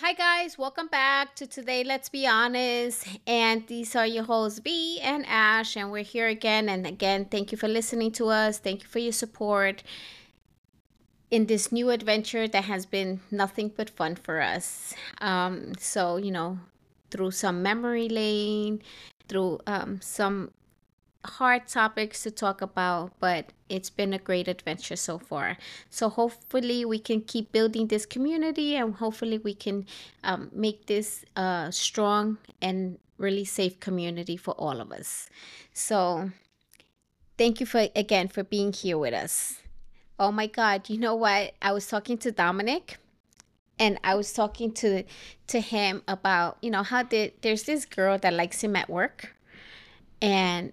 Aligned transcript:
Hi, 0.00 0.12
guys. 0.12 0.58
Welcome 0.58 0.88
back 0.88 1.34
to 1.36 1.46
Today 1.46 1.82
Let's 1.82 2.10
Be 2.10 2.26
Honest. 2.26 3.08
And 3.26 3.66
these 3.66 3.96
are 3.96 4.06
your 4.06 4.24
hosts, 4.24 4.60
B 4.60 5.00
and 5.02 5.24
Ash. 5.26 5.74
And 5.74 5.90
we're 5.90 6.02
here 6.02 6.28
again. 6.28 6.68
And 6.68 6.86
again, 6.86 7.24
thank 7.24 7.50
you 7.50 7.56
for 7.56 7.66
listening 7.66 8.12
to 8.12 8.28
us. 8.28 8.58
Thank 8.58 8.82
you 8.82 8.88
for 8.88 8.98
your 8.98 9.14
support 9.14 9.82
in 11.30 11.46
this 11.46 11.72
new 11.72 11.88
adventure 11.88 12.46
that 12.46 12.64
has 12.64 12.84
been 12.84 13.20
nothing 13.30 13.72
but 13.74 13.88
fun 13.88 14.16
for 14.16 14.42
us. 14.42 14.94
Um, 15.22 15.72
so, 15.78 16.18
you 16.18 16.30
know, 16.30 16.58
through 17.10 17.30
some 17.30 17.62
memory 17.62 18.10
lane, 18.10 18.82
through 19.30 19.60
um, 19.66 20.02
some 20.02 20.50
hard 21.26 21.68
topics 21.68 22.22
to 22.22 22.30
talk 22.30 22.62
about, 22.62 23.12
but 23.20 23.52
it's 23.68 23.90
been 23.90 24.12
a 24.12 24.18
great 24.18 24.48
adventure 24.48 24.96
so 24.96 25.18
far. 25.18 25.56
So 25.90 26.08
hopefully 26.08 26.84
we 26.84 26.98
can 26.98 27.20
keep 27.20 27.52
building 27.52 27.88
this 27.88 28.06
community 28.06 28.76
and 28.76 28.94
hopefully 28.94 29.38
we 29.38 29.54
can 29.54 29.86
um, 30.24 30.50
make 30.52 30.86
this 30.86 31.24
a 31.36 31.68
strong 31.70 32.38
and 32.62 32.98
really 33.18 33.44
safe 33.44 33.80
community 33.80 34.36
for 34.36 34.52
all 34.52 34.80
of 34.80 34.92
us. 34.92 35.28
So 35.72 36.30
thank 37.36 37.60
you 37.60 37.66
for 37.66 37.88
again 37.94 38.28
for 38.28 38.44
being 38.44 38.72
here 38.72 38.98
with 38.98 39.14
us. 39.14 39.60
Oh 40.18 40.32
my 40.32 40.46
God, 40.46 40.88
you 40.88 40.98
know 40.98 41.14
what? 41.14 41.54
I 41.60 41.72
was 41.72 41.86
talking 41.86 42.18
to 42.18 42.32
Dominic 42.32 42.98
and 43.78 43.98
I 44.02 44.14
was 44.14 44.32
talking 44.32 44.72
to 44.74 45.04
to 45.48 45.60
him 45.60 46.02
about, 46.08 46.58
you 46.62 46.70
know, 46.70 46.82
how 46.82 47.02
did 47.02 47.34
there's 47.42 47.64
this 47.64 47.84
girl 47.84 48.18
that 48.18 48.32
likes 48.32 48.62
him 48.62 48.76
at 48.76 48.88
work 48.88 49.34
and 50.22 50.72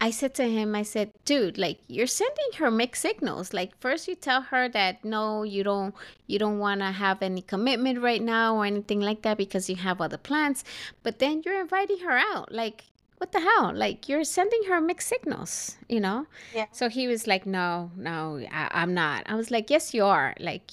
I 0.00 0.10
said 0.10 0.34
to 0.36 0.44
him, 0.44 0.74
I 0.74 0.82
said, 0.82 1.12
dude, 1.24 1.58
like 1.58 1.78
you're 1.86 2.06
sending 2.06 2.52
her 2.58 2.70
mixed 2.70 3.02
signals. 3.02 3.52
Like 3.52 3.78
first 3.80 4.08
you 4.08 4.14
tell 4.14 4.40
her 4.42 4.68
that 4.70 5.04
no, 5.04 5.42
you 5.42 5.62
don't 5.62 5.94
you 6.26 6.38
don't 6.38 6.58
want 6.58 6.80
to 6.80 6.90
have 6.90 7.22
any 7.22 7.42
commitment 7.42 8.00
right 8.00 8.22
now 8.22 8.56
or 8.56 8.64
anything 8.64 9.00
like 9.00 9.22
that 9.22 9.36
because 9.36 9.68
you 9.68 9.76
have 9.76 10.00
other 10.00 10.16
plans, 10.16 10.64
but 11.02 11.18
then 11.18 11.42
you're 11.44 11.60
inviting 11.60 11.98
her 12.00 12.16
out. 12.16 12.50
Like 12.50 12.84
what 13.18 13.32
the 13.32 13.40
hell? 13.40 13.72
Like 13.74 14.08
you're 14.08 14.24
sending 14.24 14.62
her 14.68 14.80
mixed 14.80 15.08
signals, 15.08 15.76
you 15.88 16.00
know? 16.00 16.26
Yeah. 16.54 16.66
So 16.72 16.88
he 16.88 17.06
was 17.06 17.26
like, 17.26 17.44
no, 17.44 17.90
no, 17.94 18.42
I, 18.50 18.70
I'm 18.72 18.94
not. 18.94 19.24
I 19.26 19.34
was 19.34 19.50
like, 19.50 19.68
yes, 19.68 19.92
you 19.92 20.04
are. 20.06 20.34
Like 20.40 20.70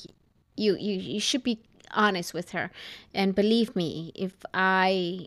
you 0.55 0.77
you 0.77 0.93
you 0.93 1.19
should 1.19 1.43
be 1.43 1.59
honest 1.91 2.33
with 2.33 2.51
her 2.51 2.69
and 3.13 3.33
believe 3.33 3.73
me 3.75 4.11
if 4.13 4.33
i 4.53 5.25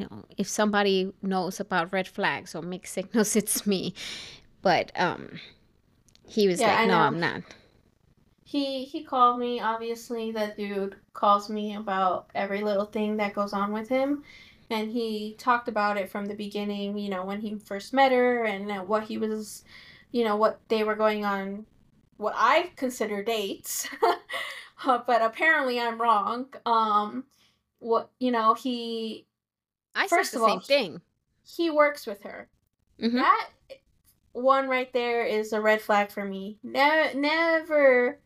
you 0.00 0.08
know, 0.10 0.24
if 0.36 0.48
somebody 0.48 1.12
knows 1.22 1.60
about 1.60 1.92
red 1.92 2.08
flags 2.08 2.54
or 2.54 2.62
mixed 2.62 2.94
signals, 2.94 3.36
it's 3.40 3.66
me. 3.66 3.94
But 4.62 4.92
um, 5.00 5.40
he 6.28 6.48
was 6.48 6.64
Yeah, 6.64 6.66
like, 6.66 6.82
I 6.82 6.86
no, 6.86 6.96
know. 6.96 7.00
I'm 7.00 7.20
not. 7.20 7.42
He 8.44 8.84
he 8.84 9.04
called 9.04 9.38
me, 9.38 9.60
obviously 9.60 10.32
that 10.32 10.56
dude 10.56 10.96
calls 11.12 11.48
me 11.50 11.74
about 11.76 12.30
every 12.34 12.62
little 12.62 12.86
thing 12.86 13.16
that 13.18 13.34
goes 13.34 13.52
on 13.52 13.72
with 13.72 13.88
him. 13.88 14.24
And 14.70 14.90
he 14.90 15.34
talked 15.38 15.68
about 15.68 15.96
it 15.96 16.10
from 16.10 16.26
the 16.26 16.34
beginning, 16.34 16.98
you 16.98 17.10
know, 17.10 17.24
when 17.24 17.40
he 17.40 17.58
first 17.58 17.92
met 17.92 18.12
her 18.12 18.44
and 18.44 18.70
uh, 18.70 18.82
what 18.82 19.04
he 19.04 19.18
was, 19.18 19.64
you 20.12 20.24
know, 20.24 20.36
what 20.36 20.60
they 20.68 20.84
were 20.84 20.96
going 20.96 21.24
on, 21.24 21.66
what 22.18 22.34
I 22.36 22.72
consider 22.76 23.22
dates. 23.22 23.88
But 24.84 25.22
apparently 25.22 25.80
I'm 25.80 26.00
wrong. 26.00 26.54
Um, 26.66 27.26
what, 27.80 28.10
you 28.20 28.32
know, 28.32 28.54
he, 28.54 29.27
I 29.98 30.06
said 30.06 30.16
first 30.18 30.32
the 30.32 30.38
of 30.38 30.42
all, 30.44 30.60
thing. 30.60 31.00
he 31.44 31.70
works 31.70 32.06
with 32.06 32.22
her. 32.22 32.48
hmm 33.00 33.16
That 33.16 33.48
one 34.32 34.68
right 34.68 34.92
there 34.92 35.24
is 35.24 35.52
a 35.52 35.60
red 35.60 35.80
flag 35.80 36.10
for 36.10 36.24
me. 36.24 36.58
Ne- 36.62 37.14
never, 37.14 38.18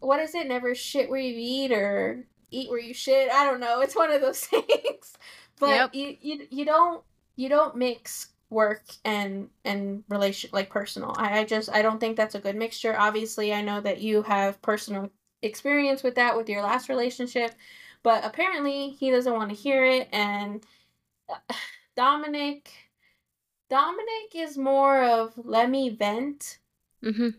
what 0.00 0.20
is 0.20 0.34
it? 0.34 0.46
Never 0.48 0.74
shit 0.74 1.10
where 1.10 1.20
you 1.20 1.34
eat 1.36 1.72
or 1.72 2.24
eat 2.50 2.70
where 2.70 2.78
you 2.80 2.94
shit. 2.94 3.30
I 3.30 3.44
don't 3.44 3.60
know. 3.60 3.80
It's 3.80 3.96
one 3.96 4.10
of 4.10 4.20
those 4.20 4.40
things. 4.46 5.12
But 5.60 5.68
Yep. 5.70 5.94
you, 5.94 6.16
you 6.20 6.46
you 6.50 6.64
don't 6.64 7.02
you 7.36 7.48
don't 7.48 7.76
mix 7.76 8.28
work 8.50 8.84
and 9.04 9.50
and 9.64 10.04
relation 10.08 10.50
like 10.52 10.70
personal. 10.70 11.14
I, 11.18 11.40
I 11.40 11.44
just 11.44 11.68
I 11.70 11.82
don't 11.82 11.98
think 12.00 12.16
that's 12.16 12.34
a 12.36 12.40
good 12.40 12.56
mixture. 12.56 12.96
Obviously, 12.98 13.52
I 13.52 13.60
know 13.60 13.80
that 13.80 14.00
you 14.00 14.22
have 14.22 14.62
personal 14.62 15.10
experience 15.42 16.02
with 16.02 16.14
that 16.14 16.36
with 16.36 16.48
your 16.48 16.62
last 16.62 16.88
relationship, 16.88 17.54
but 18.02 18.24
apparently 18.24 18.90
he 18.90 19.10
doesn't 19.10 19.32
want 19.34 19.50
to 19.50 19.56
hear 19.56 19.84
it. 19.84 20.08
And 20.12 20.64
Dominic 21.96 22.70
Dominic 23.70 24.34
is 24.34 24.58
more 24.58 25.02
of 25.02 25.38
let 25.38 25.70
me 25.70 25.88
vent. 25.88 26.58
hmm 27.02 27.30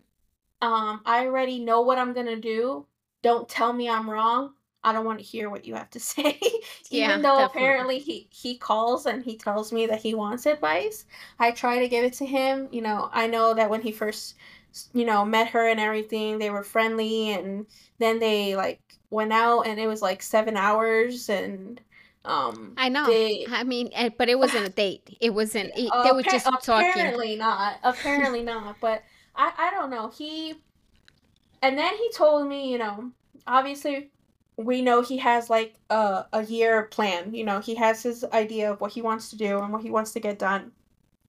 Um, 0.62 1.00
I 1.06 1.26
already 1.26 1.58
know 1.64 1.80
what 1.82 1.98
I'm 1.98 2.12
gonna 2.12 2.36
do. 2.36 2.86
Don't 3.22 3.48
tell 3.48 3.72
me 3.72 3.88
I'm 3.88 4.08
wrong. 4.08 4.54
I 4.82 4.92
don't 4.92 5.04
want 5.04 5.18
to 5.18 5.24
hear 5.24 5.50
what 5.50 5.64
you 5.66 5.74
have 5.74 5.90
to 5.90 6.00
say. 6.00 6.38
Yeah, 6.90 7.18
Even 7.18 7.22
though 7.22 7.44
definitely. 7.44 7.44
apparently 7.44 7.98
he 7.98 8.28
he 8.30 8.56
calls 8.58 9.06
and 9.06 9.22
he 9.24 9.36
tells 9.36 9.72
me 9.72 9.86
that 9.86 10.02
he 10.02 10.14
wants 10.14 10.46
advice, 10.46 11.06
I 11.38 11.50
try 11.52 11.78
to 11.78 11.88
give 11.88 12.04
it 12.04 12.14
to 12.14 12.26
him. 12.26 12.68
You 12.72 12.82
know, 12.82 13.08
I 13.12 13.26
know 13.26 13.54
that 13.54 13.70
when 13.70 13.82
he 13.82 13.92
first, 13.92 14.34
you 14.94 15.04
know, 15.04 15.24
met 15.24 15.48
her 15.50 15.66
and 15.68 15.80
everything, 15.80 16.38
they 16.38 16.50
were 16.50 16.64
friendly, 16.64 17.30
and 17.32 17.66
then 17.98 18.18
they 18.18 18.56
like 18.56 18.80
went 19.10 19.32
out, 19.32 19.62
and 19.66 19.78
it 19.80 19.86
was 19.86 20.02
like 20.02 20.22
seven 20.22 20.56
hours, 20.56 21.28
and 21.28 21.80
um, 22.24 22.74
I 22.76 22.88
know. 22.88 23.06
they 23.06 23.46
I 23.50 23.64
mean, 23.64 23.90
eh, 23.92 24.10
but 24.16 24.28
it 24.28 24.38
wasn't 24.38 24.66
a 24.66 24.70
date. 24.70 25.16
It 25.20 25.32
wasn't. 25.32 25.72
It, 25.76 25.90
they 26.04 26.12
were 26.12 26.22
just 26.22 26.46
talking. 26.62 26.90
apparently 26.90 27.36
not. 27.36 27.76
Apparently 27.82 28.42
not. 28.44 28.76
But 28.80 29.02
I, 29.34 29.52
I 29.56 29.70
don't 29.70 29.90
know. 29.90 30.08
He 30.08 30.54
and 31.62 31.78
then 31.78 31.94
he 31.96 32.10
told 32.12 32.48
me, 32.48 32.70
you 32.70 32.78
know, 32.78 33.12
obviously 33.46 34.10
we 34.56 34.82
know 34.82 35.00
he 35.00 35.16
has 35.18 35.48
like 35.48 35.74
a 35.88 36.26
a 36.32 36.44
year 36.44 36.84
plan. 36.84 37.34
You 37.34 37.44
know, 37.44 37.60
he 37.60 37.74
has 37.76 38.02
his 38.02 38.24
idea 38.32 38.72
of 38.72 38.80
what 38.80 38.92
he 38.92 39.02
wants 39.02 39.30
to 39.30 39.36
do 39.36 39.58
and 39.58 39.72
what 39.72 39.82
he 39.82 39.90
wants 39.90 40.12
to 40.12 40.20
get 40.20 40.38
done. 40.38 40.72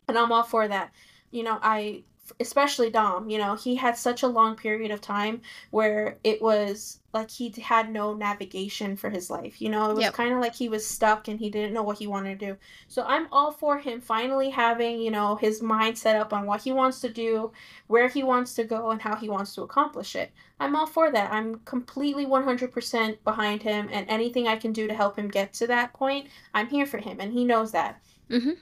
And 0.07 0.17
I'm 0.17 0.31
all 0.31 0.43
for 0.43 0.67
that. 0.67 0.91
You 1.31 1.43
know, 1.43 1.57
I 1.61 2.03
especially 2.39 2.89
Dom, 2.89 3.29
you 3.29 3.37
know, 3.37 3.55
he 3.55 3.75
had 3.75 3.97
such 3.97 4.23
a 4.23 4.27
long 4.27 4.55
period 4.55 4.91
of 4.91 5.01
time 5.01 5.41
where 5.71 6.19
it 6.23 6.41
was 6.41 6.99
like 7.13 7.29
he 7.29 7.49
had 7.61 7.91
no 7.91 8.13
navigation 8.13 8.95
for 8.95 9.09
his 9.09 9.29
life. 9.29 9.61
You 9.61 9.69
know, 9.69 9.89
it 9.91 9.95
was 9.95 10.07
Yep. 10.07 10.09
kind 10.09 10.33
of 10.33 10.39
like 10.39 10.55
he 10.55 10.69
was 10.69 10.87
stuck 10.87 11.27
and 11.27 11.39
he 11.39 11.49
didn't 11.49 11.73
know 11.73 11.83
what 11.83 11.97
he 11.99 12.07
wanted 12.07 12.39
to 12.39 12.45
do. 12.53 12.57
So 12.87 13.03
I'm 13.05 13.27
all 13.31 13.51
for 13.51 13.79
him 13.79 14.01
finally 14.01 14.49
having, 14.49 14.99
you 15.01 15.11
know, 15.11 15.35
his 15.35 15.61
mind 15.61 15.97
set 15.97 16.15
up 16.15 16.31
on 16.33 16.45
what 16.45 16.61
he 16.61 16.71
wants 16.71 17.01
to 17.01 17.09
do, 17.09 17.51
where 17.87 18.07
he 18.07 18.23
wants 18.23 18.53
to 18.55 18.63
go, 18.63 18.91
and 18.91 19.01
how 19.01 19.15
he 19.15 19.29
wants 19.29 19.53
to 19.55 19.61
accomplish 19.63 20.15
it. 20.15 20.31
I'm 20.59 20.75
all 20.75 20.87
for 20.87 21.11
that. 21.11 21.31
I'm 21.31 21.59
completely 21.65 22.25
100% 22.25 23.23
behind 23.23 23.63
him, 23.63 23.89
and 23.91 24.09
anything 24.09 24.47
I 24.47 24.55
can 24.57 24.73
do 24.73 24.87
to 24.87 24.93
help 24.93 25.17
him 25.17 25.27
get 25.29 25.53
to 25.53 25.67
that 25.67 25.93
point, 25.93 26.27
I'm 26.53 26.67
here 26.69 26.85
for 26.85 26.97
him, 26.99 27.19
and 27.19 27.33
he 27.33 27.45
knows 27.45 27.71
that. 27.73 28.01
hmm 28.29 28.53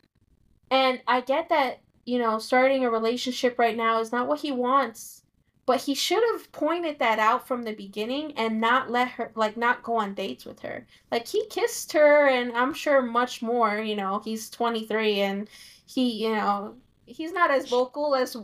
And 0.72 1.01
I 1.07 1.22
get 1.22 1.50
that, 1.50 1.81
you 2.05 2.19
know, 2.19 2.39
starting 2.39 2.85
a 2.85 2.89
relationship 2.91 3.59
right 3.59 3.77
now 3.77 3.99
is 3.99 4.11
not 4.11 4.27
what 4.27 4.39
he 4.39 4.51
wants. 4.51 5.23
But 5.65 5.81
he 5.81 5.93
should 5.93 6.23
have 6.31 6.51
pointed 6.51 6.97
that 6.97 7.19
out 7.19 7.47
from 7.47 7.61
the 7.61 7.73
beginning 7.73 8.33
and 8.37 8.59
not 8.59 8.89
let 8.89 9.07
her, 9.09 9.31
like, 9.35 9.55
not 9.55 9.83
go 9.83 9.97
on 9.97 10.15
dates 10.15 10.43
with 10.43 10.59
her. 10.61 10.88
Like, 11.11 11.27
he 11.27 11.45
kissed 11.45 11.93
her, 11.93 12.27
and 12.27 12.51
I'm 12.53 12.73
sure 12.73 13.03
much 13.03 13.43
more, 13.43 13.77
you 13.77 13.95
know, 13.95 14.19
he's 14.25 14.49
23 14.49 15.21
and 15.21 15.47
he, 15.85 16.23
you 16.23 16.33
know, 16.33 16.75
he's 17.05 17.31
not 17.31 17.51
as 17.51 17.69
vocal 17.69 18.15
as 18.15 18.35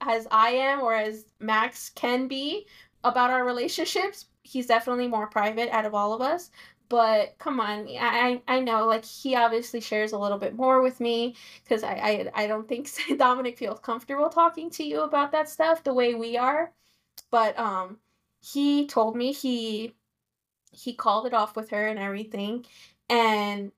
as 0.00 0.26
I 0.30 0.50
am 0.50 0.80
or 0.82 0.94
as 0.94 1.24
Max 1.40 1.90
can 1.90 2.28
be 2.28 2.66
about 3.04 3.30
our 3.30 3.44
relationships. 3.44 4.26
He's 4.42 4.66
definitely 4.66 5.08
more 5.08 5.26
private 5.26 5.68
out 5.70 5.84
of 5.84 5.94
all 5.94 6.12
of 6.12 6.20
us. 6.20 6.50
But 6.88 7.36
come 7.38 7.60
on, 7.60 7.88
I 7.88 8.42
I 8.46 8.60
know 8.60 8.86
like 8.86 9.04
he 9.04 9.34
obviously 9.34 9.80
shares 9.80 10.12
a 10.12 10.18
little 10.18 10.38
bit 10.38 10.54
more 10.54 10.82
with 10.82 11.00
me 11.00 11.34
because 11.64 11.82
I, 11.82 11.94
I 12.34 12.44
I 12.44 12.46
don't 12.46 12.68
think 12.68 12.88
Dominic 13.18 13.58
feels 13.58 13.80
comfortable 13.80 14.28
talking 14.28 14.70
to 14.70 14.84
you 14.84 15.02
about 15.02 15.32
that 15.32 15.48
stuff 15.48 15.82
the 15.84 15.94
way 15.94 16.14
we 16.14 16.36
are. 16.36 16.72
But 17.30 17.58
um, 17.58 17.98
he 18.40 18.86
told 18.86 19.16
me 19.16 19.32
he 19.32 19.94
he 20.72 20.94
called 20.94 21.26
it 21.26 21.34
off 21.34 21.56
with 21.56 21.70
her 21.70 21.86
and 21.88 21.98
everything, 21.98 22.66
and 23.10 23.72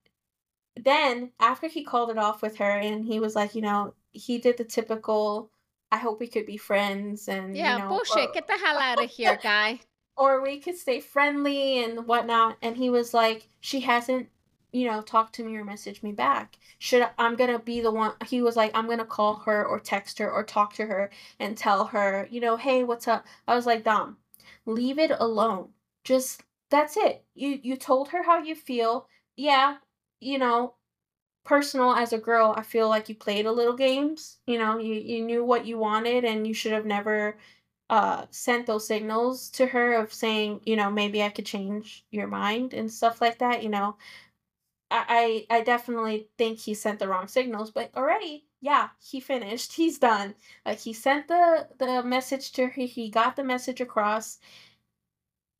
then 0.76 1.32
after 1.40 1.68
he 1.68 1.84
called 1.84 2.10
it 2.10 2.18
off 2.18 2.42
with 2.42 2.56
her 2.58 2.70
and 2.78 3.04
he 3.04 3.20
was 3.20 3.34
like, 3.36 3.54
you 3.54 3.62
know, 3.62 3.94
he 4.12 4.38
did 4.38 4.56
the 4.56 4.64
typical 4.64 5.50
I 5.90 5.98
hope 5.98 6.20
we 6.20 6.28
could 6.28 6.46
be 6.46 6.56
friends 6.58 7.28
and 7.28 7.56
you 7.56 7.62
Yeah, 7.62 7.78
know 7.78 7.88
bullshit. 7.88 8.30
or 8.30 8.34
Get 8.34 8.46
the 8.46 8.58
hell 8.58 8.78
out 8.78 9.00
of 9.02 9.10
here, 9.10 9.36
guy. 9.42 9.80
Or 10.18 10.42
we 10.42 10.58
could 10.60 10.76
stay 10.76 11.00
friendly 11.00 11.82
and 11.84 12.06
whatnot. 12.06 12.56
And 12.62 12.76
he 12.76 12.90
was 12.90 13.14
like 13.14 13.48
she 13.60 13.80
hasn't 13.80 14.28
you 14.72 14.86
know 14.86 15.00
talked 15.02 15.34
to 15.36 15.44
me 15.44 15.56
or 15.56 15.64
messaged 15.64 16.02
me 16.02 16.12
back. 16.12 16.58
Should 16.78 17.02
I, 17.02 17.10
i'm 17.18 17.36
gonna 17.36 17.58
be 17.58 17.80
the 17.80 17.90
one 17.90 18.12
he 18.26 18.42
was 18.42 18.56
like 18.56 18.70
i'm 18.74 18.88
gonna 18.88 19.04
call 19.06 19.36
her 19.46 19.64
or 19.66 19.80
text 19.80 20.18
her 20.18 20.30
or 20.30 20.44
talk 20.44 20.74
to 20.74 20.86
her 20.86 21.10
and 21.40 21.56
tell 21.56 21.86
her 21.86 22.28
you 22.30 22.40
know 22.40 22.56
hey 22.56 22.84
what's 22.84 23.08
up? 23.08 23.24
I 23.46 23.54
was 23.56 23.66
like 23.66 23.84
dom 23.84 24.18
leave 24.66 24.98
it 24.98 25.10
alone. 25.18 25.70
Just 26.04 26.42
that's 26.70 26.96
it. 26.96 27.24
You 27.34 27.58
you 27.62 27.76
told 27.76 28.08
her 28.10 28.22
how 28.22 28.38
you 28.42 28.54
feel. 28.54 29.08
Yeah 29.36 29.76
you 30.20 30.38
know 30.38 30.74
personal 31.44 31.92
as 31.94 32.12
a 32.12 32.18
girl, 32.18 32.54
I 32.56 32.62
feel 32.62 32.88
like 32.88 33.08
you 33.08 33.14
played 33.14 33.46
a 33.46 33.52
little 33.52 33.76
games. 33.76 34.38
You 34.46 34.58
know, 34.58 34.78
you, 34.78 34.94
you 34.94 35.24
knew 35.24 35.44
what 35.44 35.66
you 35.66 35.78
wanted 35.78 36.24
and 36.24 36.46
you 36.46 36.54
should 36.54 36.72
have 36.72 36.86
never 36.86 37.38
uh 37.90 38.26
sent 38.30 38.66
those 38.66 38.86
signals 38.86 39.50
to 39.50 39.66
her 39.66 39.94
of 39.94 40.12
saying, 40.12 40.60
you 40.64 40.76
know, 40.76 40.90
maybe 40.90 41.22
I 41.22 41.30
could 41.30 41.46
change 41.46 42.04
your 42.10 42.26
mind 42.26 42.74
and 42.74 42.90
stuff 42.92 43.20
like 43.20 43.38
that, 43.38 43.62
you 43.62 43.68
know. 43.70 43.96
I 44.90 45.46
I, 45.50 45.58
I 45.58 45.60
definitely 45.62 46.28
think 46.38 46.58
he 46.58 46.74
sent 46.74 46.98
the 46.98 47.08
wrong 47.08 47.28
signals, 47.28 47.70
but 47.70 47.90
already, 47.96 48.46
yeah, 48.60 48.88
he 49.00 49.20
finished. 49.20 49.72
He's 49.80 49.98
done. 49.98 50.34
Like 50.66 50.80
he 50.80 50.92
sent 50.92 51.28
the 51.28 51.68
the 51.78 52.02
message 52.02 52.52
to 52.52 52.66
her, 52.68 52.82
he 52.82 53.10
got 53.10 53.36
the 53.36 53.44
message 53.44 53.80
across 53.80 54.38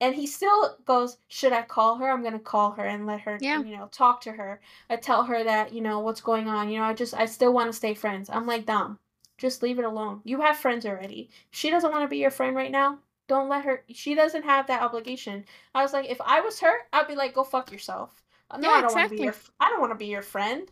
and 0.01 0.15
he 0.15 0.27
still 0.27 0.77
goes 0.85 1.19
should 1.29 1.53
i 1.53 1.63
call 1.63 1.97
her 1.97 2.09
i'm 2.11 2.23
gonna 2.23 2.39
call 2.39 2.73
her 2.73 2.85
and 2.85 3.07
let 3.07 3.21
her 3.21 3.39
Yeah. 3.41 3.63
you 3.63 3.77
know 3.77 3.89
talk 3.91 4.21
to 4.23 4.33
her 4.33 4.61
i 4.89 4.97
tell 4.97 5.25
her 5.25 5.43
that 5.45 5.73
you 5.73 5.81
know 5.81 6.01
what's 6.01 6.21
going 6.21 6.49
on 6.49 6.69
you 6.69 6.79
know 6.79 6.85
i 6.85 6.95
just 6.95 7.15
i 7.15 7.27
still 7.27 7.53
want 7.53 7.69
to 7.69 7.77
stay 7.77 7.95
friends 7.95 8.31
i'm 8.31 8.47
like 8.47 8.67
Dom, 8.67 8.99
just 9.39 9.63
leave 9.63 9.79
it 9.79 9.85
alone. 9.85 10.21
You 10.25 10.41
have 10.43 10.59
friends 10.59 10.85
already. 10.85 11.31
She 11.51 11.71
doesn't 11.71 11.91
want 11.91 12.05
to 12.05 12.09
be 12.09 12.19
your 12.19 12.31
friend 12.31 12.55
right 12.57 12.71
now. 12.71 12.99
Don't 13.29 13.49
let 13.49 13.65
her 13.65 13.85
she 13.91 14.15
doesn't 14.15 14.45
have 14.45 14.67
that 14.67 14.83
obligation. 14.83 15.45
I 15.75 15.83
was 15.83 15.93
like 15.93 16.11
if 16.11 16.21
i 16.21 16.41
was 16.41 16.61
her 16.61 16.75
i'd 16.93 17.09
be 17.09 17.15
like 17.15 17.35
go 17.35 17.45
fuck 17.45 17.71
yourself. 17.73 18.23
Uh, 18.51 18.59
no 18.59 18.69
Yeah, 18.69 18.75
i 18.75 18.81
don't 18.83 18.93
want 18.95 19.11
to 19.11 19.17
be 19.17 19.23
your 19.23 19.31
exactly. 19.33 19.55
i 19.61 19.69
don't 19.71 19.81
want 19.81 19.93
to 19.93 19.97
be 19.99 20.07
your 20.07 20.23
friend. 20.23 20.71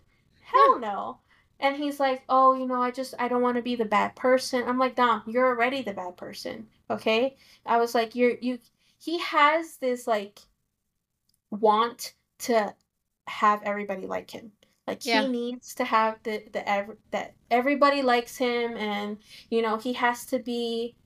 Yeah. 0.54 0.60
hell 0.64 0.78
no. 0.78 1.18
And 1.60 1.76
he's 1.76 2.00
like 2.00 2.24
oh 2.28 2.54
you 2.54 2.66
know 2.66 2.82
i 2.82 2.90
just 2.90 3.14
i 3.18 3.28
don't 3.28 3.42
want 3.42 3.56
to 3.56 3.62
be 3.62 3.76
the 3.76 3.84
bad 3.84 4.16
person. 4.16 4.64
I'm 4.66 4.78
like 4.78 4.96
Dom, 4.96 5.22
you're 5.26 5.46
already 5.46 5.82
the 5.82 5.92
bad 5.94 6.16
person 6.16 6.68
okay? 6.90 7.36
I 7.64 7.78
was 7.78 7.94
like 7.94 8.14
you're 8.14 8.36
you 8.40 8.58
he 8.98 9.18
has 9.20 9.76
this 9.78 10.06
like 10.06 10.40
want 11.50 12.14
to 12.40 12.74
have 13.26 13.62
everybody 13.64 14.06
like 14.06 14.30
him. 14.30 14.52
Like 14.86 15.02
he 15.02 15.26
needs 15.28 15.74
to 15.76 15.84
have 15.84 16.18
the 16.22 16.44
the 16.52 16.68
ev- 16.68 16.96
that 17.10 17.34
everybody 17.50 18.02
likes 18.02 18.36
him 18.36 18.76
and 18.76 19.18
you 19.50 19.62
know 19.62 19.76
he 19.78 19.92
has 19.94 20.26
to 20.26 20.38
be 20.38 20.96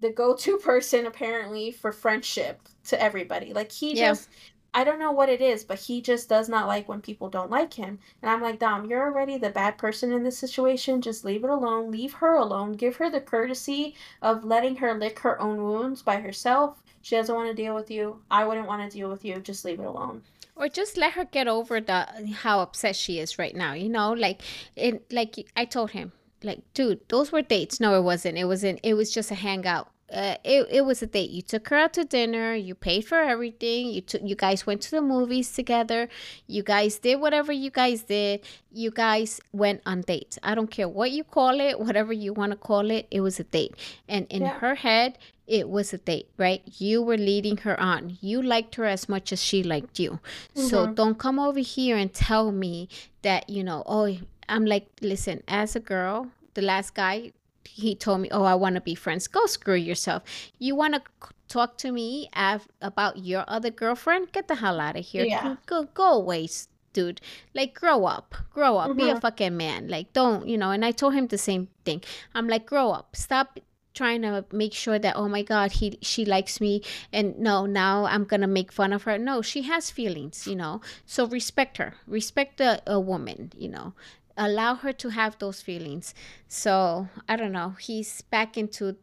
the 0.00 0.12
go-to 0.12 0.58
person 0.64 1.06
apparently 1.06 1.70
for 1.70 1.92
friendship 1.92 2.60
to 2.84 3.00
everybody. 3.02 3.52
Like 3.52 3.72
he 3.72 3.94
Yeah. 3.94 4.08
just 4.08 4.28
I 4.74 4.84
don't 4.84 4.98
know 4.98 5.12
what 5.12 5.30
it 5.30 5.40
is, 5.40 5.64
but 5.64 5.78
he 5.80 6.02
just 6.02 6.28
does 6.28 6.48
not 6.50 6.66
like 6.66 6.86
when 6.86 7.00
people 7.00 7.30
don't 7.30 7.50
like 7.50 7.72
him. 7.72 7.98
And 8.20 8.30
I'm 8.30 8.42
like, 8.42 8.58
Dom, 8.58 8.84
you're 8.84 9.02
already 9.06 9.38
the 9.38 9.48
bad 9.50 9.78
person 9.78 10.12
in 10.12 10.22
this 10.22 10.38
situation. 10.38 11.00
Just 11.00 11.24
leave 11.24 11.44
it 11.44 11.50
alone. 11.50 11.90
Leave 11.90 12.12
her 12.14 12.34
alone. 12.36 12.72
Give 12.72 12.94
her 12.96 13.08
the 13.10 13.20
courtesy 13.22 13.94
of 14.20 14.44
letting 14.44 14.76
her 14.76 14.92
lick 14.94 15.20
her 15.20 15.40
own 15.40 15.62
wounds 15.62 16.02
by 16.02 16.20
herself. 16.20 16.82
She 17.00 17.16
doesn't 17.16 17.34
want 17.34 17.48
to 17.48 17.54
deal 17.54 17.74
with 17.74 17.90
you. 17.90 18.22
I 18.30 18.44
wouldn't 18.44 18.66
want 18.68 18.82
to 18.90 18.94
deal 18.94 19.08
with 19.08 19.24
you. 19.24 19.40
Just 19.40 19.64
leave 19.64 19.80
it 19.80 19.86
alone. 19.86 20.24
Or 20.56 20.68
just 20.68 20.96
let 20.96 21.12
her 21.12 21.26
get 21.26 21.48
over 21.48 21.80
the 21.82 22.08
how 22.40 22.60
upset 22.60 22.96
she 22.96 23.18
is 23.18 23.38
right 23.38 23.54
now. 23.54 23.74
You 23.74 23.90
know, 23.90 24.12
like 24.12 24.40
it. 24.74 25.12
Like 25.12 25.50
I 25.54 25.66
told 25.66 25.90
him, 25.90 26.12
like, 26.42 26.60
dude, 26.72 27.00
those 27.08 27.30
were 27.30 27.42
dates. 27.42 27.78
No, 27.78 27.94
it 27.94 28.02
wasn't. 28.02 28.38
It 28.38 28.46
wasn't. 28.46 28.80
It 28.82 28.94
was 28.94 29.12
just 29.12 29.30
a 29.30 29.34
hangout. 29.34 29.88
Uh, 30.12 30.36
it, 30.44 30.66
it 30.70 30.84
was 30.84 31.02
a 31.02 31.06
date. 31.06 31.30
You 31.30 31.42
took 31.42 31.68
her 31.68 31.76
out 31.76 31.92
to 31.94 32.04
dinner. 32.04 32.54
You 32.54 32.74
paid 32.76 33.02
for 33.06 33.18
everything. 33.18 33.88
You 33.88 34.00
took. 34.00 34.22
You 34.22 34.36
guys 34.36 34.64
went 34.66 34.80
to 34.82 34.90
the 34.92 35.00
movies 35.02 35.52
together. 35.52 36.08
You 36.46 36.62
guys 36.62 36.98
did 37.00 37.16
whatever 37.20 37.52
you 37.52 37.70
guys 37.70 38.02
did. 38.02 38.42
You 38.72 38.90
guys 38.92 39.40
went 39.52 39.82
on 39.84 40.02
dates. 40.02 40.38
I 40.44 40.54
don't 40.54 40.70
care 40.70 40.88
what 40.88 41.10
you 41.10 41.24
call 41.24 41.60
it, 41.60 41.80
whatever 41.80 42.12
you 42.12 42.32
want 42.32 42.52
to 42.52 42.56
call 42.56 42.90
it. 42.90 43.08
It 43.10 43.20
was 43.20 43.40
a 43.40 43.44
date. 43.44 43.74
And 44.08 44.26
in 44.30 44.42
Yeah. 44.42 44.58
her 44.60 44.76
head, 44.76 45.18
it 45.48 45.68
was 45.68 45.92
a 45.92 45.98
date, 45.98 46.28
right? 46.36 46.62
You 46.78 47.02
were 47.02 47.16
leading 47.16 47.56
her 47.58 47.78
on. 47.80 48.16
You 48.20 48.40
liked 48.42 48.76
her 48.76 48.84
as 48.84 49.08
much 49.08 49.32
as 49.32 49.42
she 49.42 49.62
liked 49.64 49.98
you. 49.98 50.20
So 50.54 50.86
Mhm. 50.86 50.94
don't 50.94 51.18
come 51.18 51.38
over 51.40 51.60
here 51.60 51.96
and 51.96 52.12
tell 52.12 52.52
me 52.52 52.88
that, 53.22 53.50
you 53.50 53.62
know, 53.64 53.82
oh, 53.86 54.16
I'm 54.48 54.66
like, 54.66 54.86
listen, 55.00 55.42
as 55.48 55.74
a 55.74 55.80
girl, 55.80 56.30
the 56.54 56.62
last 56.62 56.94
guy, 56.94 57.32
he 57.66 57.94
told 57.94 58.20
me, 58.20 58.28
oh, 58.30 58.44
I 58.44 58.54
want 58.54 58.74
to 58.76 58.80
be 58.80 58.94
friends. 58.94 59.26
Go 59.28 59.46
screw 59.46 59.74
yourself. 59.74 60.22
You 60.58 60.74
want 60.74 60.94
to 60.94 61.02
talk 61.48 61.76
to 61.78 61.92
me 61.92 62.28
av- 62.36 62.68
about 62.80 63.18
your 63.18 63.44
other 63.48 63.70
girlfriend? 63.70 64.32
Get 64.32 64.48
the 64.48 64.56
hell 64.56 64.80
out 64.80 64.96
of 64.96 65.04
here. 65.04 65.24
Yeah. 65.24 65.56
Go, 65.66 65.84
go 65.94 66.14
away, 66.14 66.48
dude. 66.92 67.20
Like, 67.54 67.74
grow 67.74 68.04
up. 68.06 68.34
Grow 68.50 68.78
up. 68.78 68.96
Be 68.96 69.10
a 69.10 69.14
Mhm. 69.14 69.20
fucking 69.20 69.56
man. 69.56 69.88
Like, 69.88 70.12
don't, 70.12 70.48
you 70.48 70.56
know, 70.58 70.70
and 70.70 70.84
I 70.84 70.90
told 70.92 71.14
him 71.14 71.26
the 71.28 71.38
same 71.38 71.68
thing. 71.84 72.02
I'm 72.34 72.48
like, 72.48 72.66
grow 72.66 72.90
up. 72.92 73.14
Stop 73.16 73.58
trying 73.94 74.20
to 74.22 74.44
make 74.52 74.74
sure 74.74 74.98
that 74.98 75.16
oh 75.16 75.26
my 75.26 75.40
god 75.40 75.72
he 75.72 75.98
she 76.02 76.22
likes 76.26 76.60
me 76.60 76.82
and 77.14 77.38
no 77.38 77.64
now 77.64 78.04
i'm 78.04 78.24
gonna 78.24 78.46
make 78.46 78.70
fun 78.70 78.92
of 78.92 79.04
her 79.04 79.16
no 79.16 79.40
she 79.40 79.62
has 79.62 79.90
feelings 79.90 80.46
you 80.46 80.54
know 80.54 80.82
so 81.06 81.26
respect 81.26 81.78
her 81.78 81.94
respect 82.06 82.60
a, 82.60 82.82
a 82.86 83.00
woman 83.00 83.50
you 83.56 83.66
know 83.66 83.94
allow 84.36 84.74
her 84.74 84.92
to 84.92 85.08
have 85.10 85.38
those 85.38 85.60
feelings. 85.60 86.14
So 86.48 87.08
i 87.28 87.36
don't 87.36 87.52
know 87.52 87.70
he's 87.80 88.22
back 88.22 88.56
into 88.56 88.96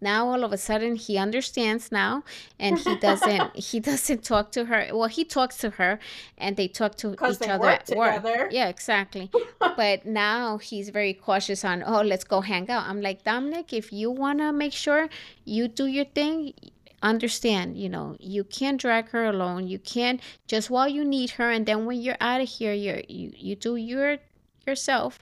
now 0.00 0.28
all 0.28 0.44
of 0.44 0.52
a 0.52 0.58
sudden 0.58 0.96
he 0.96 1.16
understands 1.18 1.92
now 1.92 2.24
and 2.58 2.78
he 2.78 2.96
doesn't 2.96 3.56
he 3.70 3.80
doesn't 3.80 4.22
talk 4.24 4.52
to 4.52 4.66
her. 4.66 4.88
Well 4.92 5.08
he 5.08 5.24
talks 5.24 5.56
to 5.58 5.70
her 5.70 5.98
and 6.38 6.56
they 6.56 6.68
talk 6.68 6.96
to 6.96 7.12
each 7.12 7.20
other 7.48 7.58
work 7.58 7.90
at 7.90 7.96
work. 7.96 8.14
together. 8.16 8.48
yeah 8.50 8.68
exactly. 8.68 9.30
But 9.60 10.04
now 10.04 10.58
he's 10.58 10.88
very 10.90 11.14
cautious 11.14 11.64
on 11.64 11.82
oh 11.86 12.02
let's 12.02 12.24
go 12.24 12.40
hang 12.40 12.68
out. 12.70 12.86
I'm 12.86 13.00
like 13.00 13.24
dominic 13.24 13.72
if 13.72 13.92
you 13.92 14.10
want 14.10 14.38
to 14.40 14.52
make 14.52 14.72
sure 14.72 15.08
you 15.44 15.68
do 15.68 15.86
your 15.86 16.04
thing 16.04 16.54
understand 17.02 17.78
you 17.78 17.88
know 17.88 18.14
you 18.20 18.44
can't 18.44 18.80
drag 18.80 19.08
her 19.10 19.24
alone. 19.24 19.66
You 19.68 19.78
can't 19.78 20.20
just 20.46 20.68
while 20.70 20.88
you 20.88 21.04
need 21.04 21.30
her 21.30 21.50
and 21.50 21.64
then 21.64 21.86
when 21.86 22.00
you're 22.00 22.18
out 22.20 22.40
of 22.40 22.48
here 22.48 22.74
you're 22.74 23.02
you, 23.08 23.32
you 23.36 23.56
do 23.56 23.76
your 23.76 24.18
yourself 24.66 25.18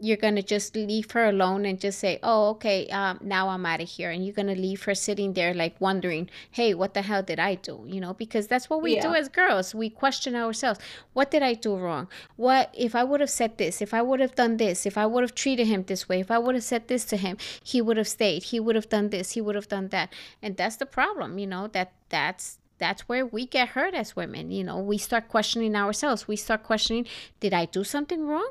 you're 0.00 0.16
gonna 0.16 0.42
just 0.42 0.76
leave 0.76 1.10
her 1.10 1.28
alone 1.28 1.64
and 1.64 1.80
just 1.80 1.98
say 1.98 2.18
oh 2.22 2.50
okay 2.50 2.86
um, 2.88 3.18
now 3.22 3.48
i'm 3.48 3.66
out 3.66 3.80
of 3.80 3.88
here. 3.88 4.10
And 4.10 4.24
you're 4.24 4.34
gonna 4.34 4.54
leave 4.54 4.82
her 4.84 4.94
sitting 4.94 5.32
there 5.32 5.52
like 5.54 5.80
wondering 5.80 6.30
hey 6.50 6.74
what 6.74 6.94
the 6.94 7.02
hell 7.02 7.22
did 7.22 7.38
i 7.38 7.56
do? 7.56 7.84
You 7.86 8.00
know 8.00 8.14
because 8.14 8.46
that's 8.46 8.70
what 8.70 8.82
we 8.82 9.00
do 9.00 9.14
as 9.14 9.28
girls. 9.28 9.74
We 9.74 9.90
question 9.90 10.34
ourselves. 10.34 10.80
What 11.12 11.30
did 11.30 11.42
i 11.42 11.54
do 11.54 11.76
wrong? 11.76 12.08
What 12.36 12.72
if 12.76 12.94
i 12.94 13.04
would 13.04 13.20
have 13.20 13.30
said 13.30 13.58
this 13.58 13.82
if 13.82 13.92
i 13.92 14.02
would 14.02 14.20
have 14.20 14.34
done 14.34 14.56
this 14.56 14.86
if 14.86 14.96
i 14.96 15.06
would 15.06 15.22
have 15.22 15.34
treated 15.34 15.66
him 15.66 15.84
this 15.84 16.08
way 16.08 16.20
if 16.20 16.30
i 16.30 16.38
would 16.38 16.54
have 16.54 16.64
said 16.64 16.88
this 16.88 17.04
to 17.06 17.16
him 17.16 17.36
he 17.62 17.80
would 17.80 17.96
have 17.96 18.08
stayed 18.08 18.44
he 18.44 18.60
would 18.60 18.76
have 18.76 18.88
done 18.88 19.10
this 19.10 19.32
he 19.32 19.40
would 19.40 19.54
have 19.54 19.68
done 19.68 19.88
that. 19.88 20.12
And 20.42 20.56
that's 20.56 20.76
the 20.76 20.86
problem 20.86 21.38
you 21.38 21.46
know 21.46 21.66
that 21.68 21.92
that's 22.08 22.58
that's 22.78 23.02
where 23.08 23.26
we 23.26 23.46
get 23.46 23.70
hurt 23.70 23.94
as 23.94 24.14
women 24.16 24.50
you 24.50 24.64
know 24.64 24.78
we 24.78 24.98
start 24.98 25.28
questioning 25.28 25.74
ourselves. 25.76 26.28
We 26.28 26.36
start 26.36 26.62
questioning 26.62 27.06
did 27.40 27.52
i 27.54 27.64
do 27.66 27.84
something 27.84 28.26
wrong? 28.26 28.50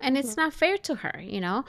And 0.00 0.16
it's 0.18 0.36
not 0.36 0.52
fair 0.52 0.76
to 0.78 0.94
her 0.96 1.18
you 1.20 1.40
know? 1.40 1.64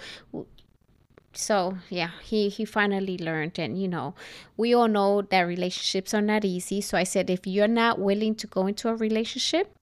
So 1.33 1.77
yeah 1.89 2.11
he 2.23 2.49
he 2.49 2.65
finally 2.65 3.17
learned 3.17 3.59
and 3.59 3.79
you 3.81 3.87
know 3.87 4.15
we 4.55 4.73
all 4.73 4.87
know 4.87 5.21
that 5.21 5.41
relationships 5.41 6.13
are 6.13 6.21
not 6.21 6.43
easy. 6.45 6.81
So 6.81 6.97
i 6.97 7.03
said 7.03 7.29
if 7.29 7.45
you're 7.45 7.67
not 7.67 7.99
willing 7.99 8.35
to 8.35 8.47
go 8.47 8.65
into 8.67 8.89
a 8.89 8.95
relationship 8.95 9.73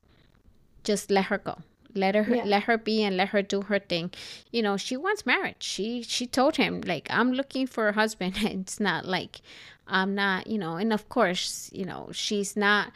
just 0.84 1.10
let 1.10 1.26
her 1.26 1.38
go. 1.40 1.58
Let 1.98 2.14
her 2.16 2.36
Yeah. 2.36 2.44
let 2.44 2.64
her 2.64 2.78
be 2.78 3.02
and 3.04 3.16
let 3.16 3.30
her 3.30 3.42
do 3.42 3.62
her 3.64 3.80
thing. 3.80 4.12
You 4.52 4.62
know 4.64 4.76
she 4.76 4.98
wants 4.98 5.26
marriage. 5.26 5.64
She 5.64 6.04
she 6.04 6.28
told 6.28 6.58
him 6.58 6.82
like 6.82 7.08
i'm 7.10 7.32
looking 7.32 7.68
for 7.68 7.88
a 7.88 7.94
husband. 7.94 8.36
It's 8.44 8.80
not 8.82 9.06
like 9.06 9.40
i'm 9.88 10.16
not 10.16 10.48
you 10.48 10.58
know 10.58 10.76
and 10.76 10.92
of 10.94 11.08
course 11.10 11.70
you 11.74 11.86
know 11.86 12.10
she's 12.12 12.56
not 12.56 12.92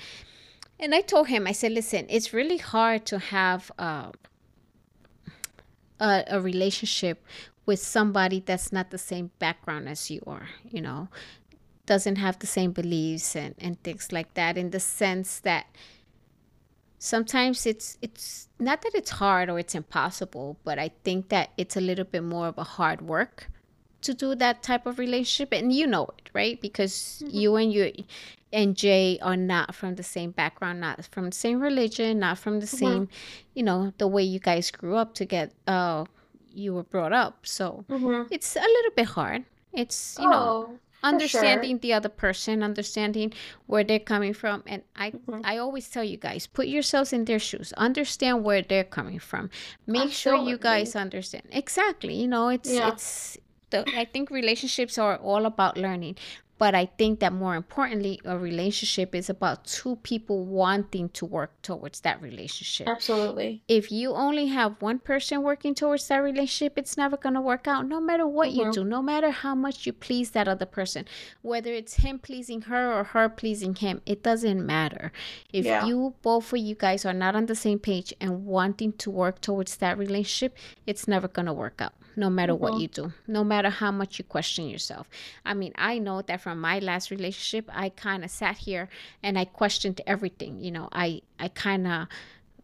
and 0.79 0.93
i 0.96 1.01
told 1.01 1.27
him 1.27 1.48
i 1.48 1.51
said 1.51 1.72
listen 1.72 2.05
it's 2.10 2.34
really 2.34 2.58
hard 2.58 3.05
to 3.05 3.19
have 3.19 3.72
uh 3.79 4.12
a, 6.00 6.24
a 6.27 6.41
relationship 6.41 7.24
with 7.65 7.79
somebody 7.79 8.41
that's 8.46 8.72
not 8.72 8.89
the 8.89 8.98
same 8.98 9.31
background 9.39 9.88
as 9.88 10.10
you 10.10 10.22
are 10.25 10.50
you 10.69 10.81
know 10.81 11.08
doesn't 11.86 12.17
have 12.17 12.38
the 12.38 12.48
same 12.48 12.72
beliefs 12.72 13.36
and, 13.36 13.55
and 13.58 13.81
things 13.84 14.12
like 14.12 14.34
that 14.36 14.58
in 14.58 14.69
the 14.69 14.79
sense 14.79 15.39
that 15.39 15.65
sometimes 17.00 17.65
it's 17.65 17.98
it's 18.01 18.50
not 18.60 18.81
that 18.81 18.93
it's 18.93 19.10
hard 19.10 19.50
or 19.50 19.58
it's 19.58 19.74
impossible 19.74 20.58
but 20.63 20.77
i 20.77 20.91
think 21.03 21.29
that 21.29 21.50
it's 21.58 21.75
a 21.77 21.81
little 21.81 22.05
bit 22.05 22.24
more 22.24 22.48
of 22.48 22.58
a 22.58 22.63
hard 22.63 23.01
work 23.01 23.50
to 24.01 24.13
do 24.13 24.36
that 24.36 24.62
type 24.63 24.86
of 24.86 24.98
relationship 25.00 25.51
and 25.53 25.72
you 25.74 25.86
know 25.88 26.08
it 26.18 26.29
right 26.34 26.62
because 26.62 27.22
Mhm. 27.25 27.34
you 27.34 27.56
and 27.56 27.74
you 27.74 27.94
and 28.51 28.75
jay 28.75 29.20
are 29.22 29.38
not 29.38 29.75
from 29.75 29.96
the 29.96 30.03
same 30.03 30.32
background 30.32 30.79
not 30.79 31.06
from 31.06 31.25
the 31.29 31.36
same 31.36 31.60
religion 31.60 32.20
not 32.20 32.38
from 32.38 32.60
the 32.60 32.65
Mhm. 32.65 32.79
same 32.84 33.08
you 33.53 33.63
know 33.63 33.94
the 33.98 34.08
way 34.08 34.24
you 34.24 34.39
guys 34.39 34.72
grew 34.72 34.96
up 34.96 35.13
to 35.15 35.25
get 35.25 35.51
uh 35.68 36.06
you 36.51 36.74
were 36.74 36.84
brought 36.84 37.13
up 37.13 37.46
so 37.46 37.86
Mhm. 37.89 38.27
it's 38.32 38.56
a 38.56 38.62
little 38.75 38.91
bit 38.96 39.06
hard 39.18 39.46
it's 39.74 40.18
you 40.20 40.27
know 40.27 40.46
Oh, 40.50 40.65
sure. 40.65 40.79
understanding 41.03 41.77
the 41.79 41.94
other 41.94 42.10
person 42.10 42.62
understanding 42.63 43.32
where 43.68 43.84
they're 43.84 44.00
coming 44.13 44.34
from 44.34 44.63
and 44.65 44.82
i 44.96 45.12
Mhm. 45.12 45.41
i 45.46 45.58
always 45.58 45.88
tell 45.89 46.03
you 46.03 46.18
guys 46.18 46.48
put 46.48 46.68
yourselves 46.68 47.13
in 47.13 47.24
their 47.25 47.39
shoes 47.39 47.72
understand 47.74 48.44
where 48.44 48.62
they're 48.62 48.84
coming 48.84 49.20
from 49.20 49.50
make 49.88 50.12
sure 50.12 50.36
you 50.36 50.58
guys 50.58 50.96
understand 50.96 51.44
exactly 51.51 52.15
you 52.15 52.27
know 52.27 52.50
it's 52.50 52.74
Yeah. 52.74 52.89
it's 52.91 53.38
the 53.70 53.86
i 53.96 54.06
think 54.06 54.30
relationships 54.30 54.98
are 54.98 55.18
all 55.18 55.46
about 55.46 55.78
learning 55.78 56.16
but 56.60 56.76
I 56.76 56.88
think 56.88 57.22
that 57.22 57.32
more 57.32 57.56
importantly, 57.56 58.20
a 58.26 58.38
relationship 58.38 59.16
is 59.16 59.30
about 59.30 59.64
two 59.64 59.96
people 60.04 60.44
wanting 60.44 61.08
to 61.12 61.26
work 61.26 61.54
towards 61.62 62.02
that 62.02 62.22
relationship. 62.22 62.86
Absolutely. 62.90 63.64
If 63.70 63.94
you 63.94 64.12
only 64.12 64.48
have 64.48 64.76
one 64.82 65.00
person 65.00 65.42
working 65.42 65.74
towards 65.74 66.06
that 66.10 66.18
relationship, 66.18 66.78
it's 66.78 66.98
never 66.98 67.16
going 67.16 67.36
to 67.36 67.42
work 67.42 67.66
out, 67.66 67.88
no 67.88 68.02
matter 68.02 68.28
what 68.28 68.50
mm-hmm. 68.50 68.60
you 68.60 68.74
do, 68.74 68.84
no 68.84 69.02
matter 69.02 69.32
how 69.32 69.56
much 69.56 69.86
you 69.88 69.94
please 69.94 70.32
that 70.32 70.50
other 70.50 70.66
person, 70.66 71.06
whether 71.42 71.72
it's 71.72 71.94
him 71.94 72.20
pleasing 72.20 72.64
her 72.64 72.94
or 72.94 73.06
her 73.06 73.30
pleasing 73.30 73.76
him, 73.76 74.02
it 74.06 74.22
doesn't 74.22 74.64
matter. 74.66 75.14
If 75.54 75.64
yeah. 75.64 75.86
you, 75.86 76.16
both 76.22 76.52
of 76.52 76.60
you 76.60 76.76
guys, 76.76 77.06
are 77.06 77.14
not 77.14 77.38
on 77.38 77.46
the 77.46 77.56
same 77.56 77.80
page 77.80 78.14
and 78.20 78.46
wanting 78.46 78.92
to 78.94 79.10
work 79.10 79.40
towards 79.40 79.78
that 79.78 79.98
relationship, 79.98 80.58
it's 80.86 81.08
never 81.08 81.30
going 81.30 81.46
to 81.46 81.54
work 81.54 81.80
out 81.80 81.94
no 82.16 82.30
matter 82.30 82.54
mm-hmm. 82.54 82.63
what 82.63 82.80
you 82.80 82.88
do, 82.88 83.13
no 83.28 83.44
matter 83.44 83.70
how 83.70 83.92
much 83.92 84.20
you 84.20 84.25
question 84.25 84.68
yourself. 84.68 85.10
I 85.46 85.54
mean, 85.54 85.74
I 85.75 86.00
know 86.00 86.22
that 86.24 86.42
from 86.42 86.60
my 86.60 86.80
last 86.80 87.12
relationship, 87.12 87.70
I 87.74 87.89
kind 87.89 88.24
of 88.24 88.32
sat 88.32 88.58
here 88.58 88.89
and 89.24 89.38
I 89.38 89.46
questioned 89.46 90.01
everything. 90.06 90.60
You 90.62 90.72
know, 90.72 90.89
I 90.92 91.22
I 91.39 91.48
kind 91.48 91.88
of 91.88 92.08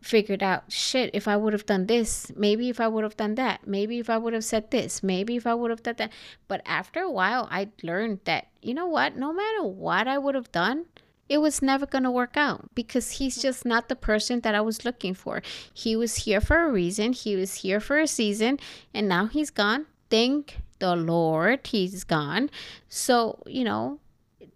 figured 0.05 0.43
out 0.43 0.71
shit 0.71 1.09
if 1.15 1.27
i 1.27 1.35
would 1.35 1.51
have 1.51 1.65
done 1.65 1.87
this 1.87 2.31
maybe 2.35 2.69
if 2.69 2.79
i 2.79 2.87
would 2.87 3.03
have 3.03 3.17
done 3.17 3.33
that 3.33 3.65
maybe 3.65 3.97
if 3.97 4.07
i 4.07 4.15
would 4.15 4.33
have 4.33 4.43
said 4.43 4.69
this 4.69 5.01
maybe 5.01 5.35
if 5.35 5.47
i 5.47 5.53
would 5.53 5.71
have 5.71 5.81
done 5.81 5.95
that 5.97 6.11
but 6.47 6.61
after 6.63 6.99
a 7.01 7.09
while 7.09 7.47
i 7.49 7.67
learned 7.81 8.19
that 8.25 8.45
you 8.61 8.71
know 8.71 8.85
what 8.85 9.17
no 9.17 9.33
matter 9.33 9.63
what 9.63 10.07
i 10.07 10.15
would 10.15 10.35
have 10.35 10.51
done 10.51 10.85
it 11.27 11.39
was 11.39 11.61
never 11.61 11.85
going 11.85 12.03
to 12.03 12.11
work 12.11 12.37
out 12.37 12.69
because 12.75 13.11
he's 13.11 13.41
just 13.41 13.65
not 13.65 13.89
the 13.89 13.95
person 13.95 14.41
that 14.41 14.55
I 14.55 14.61
was 14.61 14.85
looking 14.85 15.13
for. 15.13 15.41
He 15.73 15.95
was 15.95 16.17
here 16.17 16.41
for 16.41 16.63
a 16.63 16.71
reason, 16.71 17.13
he 17.13 17.35
was 17.35 17.55
here 17.55 17.79
for 17.79 17.99
a 17.99 18.07
season, 18.07 18.59
and 18.93 19.07
now 19.07 19.25
he's 19.27 19.49
gone. 19.49 19.87
Thank 20.09 20.57
the 20.79 20.95
Lord, 20.95 21.65
he's 21.67 22.03
gone. 22.03 22.49
So, 22.89 23.41
you 23.47 23.63
know, 23.63 23.99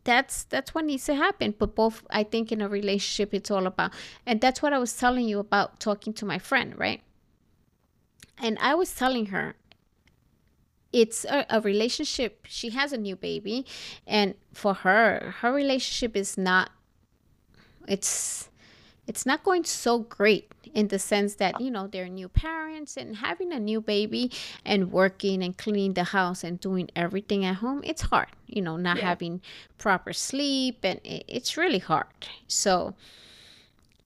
that's 0.04 0.44
that's 0.46 0.74
what 0.74 0.86
needs 0.86 1.06
to 1.06 1.14
happen 1.14 1.54
but 1.60 1.76
both 1.76 2.04
i 2.10 2.24
think 2.24 2.52
in 2.52 2.62
a 2.62 2.70
relationship 2.70 3.34
it's 3.34 3.52
all 3.52 3.68
about 3.68 3.92
and 4.26 4.40
that's 4.40 4.62
what 4.62 4.74
i 4.74 4.78
was 4.78 4.96
telling 4.96 5.28
you 5.28 5.40
about 5.40 5.80
talking 5.80 6.14
to 6.14 6.26
my 6.26 6.40
friend 6.40 6.78
right 6.78 7.02
and 8.38 8.58
i 8.60 8.74
was 8.74 8.96
telling 8.96 9.28
her 9.28 9.56
it's 10.92 11.26
a, 11.26 11.46
a, 11.50 11.62
relationship. 11.62 12.46
She 12.48 12.72
has 12.72 12.92
a 12.92 12.98
new 12.98 13.16
baby 13.16 13.66
and 14.08 14.34
for 14.54 14.74
her 14.74 15.36
her 15.40 15.54
relationship 15.54 16.16
is 16.16 16.38
not 16.38 16.72
it's 17.88 18.50
it's 19.08 19.26
not 19.26 19.44
going 19.44 19.64
so 19.64 20.00
great 20.00 20.52
in 20.74 20.88
the 20.90 21.00
sense 21.00 21.36
that 21.36 21.60
you 21.60 21.72
know 21.72 21.88
they're 21.88 22.08
new 22.08 22.30
parents 22.30 22.96
and 22.96 23.18
having 23.18 23.52
a 23.52 23.60
new 23.60 23.82
baby 23.82 24.32
and 24.64 24.92
working 24.92 25.44
and 25.44 25.58
cleaning 25.58 25.94
the 25.94 26.06
house 26.06 26.44
and 26.44 26.60
doing 26.60 26.90
everything 26.96 27.44
at 27.44 27.56
home 27.56 27.82
it's 27.84 28.04
hard 28.04 28.28
you 28.46 28.62
know 28.62 28.78
not 28.78 28.98
yeah. 28.98 29.06
having 29.06 29.42
proper 29.78 30.14
sleep 30.14 30.80
and 30.84 31.00
it, 31.04 31.24
it's 31.28 31.58
really 31.58 31.80
hard. 31.80 32.06
So 32.48 32.96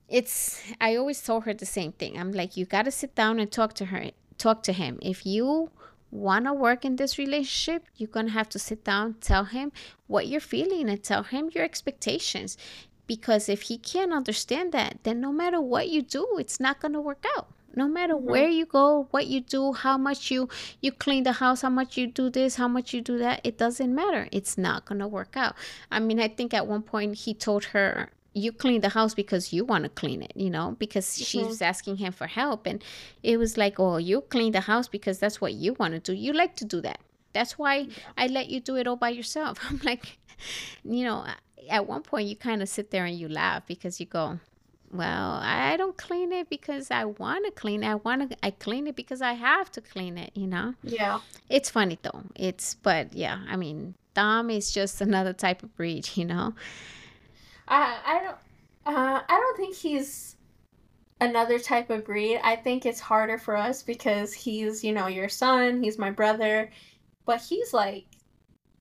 it's 0.06 0.62
i 0.80 0.94
always 0.96 1.22
told 1.22 1.44
her 1.44 1.54
the 1.54 1.66
same 1.66 1.92
thing. 1.92 2.18
I'm 2.18 2.32
like 2.32 2.56
you 2.56 2.66
got 2.66 2.82
to 2.82 2.90
sit 2.90 3.14
down 3.14 3.38
and 3.40 3.50
talk 3.50 3.74
to 3.74 3.86
her 3.86 4.10
talk 4.38 4.62
to 4.64 4.72
him. 4.72 4.98
If 5.02 5.26
you 5.26 5.70
want 6.14 6.44
to 6.46 6.52
work 6.52 6.84
in 6.84 6.96
this 6.96 7.18
relationship, 7.18 7.84
you're 7.96 8.08
going 8.08 8.26
to 8.26 8.32
have 8.32 8.48
to 8.50 8.58
sit 8.58 8.84
down, 8.84 9.14
tell 9.20 9.44
him 9.44 9.72
what 10.06 10.28
you're 10.28 10.40
feeling, 10.40 10.88
and 10.88 11.02
tell 11.02 11.24
him 11.24 11.50
your 11.52 11.64
expectations. 11.64 12.56
Because 13.06 13.48
if 13.48 13.62
he 13.62 13.76
can't 13.76 14.12
understand 14.12 14.72
that, 14.72 14.98
then 15.02 15.20
no 15.20 15.32
matter 15.32 15.60
what 15.60 15.88
you 15.88 16.00
do, 16.00 16.36
it's 16.38 16.60
not 16.60 16.80
going 16.80 16.92
to 16.92 17.00
work 17.00 17.24
out. 17.36 17.48
No 17.76 17.88
matter 17.88 18.14
mm-hmm. 18.14 18.30
where 18.30 18.48
you 18.48 18.64
go, 18.64 19.08
what 19.10 19.26
you 19.26 19.40
do, 19.40 19.72
how 19.72 19.98
much 19.98 20.30
you 20.30 20.48
you 20.80 20.92
clean 20.92 21.24
the 21.24 21.32
house, 21.32 21.62
how 21.62 21.70
much 21.70 21.96
you 21.96 22.06
do 22.06 22.30
this, 22.30 22.54
how 22.54 22.68
much 22.68 22.94
you 22.94 23.00
do 23.00 23.18
that, 23.18 23.40
it 23.42 23.58
doesn't 23.58 23.92
matter. 23.92 24.28
It's 24.30 24.56
not 24.56 24.84
going 24.84 25.00
to 25.00 25.08
work 25.08 25.36
out. 25.36 25.56
I 25.90 25.98
mean, 25.98 26.20
I 26.20 26.28
think 26.28 26.54
at 26.54 26.68
one 26.68 26.82
point 26.82 27.16
he 27.16 27.34
told 27.34 27.64
her 27.76 28.10
you 28.34 28.52
clean 28.52 28.80
the 28.80 28.90
house 28.90 29.14
because 29.14 29.52
you 29.52 29.64
want 29.64 29.84
to 29.84 29.90
clean 29.90 30.20
it, 30.20 30.32
you 30.34 30.50
know, 30.50 30.76
because 30.78 31.06
mm-hmm. 31.06 31.24
she 31.24 31.44
was 31.44 31.62
asking 31.62 31.96
him 31.96 32.12
for 32.12 32.26
help. 32.26 32.66
And 32.66 32.82
it 33.22 33.38
was 33.38 33.56
like, 33.56 33.78
oh, 33.78 33.96
you 33.96 34.20
clean 34.22 34.52
the 34.52 34.60
house 34.60 34.88
because 34.88 35.18
that's 35.20 35.40
what 35.40 35.54
you 35.54 35.74
want 35.74 35.94
to 35.94 36.00
do. 36.00 36.12
You 36.12 36.32
like 36.32 36.56
to 36.56 36.64
do 36.64 36.80
that. 36.82 36.98
That's 37.32 37.58
why 37.58 37.76
yeah. 37.76 37.94
I 38.18 38.26
let 38.26 38.48
you 38.50 38.60
do 38.60 38.76
it 38.76 38.86
all 38.86 38.96
by 38.96 39.10
yourself. 39.10 39.58
I'm 39.68 39.80
like, 39.84 40.18
you 40.84 41.04
know, 41.04 41.24
at 41.70 41.86
one 41.86 42.02
point 42.02 42.28
you 42.28 42.36
kind 42.36 42.60
of 42.60 42.68
sit 42.68 42.90
there 42.90 43.04
and 43.04 43.16
you 43.16 43.28
laugh 43.28 43.66
because 43.66 44.00
you 44.00 44.06
go, 44.06 44.40
well, 44.92 45.40
I 45.42 45.76
don't 45.76 45.96
clean 45.96 46.32
it 46.32 46.48
because 46.48 46.90
I 46.90 47.04
want 47.04 47.44
to 47.46 47.50
clean 47.52 47.82
it. 47.82 47.88
I 47.88 47.96
want 47.96 48.30
to, 48.30 48.36
I 48.44 48.50
clean 48.50 48.86
it 48.86 48.96
because 48.96 49.22
I 49.22 49.32
have 49.32 49.70
to 49.72 49.80
clean 49.80 50.18
it, 50.18 50.30
you 50.34 50.46
know? 50.46 50.74
Yeah. 50.82 51.20
It's 51.48 51.70
funny 51.70 51.98
though. 52.02 52.22
It's, 52.34 52.74
but 52.74 53.12
yeah, 53.12 53.40
I 53.48 53.56
mean, 53.56 53.94
Dom 54.14 54.50
is 54.50 54.70
just 54.70 55.00
another 55.00 55.32
type 55.32 55.62
of 55.62 55.74
breed, 55.76 56.10
you 56.14 56.24
know? 56.24 56.54
I 57.68 57.98
I 58.04 58.24
don't 58.24 58.36
uh, 58.86 59.22
I 59.28 59.40
don't 59.40 59.56
think 59.56 59.74
he's 59.74 60.36
another 61.20 61.58
type 61.58 61.90
of 61.90 62.04
breed. 62.04 62.40
I 62.42 62.56
think 62.56 62.84
it's 62.84 63.00
harder 63.00 63.38
for 63.38 63.56
us 63.56 63.82
because 63.82 64.32
he's, 64.32 64.84
you 64.84 64.92
know, 64.92 65.06
your 65.06 65.28
son, 65.28 65.82
he's 65.82 65.98
my 65.98 66.10
brother, 66.10 66.70
but 67.24 67.40
he's 67.40 67.72
like 67.72 68.06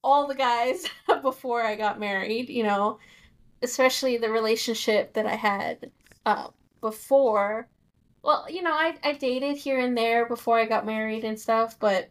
all 0.03 0.27
the 0.27 0.35
guys 0.35 0.87
before 1.21 1.63
I 1.63 1.75
got 1.75 1.99
married, 1.99 2.49
you 2.49 2.63
know, 2.63 2.99
especially 3.61 4.17
the 4.17 4.29
relationship 4.29 5.13
that 5.13 5.25
I 5.25 5.35
had 5.35 5.91
uh, 6.25 6.47
before. 6.81 7.67
Well, 8.23 8.45
you 8.49 8.61
know, 8.61 8.73
I, 8.73 8.95
I 9.03 9.13
dated 9.13 9.57
here 9.57 9.79
and 9.79 9.97
there 9.97 10.25
before 10.25 10.57
I 10.59 10.65
got 10.65 10.85
married 10.85 11.23
and 11.23 11.39
stuff, 11.39 11.79
but 11.79 12.09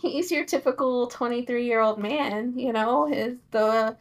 he's 0.00 0.30
your 0.30 0.44
typical 0.44 1.06
23 1.08 1.64
year 1.64 1.80
old 1.80 1.98
man, 1.98 2.58
you 2.58 2.72
know, 2.72 3.06
his 3.06 3.36
the 3.50 3.96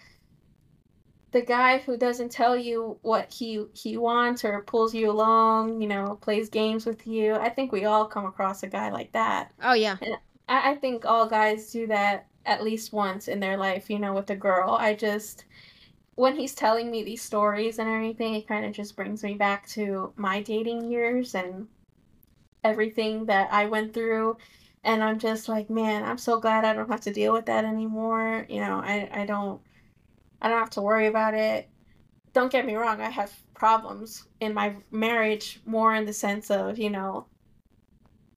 the 1.31 1.41
guy 1.41 1.77
who 1.79 1.97
doesn't 1.97 2.31
tell 2.31 2.57
you 2.57 2.97
what 3.01 3.31
he 3.31 3.65
he 3.73 3.97
wants 3.97 4.43
or 4.43 4.63
pulls 4.63 4.93
you 4.93 5.11
along, 5.11 5.81
you 5.81 5.87
know, 5.87 6.17
plays 6.21 6.49
games 6.49 6.85
with 6.85 7.05
you. 7.05 7.35
I 7.35 7.49
think 7.49 7.71
we 7.71 7.85
all 7.85 8.05
come 8.05 8.25
across 8.25 8.63
a 8.63 8.67
guy 8.67 8.89
like 8.89 9.11
that. 9.11 9.51
Oh 9.61 9.73
yeah. 9.73 9.97
And 10.01 10.15
I, 10.47 10.71
I 10.71 10.75
think 10.75 11.05
all 11.05 11.27
guys 11.27 11.71
do 11.71 11.87
that 11.87 12.27
at 12.45 12.63
least 12.63 12.93
once 12.93 13.27
in 13.27 13.39
their 13.39 13.57
life, 13.57 13.89
you 13.89 13.99
know, 13.99 14.13
with 14.13 14.29
a 14.31 14.35
girl. 14.35 14.71
I 14.71 14.95
just 14.95 15.45
when 16.15 16.35
he's 16.35 16.55
telling 16.55 16.91
me 16.91 17.03
these 17.03 17.21
stories 17.21 17.79
and 17.79 17.89
everything, 17.89 18.33
it 18.33 18.47
kind 18.47 18.65
of 18.65 18.73
just 18.73 18.95
brings 18.95 19.23
me 19.23 19.35
back 19.35 19.67
to 19.69 20.11
my 20.17 20.41
dating 20.41 20.91
years 20.91 21.35
and 21.35 21.67
everything 22.63 23.25
that 23.25 23.53
I 23.53 23.67
went 23.67 23.93
through. 23.93 24.37
And 24.83 25.03
I'm 25.03 25.19
just 25.19 25.47
like, 25.47 25.69
man, 25.69 26.03
I'm 26.03 26.17
so 26.17 26.39
glad 26.39 26.65
I 26.65 26.73
don't 26.73 26.89
have 26.89 27.01
to 27.01 27.13
deal 27.13 27.33
with 27.33 27.45
that 27.45 27.65
anymore. 27.65 28.45
You 28.49 28.61
know, 28.61 28.81
I, 28.83 29.09
I 29.13 29.25
don't 29.25 29.61
I 30.41 30.49
don't 30.49 30.59
have 30.59 30.69
to 30.71 30.81
worry 30.81 31.07
about 31.07 31.33
it. 31.33 31.69
Don't 32.33 32.51
get 32.51 32.65
me 32.65 32.75
wrong, 32.75 33.01
I 33.01 33.09
have 33.09 33.33
problems 33.53 34.27
in 34.39 34.53
my 34.53 34.75
marriage 34.91 35.59
more 35.65 35.95
in 35.95 36.05
the 36.05 36.13
sense 36.13 36.49
of, 36.49 36.77
you 36.77 36.89
know, 36.89 37.25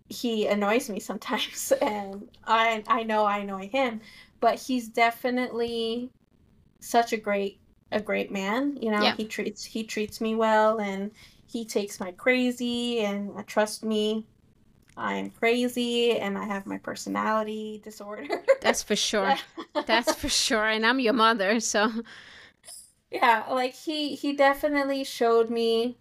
he 0.08 0.46
annoys 0.46 0.90
me 0.90 1.00
sometimes 1.00 1.72
and 1.82 2.28
I 2.44 2.84
I 2.86 3.02
know 3.02 3.24
I 3.24 3.38
annoy 3.38 3.68
him, 3.68 4.00
but 4.40 4.58
he's 4.58 4.88
definitely 4.88 6.10
such 6.80 7.12
a 7.12 7.16
great 7.16 7.60
a 7.90 8.00
great 8.00 8.30
man, 8.30 8.76
you 8.80 8.90
know, 8.90 9.02
yeah. 9.02 9.14
he 9.16 9.26
treats 9.26 9.64
he 9.64 9.84
treats 9.84 10.20
me 10.20 10.34
well 10.34 10.80
and 10.80 11.10
he 11.46 11.64
takes 11.64 12.00
my 12.00 12.12
crazy 12.12 13.00
and 13.00 13.36
uh, 13.38 13.42
trust 13.46 13.84
me 13.84 14.26
I'm 14.96 15.30
crazy 15.30 16.18
and 16.18 16.36
I 16.36 16.44
have 16.44 16.66
my 16.66 16.78
personality 16.78 17.80
disorder. 17.82 18.26
That's 18.60 18.82
for 18.82 18.96
sure. 18.96 19.36
That's 19.86 20.14
for 20.14 20.28
sure. 20.28 20.66
And 20.66 20.84
I'm 20.84 21.00
your 21.00 21.14
mother, 21.14 21.60
so 21.60 21.90
yeah, 23.10 23.44
like 23.50 23.74
he 23.74 24.14
he 24.14 24.32
definitely 24.32 25.04
showed 25.04 25.50
me 25.50 25.98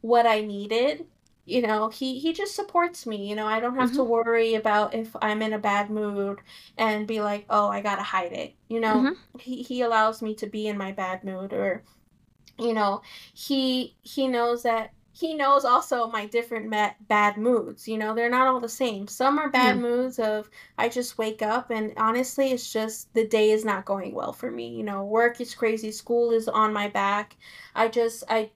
what 0.00 0.26
I 0.26 0.40
needed. 0.40 1.06
You 1.44 1.62
know, 1.62 1.88
he 1.88 2.18
he 2.18 2.32
just 2.32 2.54
supports 2.54 3.06
me. 3.06 3.28
You 3.28 3.34
know, 3.34 3.46
I 3.46 3.58
don't 3.58 3.74
have 3.76 3.88
mm-hmm. 3.88 3.96
to 3.96 4.04
worry 4.04 4.54
about 4.54 4.94
if 4.94 5.14
I'm 5.20 5.42
in 5.42 5.52
a 5.52 5.58
bad 5.58 5.90
mood 5.90 6.38
and 6.76 7.06
be 7.06 7.20
like, 7.20 7.46
"Oh, 7.50 7.68
I 7.68 7.80
got 7.80 7.96
to 7.96 8.02
hide 8.02 8.32
it." 8.32 8.54
You 8.68 8.80
know, 8.80 8.96
mm-hmm. 8.96 9.38
he 9.38 9.62
he 9.62 9.80
allows 9.80 10.22
me 10.22 10.34
to 10.36 10.46
be 10.46 10.68
in 10.68 10.78
my 10.78 10.92
bad 10.92 11.24
mood 11.24 11.52
or 11.52 11.82
you 12.58 12.74
know, 12.74 13.02
he 13.34 13.96
he 14.02 14.28
knows 14.28 14.62
that 14.64 14.92
he 15.18 15.34
knows 15.34 15.64
also 15.64 16.06
my 16.06 16.26
different 16.26 16.68
ma- 16.68 16.92
bad 17.08 17.36
moods. 17.36 17.88
You 17.88 17.98
know, 17.98 18.14
they're 18.14 18.30
not 18.30 18.46
all 18.46 18.60
the 18.60 18.68
same. 18.68 19.08
Some 19.08 19.36
are 19.40 19.48
bad 19.48 19.74
yeah. 19.74 19.82
moods 19.82 20.20
of 20.20 20.48
I 20.76 20.88
just 20.88 21.18
wake 21.18 21.42
up 21.42 21.70
and 21.70 21.92
honestly, 21.96 22.52
it's 22.52 22.72
just 22.72 23.12
the 23.14 23.26
day 23.26 23.50
is 23.50 23.64
not 23.64 23.84
going 23.84 24.14
well 24.14 24.32
for 24.32 24.48
me. 24.48 24.68
You 24.68 24.84
know, 24.84 25.02
work 25.02 25.40
is 25.40 25.56
crazy, 25.56 25.90
school 25.90 26.30
is 26.30 26.46
on 26.46 26.72
my 26.72 26.86
back. 26.86 27.36
I 27.74 27.88
just 27.88 28.22
I 28.28 28.50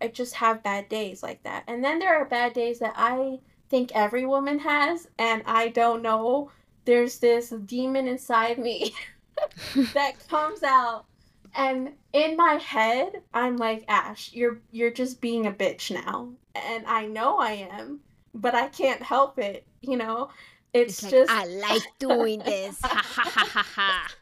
I 0.00 0.06
just 0.06 0.34
have 0.34 0.62
bad 0.62 0.88
days 0.88 1.20
like 1.20 1.42
that. 1.42 1.64
And 1.66 1.82
then 1.82 1.98
there 1.98 2.14
are 2.14 2.26
bad 2.26 2.52
days 2.52 2.78
that 2.78 2.94
I 2.94 3.40
think 3.68 3.90
every 3.92 4.24
woman 4.24 4.60
has 4.60 5.08
and 5.18 5.42
I 5.46 5.68
don't 5.68 6.00
know. 6.00 6.52
There's 6.84 7.18
this 7.18 7.50
demon 7.50 8.06
inside 8.06 8.58
me 8.58 8.94
that 9.94 10.28
comes 10.28 10.62
out 10.62 11.06
and 11.54 11.92
in 12.12 12.36
my 12.36 12.54
head, 12.54 13.22
I'm 13.32 13.56
like, 13.56 13.84
Ash, 13.88 14.32
you're 14.32 14.58
you're 14.70 14.90
just 14.90 15.20
being 15.20 15.46
a 15.46 15.52
bitch 15.52 15.90
now. 15.90 16.30
And 16.54 16.86
I 16.86 17.06
know 17.06 17.38
I 17.38 17.68
am, 17.70 18.00
but 18.34 18.54
I 18.54 18.68
can't 18.68 19.02
help 19.02 19.38
it, 19.38 19.66
you 19.80 19.96
know? 19.96 20.30
It's, 20.72 21.02
it's 21.02 21.10
just 21.10 21.30
I 21.30 21.44
like 21.44 21.82
doing 21.98 22.40
this. 22.40 22.80
Ha 22.82 22.88
ha 22.88 23.30
ha 23.30 23.46
ha 23.46 23.62
ha. 23.62 24.14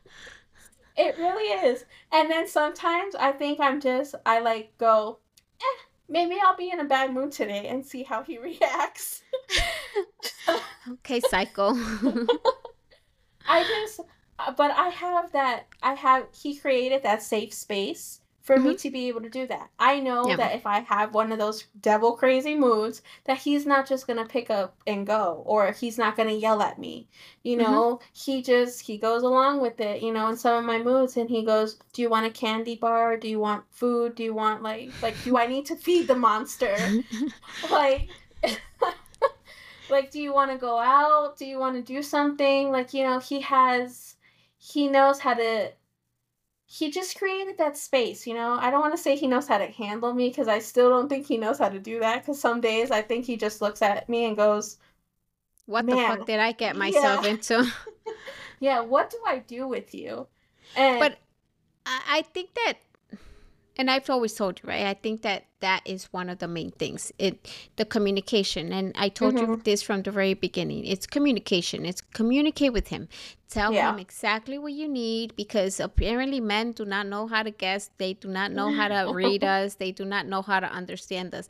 it 0.97 1.17
really 1.19 1.67
is. 1.67 1.85
And 2.13 2.31
then 2.31 2.47
sometimes 2.47 3.15
I 3.15 3.33
think 3.33 3.59
I'm 3.59 3.81
just 3.81 4.15
I 4.27 4.41
like 4.41 4.77
go, 4.77 5.19
eh, 5.61 5.83
maybe 6.11 6.37
I'll 6.45 6.57
be 6.57 6.71
in 6.71 6.81
a 6.81 6.85
bad 6.85 7.15
mood 7.15 7.33
today 7.33 7.69
and 7.69 7.85
see 7.85 8.03
how 8.03 8.23
he 8.23 8.39
reacts. 8.51 9.23
okay, 10.91 11.21
cycle. 11.21 11.73
I 13.49 13.65
just 13.65 14.01
but 14.57 14.71
I 14.71 14.89
have 14.89 15.33
that 15.33 15.67
I 15.83 15.95
have 15.95 16.27
he 16.33 16.57
created 16.57 17.03
that 17.03 17.23
safe 17.23 17.53
space 17.53 18.21
for 18.43 18.57
mm-hmm. 18.57 18.69
me 18.69 18.77
to 18.77 18.91
be 18.91 19.09
able 19.09 19.21
to 19.21 19.31
do 19.31 19.47
that. 19.47 19.71
I 19.79 20.01
know 20.01 20.27
yeah. 20.27 20.37
that 20.37 20.57
if 20.57 20.67
I 20.67 20.81
have 20.81 21.15
one 21.15 21.31
of 21.31 21.39
those 21.39 21.65
devil 21.81 22.13
crazy 22.13 22.57
moods, 22.57 23.03
that 23.25 23.39
he's 23.39 23.67
not 23.67 23.87
just 23.87 24.07
gonna 24.07 24.27
pick 24.27 24.51
up 24.51 24.77
and 24.87 25.07
go, 25.07 25.43
or 25.47 25.73
he's 25.73 25.97
not 25.97 26.17
gonna 26.17 26.33
yell 26.33 26.61
at 26.61 26.79
me. 26.79 27.09
You 27.45 27.57
mm-hmm. 27.57 27.71
know, 27.71 27.97
mm-hmm. 27.97 28.05
he 28.13 28.43
just 28.43 28.81
he 28.81 28.99
goes 28.99 29.23
along 29.23 29.61
with 29.61 29.81
it. 29.81 30.03
You 30.03 30.13
know, 30.13 30.29
in 30.29 30.37
some 30.37 30.57
of 30.57 30.65
my 30.65 30.79
moods, 30.79 31.17
and 31.17 31.31
he 31.31 31.45
goes, 31.45 31.79
"Do 31.93 32.03
you 32.03 32.11
want 32.11 32.27
a 32.27 32.31
candy 32.31 32.77
bar? 32.77 33.17
Do 33.17 33.29
you 33.29 33.39
want 33.39 33.65
food? 33.71 34.17
Do 34.17 34.25
you 34.25 34.35
want 34.35 34.63
like 34.63 34.91
like 35.03 35.15
do 35.23 35.39
I 35.39 35.47
need 35.47 35.67
to 35.67 35.77
feed 35.77 36.09
the 36.09 36.17
monster? 36.17 36.77
like." 37.71 38.09
like 39.91 40.11
do 40.11 40.21
you 40.21 40.33
want 40.33 40.51
to 40.51 40.57
go 40.57 40.79
out 40.79 41.37
do 41.37 41.45
you 41.45 41.59
want 41.59 41.77
to 41.77 41.83
do 41.83 42.03
something 42.03 42.71
like 42.71 42.93
you 42.95 43.05
know 43.05 43.21
he 43.21 43.41
has 43.41 44.17
he 44.63 44.87
knows 44.87 45.19
how 45.19 45.35
to 45.35 45.73
he 46.67 46.91
just 46.91 47.19
created 47.19 47.59
that 47.59 47.77
space, 47.77 48.27
you 48.27 48.33
know. 48.33 48.57
I 48.59 48.71
don't 48.71 48.81
want 48.81 48.97
to 48.97 49.03
say 49.03 49.17
he 49.17 49.27
knows 49.27 49.49
how 49.49 49.59
to 49.59 49.67
handle 49.67 50.15
me 50.15 50.29
because 50.29 50.49
I 50.49 50.61
still 50.61 50.89
don't 50.89 51.09
think 51.09 51.27
he 51.27 51.37
knows 51.37 51.59
how 51.59 51.69
to 51.69 51.79
do 51.79 52.01
that. 52.01 52.23
Because 52.23 52.41
some 52.41 52.61
days 52.63 52.91
I 52.91 53.03
think 53.03 53.27
he 53.27 53.37
just 53.37 53.61
looks 53.61 53.83
at 53.83 54.09
me 54.09 54.25
and 54.25 54.37
goes, 54.37 54.79
"What 55.67 55.87
the 55.87 55.97
fuck 55.97 56.27
did 56.27 56.39
I 56.39 56.53
get 56.53 56.77
myself 56.77 57.25
yeah. 57.25 57.31
into?" 57.31 57.71
yeah, 58.61 58.81
what 58.81 59.11
do 59.11 59.19
I 59.27 59.41
do 59.41 59.67
with 59.67 59.95
you? 59.95 60.29
And 60.77 61.01
but 61.01 61.19
I 61.85 62.23
think 62.33 62.55
that 62.55 62.75
and 63.77 63.91
I've 63.91 64.09
always 64.11 64.35
told 64.35 64.61
you, 64.63 64.69
right? 64.69 64.87
I 64.87 64.95
think 64.95 65.23
that 65.23 65.47
that 65.61 65.83
is 65.85 66.13
one 66.13 66.29
of 66.29 66.39
the 66.39 66.49
main 66.49 66.73
things. 66.73 67.13
It 67.19 67.49
the 67.77 67.85
communication, 67.85 68.73
and 68.73 68.93
I 68.97 69.09
told 69.09 69.35
mm-hmm. 69.35 69.53
you 69.53 69.57
this 69.65 69.83
from 69.83 70.03
the 70.03 70.11
very 70.11 70.35
beginning. 70.35 70.85
It's 70.85 71.07
communication. 71.07 71.87
It's 71.87 72.01
communicate 72.01 72.73
with 72.73 72.89
him. 72.89 73.09
Tell 73.49 73.73
yeah. 73.73 73.93
him 73.93 73.99
exactly 73.99 74.59
what 74.59 74.73
you 74.73 74.89
need 74.89 75.37
because 75.37 75.81
apparently 75.81 76.41
men 76.41 76.73
do 76.73 76.85
not 76.85 77.07
know 77.07 77.27
how 77.27 77.43
to 77.43 77.51
guess. 77.51 77.91
They 77.99 78.15
do 78.15 78.29
not 78.29 78.53
know 78.53 78.73
how 78.73 78.89
to 78.89 79.13
read 79.15 79.45
us. 79.45 79.75
They 79.75 79.93
do 79.93 80.05
not 80.05 80.27
know 80.27 80.43
how 80.43 80.61
to 80.61 80.71
understand 80.71 81.35
us. 81.35 81.49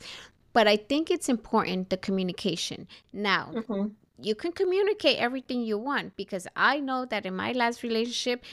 But 0.53 0.67
I 0.67 0.77
think 0.77 1.09
it's 1.09 1.29
important 1.29 1.89
the 1.89 1.97
communication. 1.97 2.87
Now, 3.11 3.49
mm-hmm 3.53 3.87
you 4.19 4.35
can 4.35 4.51
communicate 4.51 5.17
everything 5.17 5.61
you 5.61 5.77
want 5.77 6.15
because 6.15 6.47
I 6.55 6.79
know 6.79 7.05
that 7.05 7.25
in 7.25 7.35
my 7.35 7.51
last 7.51 7.83
relationship, 7.83 8.43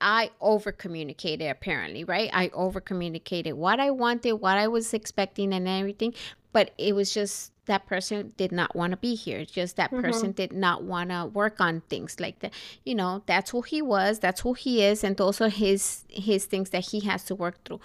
I 0.00 0.30
over 0.40 0.72
communicated 0.72 1.48
apparently, 1.48 2.04
right? 2.04 2.30
I 2.32 2.50
over 2.52 2.80
communicated 2.80 3.54
what 3.54 3.80
I 3.80 3.90
wanted, 3.90 4.34
what 4.34 4.58
I 4.58 4.68
was 4.68 4.92
expecting, 4.92 5.52
and 5.52 5.66
everything. 5.66 6.14
But 6.52 6.72
it 6.78 6.94
was 6.94 7.12
just 7.12 7.52
that 7.66 7.86
person 7.86 8.32
did 8.36 8.52
not 8.52 8.74
want 8.74 8.92
to 8.92 8.96
be 8.96 9.14
here. 9.14 9.44
Just 9.44 9.76
that 9.76 9.90
mm-hmm. 9.90 10.02
person 10.02 10.32
did 10.32 10.52
not 10.52 10.82
want 10.82 11.10
to 11.10 11.26
work 11.26 11.60
on 11.60 11.82
things 11.88 12.18
like 12.20 12.40
that. 12.40 12.52
You 12.84 12.94
know, 12.94 13.22
that's 13.26 13.50
who 13.50 13.62
he 13.62 13.82
was, 13.82 14.18
that's 14.18 14.40
who 14.40 14.54
he 14.54 14.82
is, 14.82 15.04
and 15.04 15.16
those 15.16 15.40
are 15.40 15.48
his 15.48 16.04
his 16.08 16.46
things 16.46 16.70
that 16.70 16.86
he 16.86 17.00
has 17.00 17.24
to 17.24 17.34
work 17.34 17.64
through. 17.64 17.80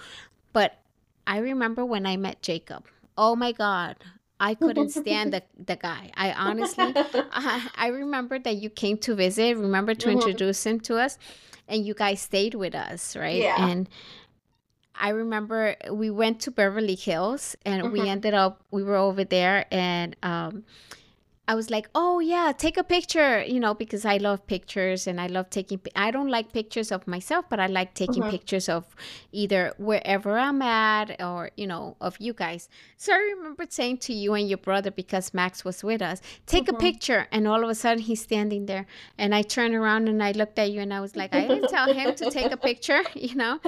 But 0.53 0.79
I 1.27 1.37
remember 1.37 1.85
when 1.85 2.05
I 2.05 2.17
met 2.17 2.41
Jacob. 2.41 2.85
Oh 3.17 3.35
my 3.35 3.51
God, 3.51 3.97
I 4.39 4.55
couldn't 4.55 4.89
stand 4.89 5.33
the, 5.33 5.43
the 5.65 5.75
guy. 5.75 6.11
I 6.15 6.33
honestly, 6.33 6.93
I, 6.95 7.69
I 7.75 7.87
remember 7.87 8.39
that 8.39 8.55
you 8.55 8.69
came 8.69 8.97
to 8.99 9.15
visit. 9.15 9.55
Remember 9.57 9.93
to 9.93 10.07
mm-hmm. 10.07 10.17
introduce 10.17 10.65
him 10.65 10.79
to 10.81 10.97
us, 10.97 11.17
and 11.71 11.85
you 11.85 11.93
guys 11.93 12.21
stayed 12.21 12.53
with 12.53 12.75
us, 12.75 13.15
right? 13.15 13.41
Yeah. 13.41 13.67
And 13.67 13.89
I 14.93 15.09
remember 15.09 15.75
we 15.89 16.11
went 16.11 16.41
to 16.41 16.51
Beverly 16.51 16.95
Hills 16.95 17.55
and 17.65 17.81
mm-hmm. 17.81 17.93
we 17.93 18.07
ended 18.07 18.35
up 18.35 18.61
we 18.69 18.83
were 18.83 18.97
over 18.97 19.23
there 19.23 19.65
and 19.71 20.15
um 20.21 20.63
I 21.51 21.53
was 21.53 21.69
like, 21.69 21.89
oh 21.93 22.19
yeah, 22.19 22.53
take 22.57 22.77
a 22.77 22.83
picture, 22.83 23.43
you 23.43 23.59
know, 23.59 23.73
because 23.73 24.05
I 24.05 24.15
love 24.15 24.47
pictures 24.47 25.05
and 25.05 25.19
I 25.19 25.27
love 25.27 25.49
taking. 25.49 25.81
I 25.97 26.09
don't 26.09 26.29
like 26.29 26.53
pictures 26.53 26.93
of 26.93 27.05
myself, 27.07 27.43
but 27.49 27.59
I 27.59 27.67
like 27.67 27.93
taking 27.93 28.23
mm-hmm. 28.23 28.31
pictures 28.31 28.69
of 28.69 28.85
either 29.33 29.73
wherever 29.77 30.39
I'm 30.39 30.61
at 30.61 31.21
or 31.21 31.49
you 31.57 31.67
know 31.67 31.97
of 31.99 32.15
you 32.21 32.31
guys. 32.31 32.69
So 32.95 33.11
I 33.11 33.17
remember 33.35 33.65
saying 33.67 33.97
to 34.07 34.13
you 34.13 34.33
and 34.33 34.47
your 34.47 34.59
brother 34.59 34.91
because 34.91 35.33
Max 35.33 35.65
was 35.65 35.83
with 35.83 36.01
us, 36.01 36.21
take 36.45 36.69
a 36.69 36.73
picture, 36.73 37.27
and 37.33 37.49
all 37.49 37.61
of 37.65 37.69
a 37.69 37.75
sudden 37.75 38.01
he's 38.01 38.21
standing 38.21 38.65
there, 38.67 38.85
and 39.17 39.35
I 39.35 39.41
turned 39.41 39.75
around 39.75 40.07
and 40.07 40.23
I 40.23 40.31
looked 40.31 40.57
at 40.57 40.71
you 40.71 40.79
and 40.79 40.93
I 40.93 41.01
was 41.01 41.17
like, 41.17 41.35
I 41.35 41.47
didn't 41.49 41.67
tell 41.67 41.93
him 41.93 42.15
to 42.15 42.31
take 42.31 42.53
a 42.53 42.57
picture, 42.69 43.01
you 43.13 43.35
know, 43.35 43.59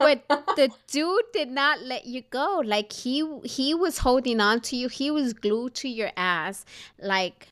but 0.00 0.26
the 0.56 0.70
dude 0.90 1.30
did 1.32 1.50
not 1.52 1.82
let 1.82 2.04
you 2.04 2.22
go. 2.30 2.62
Like 2.64 2.92
he 2.92 3.16
he 3.44 3.74
was 3.74 3.98
holding 3.98 4.40
on 4.40 4.60
to 4.62 4.74
you. 4.74 4.88
He 4.88 5.12
was 5.12 5.34
glued 5.34 5.74
to 5.82 5.88
your 5.88 6.10
ass 6.16 6.64
like 7.12 7.48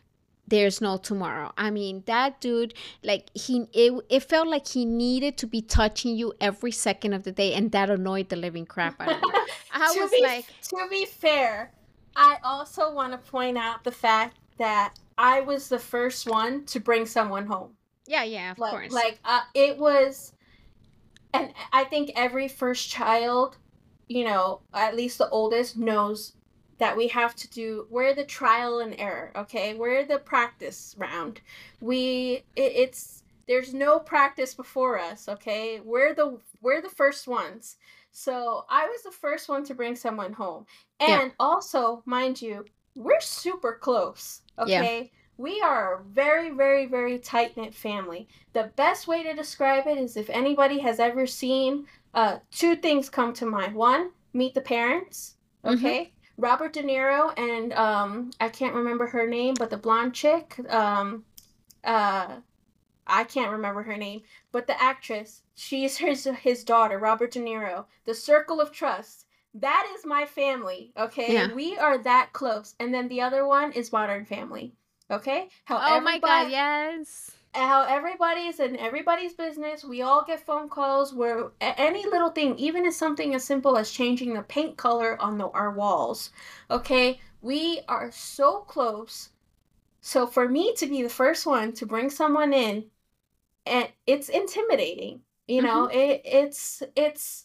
there's 0.49 0.81
no 0.81 0.97
tomorrow. 0.97 1.53
I 1.57 1.71
mean, 1.71 2.03
that 2.07 2.41
dude, 2.41 2.75
like 3.05 3.31
he, 3.35 3.67
it, 3.73 3.93
it 4.09 4.23
felt 4.25 4.49
like 4.49 4.67
he 4.67 4.85
needed 4.85 5.37
to 5.39 5.47
be 5.47 5.63
touching 5.63 6.17
you 6.17 6.33
every 6.41 6.73
second 6.73 7.13
of 7.13 7.23
the 7.23 7.33
day, 7.33 7.55
and 7.55 7.71
that 7.73 7.89
annoyed 7.89 8.29
the 8.29 8.37
living 8.37 8.67
crap 8.67 9.01
out 9.01 9.13
of 9.13 9.23
me. 9.23 9.29
I 9.73 9.95
was 9.97 10.11
be, 10.11 10.23
like, 10.23 10.47
to 10.71 10.87
be 10.91 11.05
fair, 11.07 11.73
I 12.17 12.39
also 12.43 12.93
want 12.93 13.13
to 13.13 13.31
point 13.31 13.57
out 13.57 13.85
the 13.85 13.93
fact 13.93 14.39
that 14.59 14.95
I 15.17 15.41
was 15.41 15.69
the 15.69 15.79
first 15.79 16.29
one 16.29 16.65
to 16.67 16.81
bring 16.81 17.07
someone 17.07 17.47
home. 17.47 17.71
Yeah, 18.07 18.25
yeah, 18.25 18.51
of 18.51 18.59
like, 18.59 18.73
course. 18.73 18.93
Like 18.93 19.21
uh, 19.25 19.43
it 19.55 19.79
was, 19.79 20.33
and 21.33 21.53
I 21.73 21.85
think 21.85 22.11
every 22.17 22.49
first 22.49 22.91
child, 22.91 23.57
you 24.09 24.25
know, 24.25 24.63
at 24.75 24.97
least 24.97 25.19
the 25.19 25.29
oldest, 25.29 25.77
knows 25.77 26.33
that 26.81 26.97
we 26.97 27.07
have 27.07 27.37
to 27.37 27.49
do 27.51 27.87
we're 27.91 28.15
the 28.15 28.25
trial 28.25 28.81
and 28.81 28.95
error 28.99 29.31
okay? 29.37 29.75
We're 29.75 30.05
the 30.05 30.19
practice 30.19 30.97
round. 30.99 31.41
We 31.81 32.43
it, 32.57 32.73
it's 32.75 33.23
there's 33.47 33.75
no 33.75 33.99
practice 33.99 34.55
before 34.55 34.99
us 34.99 35.29
okay? 35.29 35.81
We're 35.85 36.15
the 36.15 36.39
we're 36.61 36.83
the 36.83 36.89
first 36.89 37.29
ones. 37.29 37.77
So 38.13 38.65
i 38.69 38.87
was 38.87 39.03
the 39.05 39.13
first 39.13 39.49
one 39.49 39.65
to 39.67 39.75
bring 39.75 39.95
someone 39.95 40.33
home. 40.33 40.67
And 40.99 41.31
yeah. 41.31 41.39
also 41.39 42.03
mind 42.07 42.43
you 42.43 42.65
we're 42.97 43.21
super 43.21 43.79
close 43.81 44.41
okay? 44.59 45.03
Yeah. 45.03 45.09
we 45.37 45.61
are 45.61 46.01
a 46.01 46.03
very 46.05 46.51
very 46.51 46.87
very 46.87 47.19
tight 47.19 47.59
knit 47.59 47.75
family. 47.75 48.27
The 48.55 48.73
best 48.77 49.07
way 49.07 49.23
to 49.23 49.35
describe 49.35 49.87
it 49.87 49.99
is 49.99 50.17
if 50.17 50.31
anybody 50.31 50.79
has 50.79 50.99
ever 50.99 51.27
seen 51.27 51.85
uh 52.15 52.39
two 52.51 52.75
things 52.75 53.11
come 53.11 53.35
to 53.35 53.45
mind. 53.45 53.75
One 53.75 54.13
meet 54.33 54.55
the 54.55 54.63
parents 54.63 55.35
mm-hmm. 55.63 55.77
okay? 55.77 56.01
mm-hmm 56.05 56.17
Robert 56.41 56.73
De 56.73 56.83
Niro 56.83 57.33
and 57.39 57.73
um 57.73 58.31
I 58.41 58.49
can't 58.49 58.75
remember 58.75 59.07
her 59.07 59.27
name, 59.27 59.55
but 59.59 59.71
the 59.71 59.77
blonde 59.77 60.15
chick, 60.15 60.57
um 60.69 61.25
uh 61.85 62.37
I 63.07 63.25
can't 63.25 63.51
remember 63.51 63.83
her 63.83 63.97
name, 63.97 64.23
but 64.53 64.67
the 64.67 64.81
actress, 64.81 65.43
she's 65.55 65.97
his 66.07 66.25
his 66.43 66.65
daughter, 66.65 66.99
Robert 66.99 67.33
De 67.33 67.41
Niro. 67.41 67.87
The 68.05 68.15
Circle 68.15 68.61
of 68.61 68.73
Trust. 68.73 69.27
That 69.53 69.93
is 69.97 70.07
my 70.07 70.27
family, 70.27 70.93
okay? 70.97 71.33
Yeah. 71.33 71.53
We 71.53 71.77
are 71.77 71.99
that 71.99 72.33
close. 72.33 72.77
And 72.79 72.95
then 72.95 73.09
the 73.09 73.21
other 73.21 73.45
one 73.45 73.73
is 73.73 73.91
Modern 73.91 74.25
Family. 74.25 74.75
Okay? 75.11 75.49
How 75.65 75.81
oh 75.97 76.01
my 76.01 76.21
god, 76.21 76.53
yes 76.53 77.33
how 77.53 77.85
everybody's 77.85 78.61
in 78.61 78.77
everybody's 78.77 79.33
business. 79.33 79.85
We 79.85 80.03
all 80.03 80.25
get 80.25 80.45
phone 80.45 80.69
calls 80.69 81.13
where 81.13 81.51
any 81.61 82.05
little 82.07 82.31
thing, 82.31 82.57
even 82.59 82.87
as 82.87 82.97
something 82.97 83.35
as 83.35 83.45
simple 83.45 83.77
as 83.77 83.91
changing 83.91 84.35
the 84.35 84.43
paint 84.43 84.77
color 84.77 85.21
on 85.21 85.39
the, 85.39 85.49
our 85.49 85.73
walls. 85.73 86.31
Okay, 86.71 87.21
we 87.43 87.81
are 87.89 88.11
so 88.13 88.59
close. 88.61 89.31
So 90.01 90.27
for 90.27 90.49
me 90.49 90.75
to 90.77 90.87
be 90.87 91.03
the 91.03 91.09
first 91.09 91.47
one 91.47 91.73
to 91.75 91.87
bring 91.87 92.09
someone 92.09 92.53
in, 92.53 92.85
and 93.67 93.89
it's 94.07 94.29
intimidating. 94.29 95.21
You 95.47 95.63
know, 95.63 95.89
mm-hmm. 95.89 95.99
it 95.99 96.23
it's 96.25 96.83
it's 96.95 97.45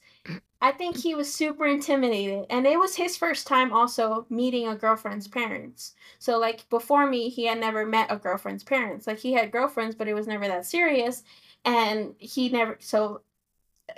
I 0.62 0.72
think 0.72 0.98
he 0.98 1.16
was 1.16 1.32
super 1.32 1.68
intimidated. 1.68 2.46
And 2.50 2.66
it 2.66 2.80
was 2.80 2.96
his 2.96 3.18
first 3.18 3.46
time 3.46 3.74
also 3.74 4.26
meeting 4.30 4.68
a 4.68 4.76
girlfriend's 4.76 5.28
parents. 5.28 5.94
So, 6.18 6.40
like, 6.40 6.68
before 6.70 7.06
me, 7.06 7.30
he 7.30 7.46
had 7.46 7.60
never 7.60 7.86
met 7.86 8.12
a 8.12 8.18
girlfriend's 8.18 8.64
parents. 8.64 9.06
Like, 9.06 9.20
he 9.20 9.34
had 9.34 9.52
girlfriends, 9.52 9.96
but 9.96 10.08
it 10.08 10.14
was 10.14 10.28
never 10.28 10.48
that 10.48 10.66
serious. 10.66 11.24
And 11.66 12.16
he 12.18 12.50
never, 12.50 12.78
so 12.80 13.22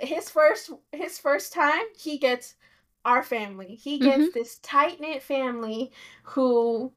his 0.00 0.28
first, 0.30 0.70
his 0.92 1.18
first 1.18 1.52
time, 1.52 1.84
he 1.96 2.18
gets 2.18 2.54
our 3.04 3.22
family. 3.22 3.74
He 3.76 3.98
gets 3.98 4.24
mm-hmm. 4.24 4.30
this 4.34 4.58
tight 4.58 5.00
knit 5.00 5.22
family 5.22 5.92
who 6.22 6.92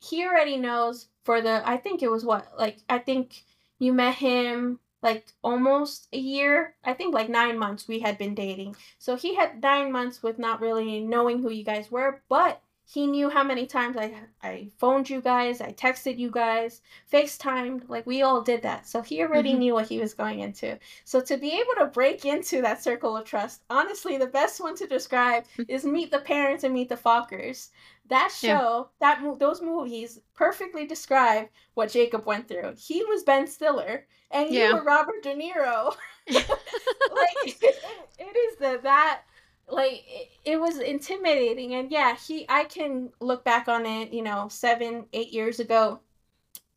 he 0.00 0.24
already 0.24 0.56
knows 0.56 1.08
for 1.24 1.40
the, 1.40 1.62
I 1.68 1.76
think 1.76 2.02
it 2.02 2.10
was 2.10 2.24
what, 2.24 2.46
like, 2.58 2.78
I 2.88 2.98
think 2.98 3.44
you 3.78 3.92
met 3.92 4.14
him 4.14 4.78
like 5.02 5.32
almost 5.42 6.08
a 6.12 6.18
year. 6.18 6.74
I 6.84 6.94
think 6.94 7.14
like 7.14 7.28
nine 7.28 7.58
months 7.58 7.88
we 7.88 8.00
had 8.00 8.18
been 8.18 8.34
dating. 8.34 8.76
So 8.98 9.16
he 9.16 9.34
had 9.34 9.62
nine 9.62 9.92
months 9.92 10.22
with 10.22 10.38
not 10.38 10.60
really 10.60 11.00
knowing 11.00 11.42
who 11.42 11.50
you 11.50 11.64
guys 11.64 11.90
were, 11.90 12.22
but 12.28 12.62
he 12.84 13.06
knew 13.06 13.30
how 13.30 13.42
many 13.42 13.66
times 13.66 13.96
I 13.96 14.14
I 14.42 14.68
phoned 14.78 15.08
you 15.08 15.20
guys, 15.20 15.60
I 15.60 15.72
texted 15.72 16.18
you 16.18 16.30
guys, 16.30 16.82
FaceTimed, 17.12 17.88
like 17.88 18.06
we 18.06 18.22
all 18.22 18.42
did 18.42 18.62
that. 18.62 18.86
So 18.86 19.02
he 19.02 19.22
already 19.22 19.50
mm-hmm. 19.50 19.58
knew 19.58 19.74
what 19.74 19.88
he 19.88 19.98
was 19.98 20.14
going 20.14 20.40
into. 20.40 20.78
So 21.04 21.20
to 21.20 21.36
be 21.36 21.52
able 21.52 21.74
to 21.78 21.86
break 21.86 22.24
into 22.24 22.60
that 22.62 22.82
circle 22.82 23.16
of 23.16 23.24
trust, 23.24 23.62
honestly, 23.70 24.16
the 24.16 24.26
best 24.26 24.60
one 24.60 24.76
to 24.76 24.86
describe 24.86 25.44
is 25.68 25.84
meet 25.84 26.10
the 26.10 26.20
parents 26.20 26.64
and 26.64 26.74
meet 26.74 26.88
the 26.88 26.96
Fockers. 26.96 27.70
That 28.08 28.30
show, 28.36 28.90
yeah. 29.00 29.14
that 29.22 29.38
those 29.38 29.62
movies 29.62 30.20
perfectly 30.34 30.86
describe 30.86 31.48
what 31.74 31.92
Jacob 31.92 32.26
went 32.26 32.48
through. 32.48 32.74
He 32.76 33.04
was 33.04 33.22
Ben 33.22 33.46
Stiller 33.46 34.06
and 34.32 34.50
you 34.50 34.74
were 34.74 34.82
Robert 34.82 35.22
De 35.22 35.34
Niro. 35.34 35.94
like 36.28 36.46
it, 37.46 37.62
it 38.18 38.36
is 38.36 38.58
the 38.58 38.80
that 38.82 39.22
like 39.68 40.04
it, 40.06 40.28
it 40.44 40.60
was 40.60 40.78
intimidating 40.78 41.74
and 41.74 41.90
yeah 41.90 42.16
he 42.16 42.44
i 42.48 42.64
can 42.64 43.10
look 43.20 43.44
back 43.44 43.68
on 43.68 43.86
it 43.86 44.12
you 44.12 44.22
know 44.22 44.48
seven 44.48 45.06
eight 45.12 45.32
years 45.32 45.60
ago 45.60 46.00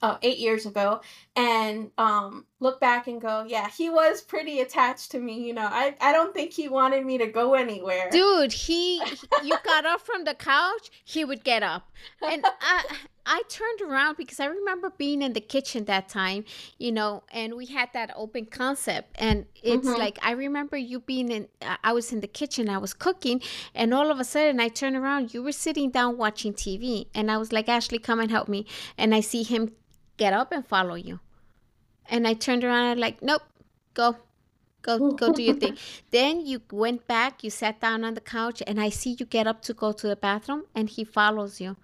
uh, 0.01 0.17
eight 0.21 0.37
years 0.37 0.65
ago 0.65 1.01
and 1.35 1.89
um 1.97 2.45
look 2.59 2.79
back 2.79 3.07
and 3.07 3.21
go 3.21 3.43
yeah 3.47 3.67
he 3.69 3.89
was 3.89 4.21
pretty 4.21 4.59
attached 4.59 5.09
to 5.09 5.19
me 5.19 5.41
you 5.41 5.53
know 5.53 5.67
i 5.71 5.95
i 5.99 6.11
don't 6.11 6.33
think 6.33 6.51
he 6.51 6.69
wanted 6.69 7.05
me 7.05 7.17
to 7.17 7.27
go 7.27 7.55
anywhere. 7.55 8.09
Dude 8.11 8.53
he 8.53 9.01
you 9.43 9.57
got 9.63 9.85
up 9.85 10.01
from 10.01 10.25
the 10.25 10.35
couch 10.35 10.91
he 11.03 11.25
would 11.25 11.43
get 11.43 11.63
up. 11.63 11.89
And 12.21 12.45
i 12.61 12.83
I 13.25 13.41
turned 13.49 13.81
around 13.81 14.17
because 14.17 14.39
I 14.39 14.45
remember 14.45 14.91
being 14.91 15.21
in 15.21 15.33
the 15.33 15.41
kitchen 15.41 15.85
that 15.85 16.09
time, 16.09 16.45
you 16.77 16.91
know, 16.91 17.23
and 17.31 17.55
we 17.55 17.65
had 17.65 17.89
that 17.93 18.11
open 18.15 18.45
concept. 18.45 19.15
And 19.15 19.45
it's 19.63 19.87
mm-hmm. 19.87 19.99
like, 19.99 20.19
I 20.21 20.31
remember 20.31 20.77
you 20.77 20.99
being 20.99 21.31
in, 21.31 21.47
I 21.83 21.93
was 21.93 22.13
in 22.13 22.21
the 22.21 22.27
kitchen, 22.27 22.69
I 22.69 22.77
was 22.77 22.93
cooking, 22.93 23.41
and 23.73 23.93
all 23.93 24.11
of 24.11 24.19
a 24.19 24.23
sudden 24.23 24.59
I 24.59 24.67
turned 24.67 24.95
around, 24.95 25.33
you 25.33 25.41
were 25.41 25.51
sitting 25.51 25.89
down 25.89 26.17
watching 26.17 26.53
TV. 26.53 27.07
And 27.15 27.31
I 27.31 27.37
was 27.37 27.51
like, 27.51 27.67
Ashley, 27.67 27.99
come 27.99 28.19
and 28.19 28.29
help 28.29 28.47
me. 28.47 28.65
And 28.97 29.15
I 29.15 29.21
see 29.21 29.43
him 29.43 29.73
get 30.17 30.33
up 30.33 30.51
and 30.51 30.65
follow 30.65 30.95
you. 30.95 31.19
And 32.07 32.27
I 32.27 32.33
turned 32.33 32.63
around 32.63 32.83
and 32.83 32.91
I'm 32.91 32.99
like, 32.99 33.23
nope, 33.23 33.41
go, 33.95 34.17
go 34.83 35.11
go 35.11 35.33
do 35.33 35.41
your 35.41 35.55
thing 35.55 35.75
then 36.11 36.45
you 36.45 36.61
went 36.71 37.07
back 37.07 37.43
you 37.43 37.49
sat 37.49 37.81
down 37.81 38.03
on 38.03 38.13
the 38.13 38.21
couch 38.21 38.61
and 38.67 38.79
i 38.79 38.87
see 38.87 39.15
you 39.19 39.25
get 39.25 39.47
up 39.47 39.59
to 39.63 39.73
go 39.73 39.91
to 39.91 40.07
the 40.07 40.15
bathroom 40.15 40.63
and 40.75 40.89
he 40.89 41.03
follows 41.03 41.59
you 41.59 41.75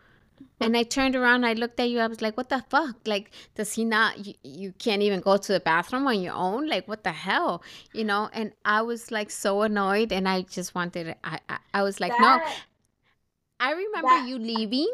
and 0.60 0.77
I 0.77 0.84
turned 0.84 1.15
around, 1.15 1.45
I 1.45 1.54
looked 1.54 1.80
at 1.80 1.89
you, 1.89 1.99
I 1.99 2.08
was 2.08 2.21
like, 2.21 2.38
what 2.38 2.49
the 2.49 2.63
fuck? 2.69 2.95
Like, 3.06 3.32
does 3.56 3.73
he 3.73 3.86
not, 3.86 4.25
you, 4.25 4.34
you 4.43 4.73
can't 4.77 5.01
even 5.01 5.19
go 5.21 5.38
to 5.38 5.54
the 5.54 5.60
bathroom 5.60 6.08
on 6.08 6.21
your 6.21 6.34
own? 6.34 6.67
Like, 6.67 6.88
what 6.88 7.04
the 7.04 7.12
hell? 7.12 7.63
You 7.93 8.04
know? 8.04 8.30
And 8.34 8.54
I 8.65 8.82
was 8.82 9.12
like 9.12 9.32
so 9.32 9.62
annoyed 9.62 10.12
and 10.12 10.27
I 10.27 10.43
just 10.43 10.75
wanted, 10.75 11.15
I, 11.23 11.39
I, 11.49 11.58
I 11.73 11.84
was 11.84 11.99
like, 11.99 12.12
that, 12.17 12.43
no. 12.45 12.51
I 13.60 13.71
remember 13.71 14.08
that, 14.08 14.27
you 14.27 14.38
leaving 14.38 14.91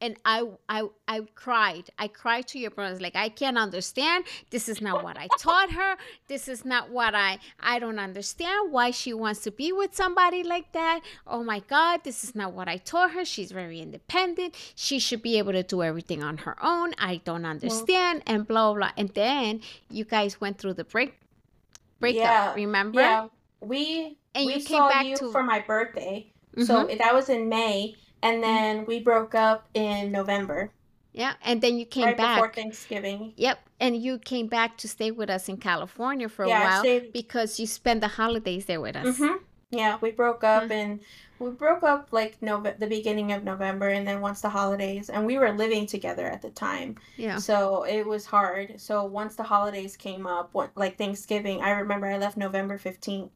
and 0.00 0.16
I 0.24 0.48
I 0.68 0.84
I 1.06 1.20
cried. 1.34 1.90
I 1.98 2.08
cried 2.08 2.46
to 2.48 2.58
your 2.58 2.70
brothers 2.70 3.00
like 3.00 3.16
I 3.16 3.28
can't 3.28 3.58
understand. 3.58 4.24
This 4.50 4.68
is 4.68 4.80
not 4.80 5.02
what 5.02 5.16
I 5.16 5.28
taught 5.38 5.72
her. 5.72 5.96
This 6.28 6.48
is 6.48 6.64
not 6.64 6.90
what 6.90 7.14
I 7.14 7.38
I 7.60 7.78
don't 7.78 7.98
understand 7.98 8.72
why 8.72 8.90
she 8.90 9.12
wants 9.12 9.40
to 9.42 9.50
be 9.50 9.72
with 9.72 9.94
somebody 9.94 10.42
like 10.42 10.72
that. 10.72 11.00
Oh 11.26 11.42
my 11.42 11.60
god, 11.60 12.04
this 12.04 12.24
is 12.24 12.34
not 12.34 12.52
what 12.52 12.68
I 12.68 12.76
taught 12.76 13.12
her. 13.12 13.24
She's 13.24 13.52
very 13.52 13.80
independent. 13.80 14.54
She 14.74 14.98
should 14.98 15.22
be 15.22 15.38
able 15.38 15.52
to 15.52 15.62
do 15.62 15.82
everything 15.82 16.22
on 16.22 16.38
her 16.38 16.56
own. 16.62 16.94
I 16.98 17.20
don't 17.24 17.44
understand 17.44 18.22
well, 18.26 18.36
and 18.36 18.46
blah 18.46 18.74
blah. 18.74 18.92
And 18.96 19.10
then 19.10 19.60
you 19.90 20.04
guys 20.04 20.40
went 20.40 20.58
through 20.58 20.74
the 20.74 20.84
break 20.84 21.18
breakup, 22.00 22.22
yeah, 22.22 22.54
remember? 22.54 23.00
Yeah. 23.00 23.28
We 23.60 24.16
and 24.34 24.46
we 24.46 24.54
you 24.54 24.64
came 24.64 24.88
back 24.88 25.06
you 25.06 25.16
to... 25.16 25.32
for 25.32 25.42
my 25.42 25.60
birthday. 25.60 26.32
Mm-hmm. 26.56 26.64
So 26.64 26.86
that 26.98 27.14
was 27.14 27.28
in 27.28 27.48
May 27.48 27.96
and 28.22 28.42
mm-hmm. 28.42 28.42
then 28.42 28.86
we 28.86 29.00
broke 29.00 29.34
up 29.34 29.68
in 29.74 30.12
November. 30.12 30.70
Yeah, 31.12 31.34
and 31.42 31.60
then 31.60 31.78
you 31.78 31.86
came 31.86 32.04
right 32.04 32.16
back 32.16 32.36
before 32.36 32.52
Thanksgiving. 32.52 33.32
Yep, 33.36 33.58
and 33.80 33.96
you 33.96 34.18
came 34.18 34.46
back 34.46 34.76
to 34.78 34.88
stay 34.88 35.10
with 35.10 35.30
us 35.30 35.48
in 35.48 35.56
California 35.56 36.28
for 36.28 36.44
a 36.44 36.48
yeah, 36.48 36.64
while 36.64 36.80
stayed... 36.80 37.12
because 37.12 37.58
you 37.58 37.66
spent 37.66 38.00
the 38.00 38.08
holidays 38.08 38.66
there 38.66 38.80
with 38.80 38.94
us. 38.94 39.18
Mm-hmm. 39.18 39.42
Yeah, 39.70 39.98
we 40.00 40.12
broke 40.12 40.44
up 40.44 40.64
mm-hmm. 40.64 40.72
and 40.72 41.00
we 41.40 41.50
broke 41.50 41.82
up 41.82 42.08
like 42.10 42.40
Nove- 42.40 42.78
the 42.78 42.86
beginning 42.86 43.32
of 43.32 43.44
November, 43.44 43.88
and 43.88 44.06
then 44.06 44.20
once 44.20 44.40
the 44.40 44.48
holidays, 44.48 45.08
and 45.10 45.26
we 45.26 45.38
were 45.38 45.52
living 45.52 45.86
together 45.86 46.26
at 46.26 46.42
the 46.42 46.50
time. 46.50 46.96
Yeah. 47.16 47.38
So 47.38 47.84
it 47.84 48.06
was 48.06 48.24
hard. 48.24 48.80
So 48.80 49.04
once 49.04 49.36
the 49.36 49.42
holidays 49.42 49.96
came 49.96 50.26
up, 50.26 50.50
like 50.74 50.98
Thanksgiving, 50.98 51.62
I 51.62 51.70
remember 51.70 52.06
I 52.06 52.18
left 52.18 52.36
November 52.36 52.78
fifteenth 52.78 53.30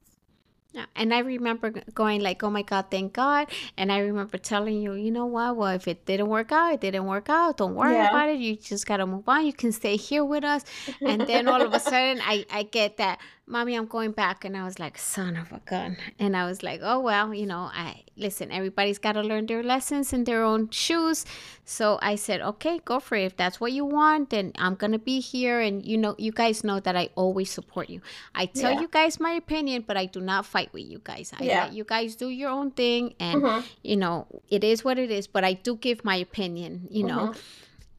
yeah, 0.72 0.86
and 0.96 1.12
I 1.12 1.18
remember 1.18 1.70
going 1.94 2.22
like, 2.22 2.42
"Oh 2.42 2.50
my 2.50 2.62
God, 2.62 2.86
thank 2.90 3.12
God!" 3.12 3.48
And 3.76 3.92
I 3.92 3.98
remember 3.98 4.38
telling 4.38 4.80
you, 4.80 4.94
you 4.94 5.10
know 5.10 5.26
what? 5.26 5.56
Well, 5.56 5.68
if 5.68 5.86
it 5.86 6.06
didn't 6.06 6.28
work 6.28 6.50
out, 6.50 6.72
it 6.74 6.80
didn't 6.80 7.06
work 7.06 7.28
out. 7.28 7.58
Don't 7.58 7.74
worry 7.74 7.94
yeah. 7.94 8.08
about 8.08 8.30
it. 8.30 8.38
You 8.38 8.56
just 8.56 8.86
gotta 8.86 9.06
move 9.06 9.28
on. 9.28 9.44
You 9.44 9.52
can 9.52 9.72
stay 9.72 9.96
here 9.96 10.24
with 10.24 10.44
us. 10.44 10.64
And 11.00 11.20
then 11.22 11.46
all 11.46 11.60
of 11.60 11.74
a 11.74 11.80
sudden, 11.80 12.20
I 12.22 12.46
I 12.50 12.62
get 12.62 12.96
that 12.96 13.20
mommy 13.46 13.74
i'm 13.74 13.86
going 13.86 14.12
back 14.12 14.44
and 14.44 14.56
i 14.56 14.64
was 14.64 14.78
like 14.78 14.96
son 14.96 15.36
of 15.36 15.50
a 15.52 15.60
gun 15.66 15.96
and 16.18 16.36
i 16.36 16.46
was 16.46 16.62
like 16.62 16.80
oh 16.82 17.00
well 17.00 17.34
you 17.34 17.44
know 17.44 17.68
i 17.74 18.00
listen 18.16 18.52
everybody's 18.52 18.98
got 18.98 19.12
to 19.12 19.20
learn 19.20 19.46
their 19.46 19.64
lessons 19.64 20.12
in 20.12 20.22
their 20.24 20.44
own 20.44 20.70
shoes 20.70 21.24
so 21.64 21.98
i 22.02 22.14
said 22.14 22.40
okay 22.40 22.80
go 22.84 23.00
for 23.00 23.16
it 23.16 23.24
if 23.24 23.36
that's 23.36 23.60
what 23.60 23.72
you 23.72 23.84
want 23.84 24.30
then 24.30 24.52
i'm 24.58 24.76
gonna 24.76 24.98
be 24.98 25.18
here 25.18 25.58
and 25.60 25.84
you 25.84 25.98
know 25.98 26.14
you 26.18 26.30
guys 26.30 26.62
know 26.62 26.78
that 26.78 26.94
i 26.94 27.08
always 27.16 27.50
support 27.50 27.90
you 27.90 28.00
i 28.34 28.46
tell 28.46 28.72
yeah. 28.72 28.80
you 28.80 28.88
guys 28.88 29.18
my 29.18 29.32
opinion 29.32 29.82
but 29.84 29.96
i 29.96 30.06
do 30.06 30.20
not 30.20 30.46
fight 30.46 30.72
with 30.72 30.84
you 30.84 31.00
guys 31.02 31.32
i 31.40 31.42
yeah. 31.42 31.64
let 31.64 31.72
you 31.72 31.82
guys 31.82 32.14
do 32.14 32.28
your 32.28 32.50
own 32.50 32.70
thing 32.70 33.12
and 33.18 33.42
mm-hmm. 33.42 33.66
you 33.82 33.96
know 33.96 34.24
it 34.50 34.62
is 34.62 34.84
what 34.84 34.98
it 35.00 35.10
is 35.10 35.26
but 35.26 35.42
i 35.42 35.52
do 35.52 35.74
give 35.76 36.04
my 36.04 36.16
opinion 36.16 36.86
you 36.90 37.02
know 37.02 37.28
mm-hmm. 37.28 37.40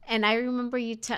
and 0.08 0.24
i 0.24 0.34
remember 0.34 0.78
you 0.78 0.94
t- 0.94 1.14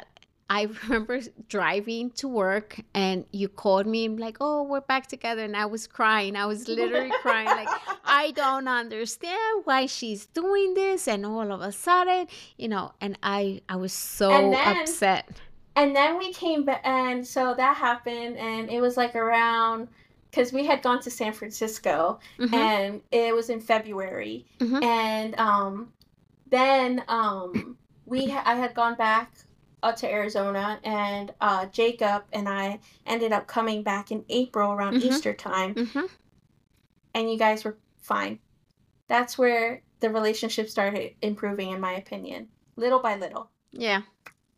I 0.49 0.69
remember 0.85 1.21
driving 1.49 2.11
to 2.13 2.29
work 2.29 2.81
and 2.95 3.25
you 3.33 3.49
called 3.49 3.87
me 3.87 4.07
and 4.07 4.19
like, 4.19 4.37
oh, 4.41 4.63
we're 4.63 4.81
back 4.81 5.07
together. 5.07 5.43
And 5.43 5.57
I 5.57 5.67
was 5.67 5.87
crying. 5.87 6.37
I 6.37 6.47
was 6.47 6.69
literally 6.69 7.11
crying. 7.23 7.47
Like, 7.47 7.69
I 8.05 8.31
don't 8.33 8.69
understand 8.69 9.65
why 9.65 9.87
she's 9.87 10.27
doing 10.27 10.75
this. 10.75 11.09
And 11.09 11.27
all 11.27 11.51
of 11.51 11.61
a 11.61 11.73
sudden, 11.73 12.29
you 12.57 12.69
know, 12.69 12.93
and 13.01 13.19
I, 13.23 13.63
I 13.69 13.77
was 13.77 13.93
so 13.93 14.29
then, 14.29 14.55
upset. 14.55 15.29
And 15.75 15.95
then 15.95 16.19
we 16.19 16.33
came 16.33 16.65
back. 16.65 16.81
And 16.85 17.27
so 17.27 17.55
that 17.55 17.77
happened. 17.77 18.37
And 18.37 18.71
it 18.71 18.81
was 18.81 18.97
like 18.97 19.17
around, 19.17 19.89
because 20.31 20.53
we 20.53 20.65
had 20.65 20.83
gone 20.83 21.01
to 21.01 21.11
San 21.11 21.33
Francisco 21.33 22.21
mm-hmm. 22.39 22.55
and 22.55 23.01
it 23.11 23.35
was 23.35 23.51
in 23.51 23.61
February. 23.61 24.47
Mm-hmm. 24.61 24.83
And 24.83 25.39
um, 25.41 25.93
then 26.49 27.03
um, 27.09 27.77
we, 28.05 28.31
ha- 28.31 28.45
I 28.45 28.55
had 28.55 28.75
gone 28.75 28.95
back 28.95 29.33
to 29.93 30.11
Arizona, 30.11 30.81
and 30.85 31.33
uh, 31.41 31.67
Jacob 31.67 32.25
and 32.33 32.49
I 32.49 32.81
ended 33.07 33.33
up 33.33 33.47
coming 33.47 33.83
back 33.83 34.11
in 34.11 34.25
April 34.29 34.73
around 34.73 34.95
mm-hmm. 34.95 35.09
Easter 35.09 35.35
time, 35.35 35.75
mm-hmm. 35.75 36.07
and 37.15 37.31
you 37.31 37.39
guys 37.39 37.65
were 37.65 37.77
fine. 38.01 38.39
That's 39.09 39.39
where 39.39 39.83
the 40.01 40.11
relationship 40.11 40.69
started 40.69 41.15
improving, 41.23 41.71
in 41.71 41.81
my 41.81 41.93
opinion, 41.93 42.49
little 42.77 43.01
by 43.01 43.17
little. 43.17 43.51
Yeah 43.73 44.03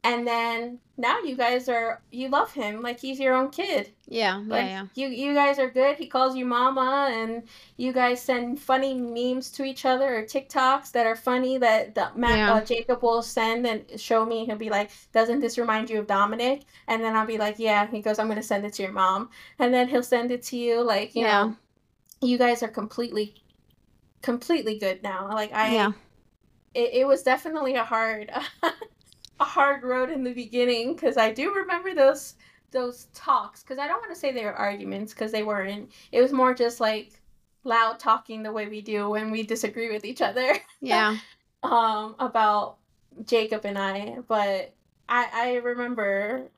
and 0.05 0.27
then 0.27 0.79
now 0.97 1.21
you 1.21 1.37
guys 1.37 1.69
are 1.69 2.01
you 2.11 2.29
love 2.29 2.53
him 2.53 2.83
like 2.83 3.01
he's 3.01 3.19
your 3.19 3.35
own 3.35 3.51
kid. 3.51 3.91
Yeah, 4.07 4.37
like, 4.47 4.65
yeah, 4.65 4.69
yeah. 4.69 4.87
You 4.95 5.09
you 5.09 5.35
guys 5.35 5.59
are 5.59 5.69
good. 5.69 5.97
He 5.97 6.07
calls 6.07 6.37
you 6.37 6.45
mama, 6.45 7.09
and 7.13 7.43
you 7.77 7.93
guys 7.93 8.23
send 8.23 8.61
funny 8.61 8.95
memes 8.95 9.51
to 9.53 9.65
each 9.65 9.85
other 9.85 10.19
or 10.19 10.23
TikToks 10.23 10.93
that 10.93 11.07
are 11.07 11.17
funny 11.17 11.59
that 11.59 11.95
the 11.95 12.11
Matt, 12.15 12.39
yeah. 12.39 12.53
uh, 12.53 12.65
Jacob 12.65 13.03
will 13.03 13.23
send 13.23 13.67
and 13.67 13.85
show 14.01 14.25
me. 14.25 14.47
He'll 14.47 14.57
be 14.57 14.71
like, 14.71 14.91
"Doesn't 15.13 15.41
this 15.41 15.59
remind 15.59 15.91
you 15.91 15.99
of 15.99 16.07
Dominic?" 16.07 16.63
And 16.87 17.03
then 17.03 17.17
I'll 17.17 17.27
be 17.27 17.39
like, 17.39 17.59
"Yeah." 17.59 17.87
He 17.87 18.01
goes, 18.01 18.19
"I'm 18.19 18.29
gonna 18.29 18.43
send 18.43 18.65
it 18.65 18.73
to 18.75 18.83
your 18.83 18.93
mom," 18.93 19.31
and 19.59 19.75
then 19.75 19.89
he'll 19.89 20.03
send 20.03 20.31
it 20.31 20.43
to 20.45 20.57
you. 20.57 20.83
Like 20.83 21.15
you 21.15 21.23
yeah. 21.23 21.45
know, 21.45 21.57
you 22.21 22.39
guys 22.39 22.63
are 22.63 22.69
completely, 22.69 23.35
completely 24.23 24.79
good 24.79 25.03
now. 25.03 25.29
Like 25.29 25.53
I, 25.53 25.75
yeah. 25.75 25.93
It, 26.75 26.91
it 26.95 27.07
was 27.07 27.23
definitely 27.23 27.75
a 27.75 27.85
hard. 27.85 28.31
a 29.41 29.45
hard 29.45 29.83
road 29.83 30.11
in 30.11 30.25
the 30.25 30.33
beginning 30.33 30.95
because 30.95 31.17
I 31.17 31.33
do 31.33 31.55
remember 31.55 31.95
those 31.95 32.35
those 32.71 33.07
talks 33.15 33.63
because 33.63 33.79
I 33.79 33.87
don't 33.87 34.01
want 34.01 34.13
to 34.13 34.19
say 34.19 34.33
they 34.33 34.45
were 34.45 34.53
arguments 34.53 35.13
because 35.13 35.33
they 35.33 35.43
weren't. 35.43 35.91
It 36.13 36.21
was 36.21 36.33
more 36.33 36.55
just 36.55 36.81
like 36.81 37.21
loud 37.65 37.99
talking 37.99 38.43
the 38.43 38.53
way 38.53 38.67
we 38.67 38.81
do 38.81 39.11
when 39.11 39.31
we 39.31 39.43
disagree 39.43 39.93
with 39.93 40.05
each 40.05 40.21
other. 40.21 40.57
Yeah. 40.81 41.17
um, 41.63 42.15
about 42.19 42.77
Jacob 43.25 43.65
and 43.65 43.79
I, 43.79 44.19
but 44.27 44.75
I 45.09 45.29
I 45.33 45.55
remember 45.57 46.49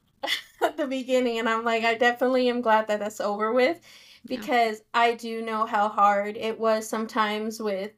at 0.62 0.76
the 0.76 0.86
beginning, 0.86 1.38
and 1.38 1.48
I'm 1.48 1.64
like, 1.64 1.84
I 1.84 1.94
definitely 1.94 2.48
am 2.48 2.60
glad 2.60 2.88
that 2.88 3.00
that's 3.00 3.20
over 3.20 3.52
with 3.52 3.80
because 4.26 4.78
yeah. 4.78 5.00
I 5.00 5.14
do 5.14 5.42
know 5.42 5.64
how 5.64 5.88
hard 5.88 6.36
it 6.36 6.58
was 6.58 6.88
sometimes 6.88 7.60
with 7.60 7.92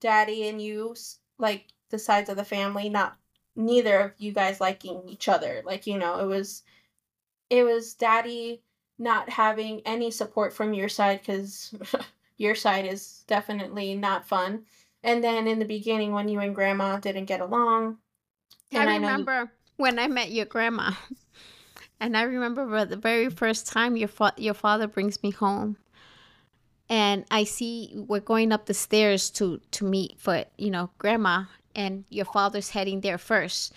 daddy 0.00 0.48
and 0.48 0.62
you, 0.62 0.94
like 1.38 1.66
the 1.90 1.98
sides 1.98 2.30
of 2.30 2.36
the 2.36 2.44
family 2.44 2.88
not 2.88 3.17
neither 3.58 3.98
of 4.00 4.12
you 4.18 4.32
guys 4.32 4.60
liking 4.60 5.02
each 5.08 5.28
other. 5.28 5.62
Like, 5.64 5.86
you 5.86 5.98
know, 5.98 6.20
it 6.20 6.26
was 6.26 6.62
it 7.50 7.64
was 7.64 7.94
daddy 7.94 8.62
not 8.98 9.28
having 9.28 9.82
any 9.84 10.10
support 10.10 10.52
from 10.52 10.72
your 10.74 10.88
side 10.88 11.22
cuz 11.24 11.74
your 12.36 12.54
side 12.54 12.86
is 12.86 13.24
definitely 13.26 13.94
not 13.94 14.26
fun. 14.26 14.64
And 15.02 15.22
then 15.22 15.46
in 15.46 15.58
the 15.58 15.64
beginning, 15.64 16.12
when 16.12 16.28
you 16.28 16.40
and 16.40 16.54
grandma 16.54 16.98
didn't 16.98 17.26
get 17.26 17.40
along, 17.40 17.98
and 18.72 18.88
I 18.88 18.94
I 18.94 18.98
know 18.98 19.08
you. 19.08 19.26
remember 19.26 19.52
when 19.76 19.98
I 19.98 20.08
met 20.08 20.30
your 20.30 20.46
grandma, 20.46 20.92
and 22.00 22.16
I 22.16 22.22
remember 22.22 22.84
the 22.84 22.96
very 22.96 23.28
first 23.30 23.66
time 23.66 23.96
your 23.96 24.08
fa- 24.08 24.34
your 24.36 24.54
father 24.54 24.86
brings 24.88 25.22
me 25.22 25.30
home, 25.30 25.76
and 26.88 27.24
I 27.30 27.44
see 27.44 27.92
we're 27.94 28.20
going 28.20 28.52
up 28.52 28.66
the 28.66 28.74
stairs 28.74 29.30
to 29.30 29.60
to 29.72 29.84
meet 29.84 30.18
for 30.18 30.44
you 30.56 30.70
know 30.70 30.90
grandma, 30.98 31.44
and 31.78 32.04
your 32.10 32.24
father's 32.24 32.70
heading 32.70 33.00
there 33.00 33.18
first, 33.18 33.72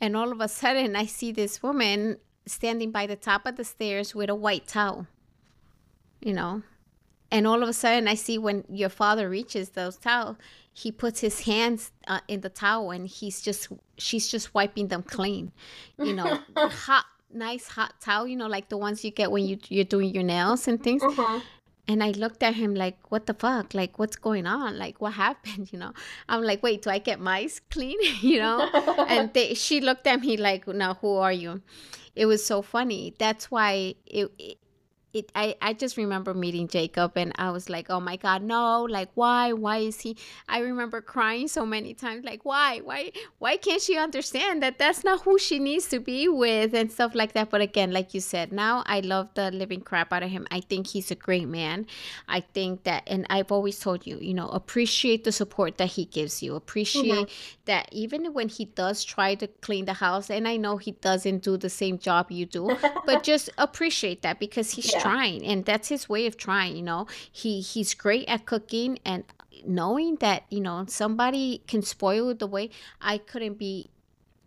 and 0.00 0.16
all 0.16 0.30
of 0.30 0.40
a 0.40 0.48
sudden 0.48 0.94
I 0.94 1.06
see 1.06 1.32
this 1.32 1.62
woman 1.62 2.18
standing 2.46 2.90
by 2.92 3.06
the 3.06 3.16
top 3.16 3.46
of 3.46 3.56
the 3.56 3.64
stairs 3.64 4.14
with 4.14 4.28
a 4.30 4.34
white 4.34 4.66
towel, 4.68 5.06
you 6.20 6.32
know, 6.32 6.62
and 7.30 7.46
all 7.46 7.62
of 7.62 7.68
a 7.68 7.72
sudden 7.72 8.06
I 8.08 8.14
see 8.14 8.38
when 8.38 8.64
your 8.68 8.88
father 8.90 9.28
reaches 9.28 9.70
those 9.70 9.96
towel, 9.96 10.36
he 10.72 10.92
puts 10.92 11.20
his 11.20 11.40
hands 11.40 11.90
uh, 12.06 12.20
in 12.28 12.42
the 12.42 12.50
towel 12.50 12.90
and 12.90 13.08
he's 13.08 13.40
just 13.40 13.68
she's 13.96 14.28
just 14.28 14.54
wiping 14.54 14.88
them 14.88 15.02
clean, 15.02 15.52
you 15.98 16.12
know, 16.12 16.38
hot 16.56 17.06
nice 17.32 17.66
hot 17.68 17.94
towel, 18.00 18.26
you 18.26 18.36
know, 18.36 18.46
like 18.46 18.68
the 18.68 18.76
ones 18.76 19.04
you 19.04 19.10
get 19.10 19.30
when 19.30 19.44
you 19.44 19.58
you're 19.68 19.84
doing 19.96 20.14
your 20.14 20.22
nails 20.22 20.68
and 20.68 20.82
things. 20.82 21.02
Mhm. 21.02 21.42
And 21.88 22.02
I 22.02 22.10
looked 22.10 22.42
at 22.42 22.54
him 22.54 22.74
like, 22.74 22.98
what 23.10 23.26
the 23.26 23.34
fuck? 23.34 23.72
Like, 23.72 23.98
what's 23.98 24.16
going 24.16 24.46
on? 24.46 24.76
Like, 24.78 25.00
what 25.00 25.14
happened? 25.14 25.70
You 25.72 25.78
know, 25.78 25.92
I'm 26.28 26.42
like, 26.42 26.62
wait, 26.62 26.82
do 26.82 26.90
I 26.90 26.98
get 26.98 27.20
mice 27.20 27.60
clean? 27.70 27.98
you 28.20 28.38
know? 28.38 28.60
And 29.08 29.32
they, 29.32 29.54
she 29.54 29.80
looked 29.80 30.06
at 30.06 30.20
me 30.20 30.36
like, 30.36 30.66
now 30.66 30.94
who 30.94 31.14
are 31.16 31.32
you? 31.32 31.62
It 32.14 32.26
was 32.26 32.44
so 32.44 32.62
funny. 32.62 33.14
That's 33.18 33.50
why 33.50 33.94
it, 34.06 34.32
it, 34.38 34.58
it 35.16 35.32
I, 35.34 35.56
I 35.60 35.72
just 35.72 35.96
remember 35.96 36.34
meeting 36.34 36.68
Jacob 36.68 37.12
and 37.16 37.32
I 37.36 37.50
was 37.50 37.68
like, 37.68 37.86
oh 37.90 38.00
my 38.00 38.16
God, 38.16 38.42
no, 38.42 38.82
like 38.84 39.10
why? 39.14 39.52
Why 39.52 39.78
is 39.78 40.00
he? 40.00 40.16
I 40.48 40.60
remember 40.60 41.00
crying 41.00 41.48
so 41.48 41.66
many 41.66 41.94
times, 41.94 42.24
like, 42.24 42.44
why? 42.44 42.78
Why 42.78 43.12
why 43.38 43.56
can't 43.56 43.82
she 43.82 43.96
understand 43.96 44.62
that 44.62 44.78
that's 44.78 45.04
not 45.04 45.22
who 45.22 45.38
she 45.38 45.58
needs 45.58 45.88
to 45.88 46.00
be 46.00 46.28
with 46.28 46.74
and 46.74 46.90
stuff 46.90 47.14
like 47.14 47.32
that? 47.32 47.50
But 47.50 47.60
again, 47.60 47.92
like 47.92 48.14
you 48.14 48.20
said, 48.20 48.52
now 48.52 48.82
I 48.86 49.00
love 49.00 49.28
the 49.34 49.50
living 49.50 49.80
crap 49.80 50.12
out 50.12 50.22
of 50.22 50.30
him. 50.30 50.46
I 50.50 50.60
think 50.60 50.88
he's 50.88 51.10
a 51.10 51.14
great 51.14 51.48
man. 51.48 51.86
I 52.28 52.40
think 52.40 52.84
that 52.84 53.02
and 53.06 53.26
I've 53.30 53.52
always 53.52 53.78
told 53.78 54.06
you, 54.06 54.18
you 54.20 54.34
know, 54.34 54.48
appreciate 54.48 55.24
the 55.24 55.32
support 55.32 55.78
that 55.78 55.88
he 55.92 56.04
gives 56.04 56.42
you. 56.42 56.52
Mm-hmm. 56.52 56.56
Appreciate 56.56 57.30
that 57.64 57.88
even 57.92 58.32
when 58.32 58.48
he 58.48 58.66
does 58.66 59.04
try 59.04 59.34
to 59.34 59.46
clean 59.46 59.84
the 59.84 59.94
house, 59.94 60.30
and 60.30 60.46
I 60.46 60.56
know 60.56 60.76
he 60.76 60.92
doesn't 60.92 61.42
do 61.42 61.56
the 61.56 61.70
same 61.70 61.98
job 61.98 62.30
you 62.30 62.46
do, 62.46 62.76
but 63.06 63.22
just 63.22 63.50
appreciate 63.58 64.22
that 64.22 64.38
because 64.38 64.70
he's 64.70 64.92
Yeah. 64.92 65.00
Trying 65.08 65.44
and 65.44 65.64
that's 65.64 65.88
his 65.88 66.08
way 66.08 66.26
of 66.26 66.36
trying 66.36 66.76
you 66.76 66.82
know 66.82 67.06
he 67.32 67.60
he's 67.60 67.94
great 67.94 68.26
at 68.28 68.44
cooking 68.46 68.98
and 69.04 69.24
knowing 69.66 70.16
that 70.16 70.44
you 70.50 70.60
know 70.60 70.84
somebody 70.88 71.62
can 71.66 71.82
spoil 71.82 72.34
the 72.34 72.46
way 72.46 72.70
i 73.00 73.16
couldn't 73.18 73.58
be 73.58 73.88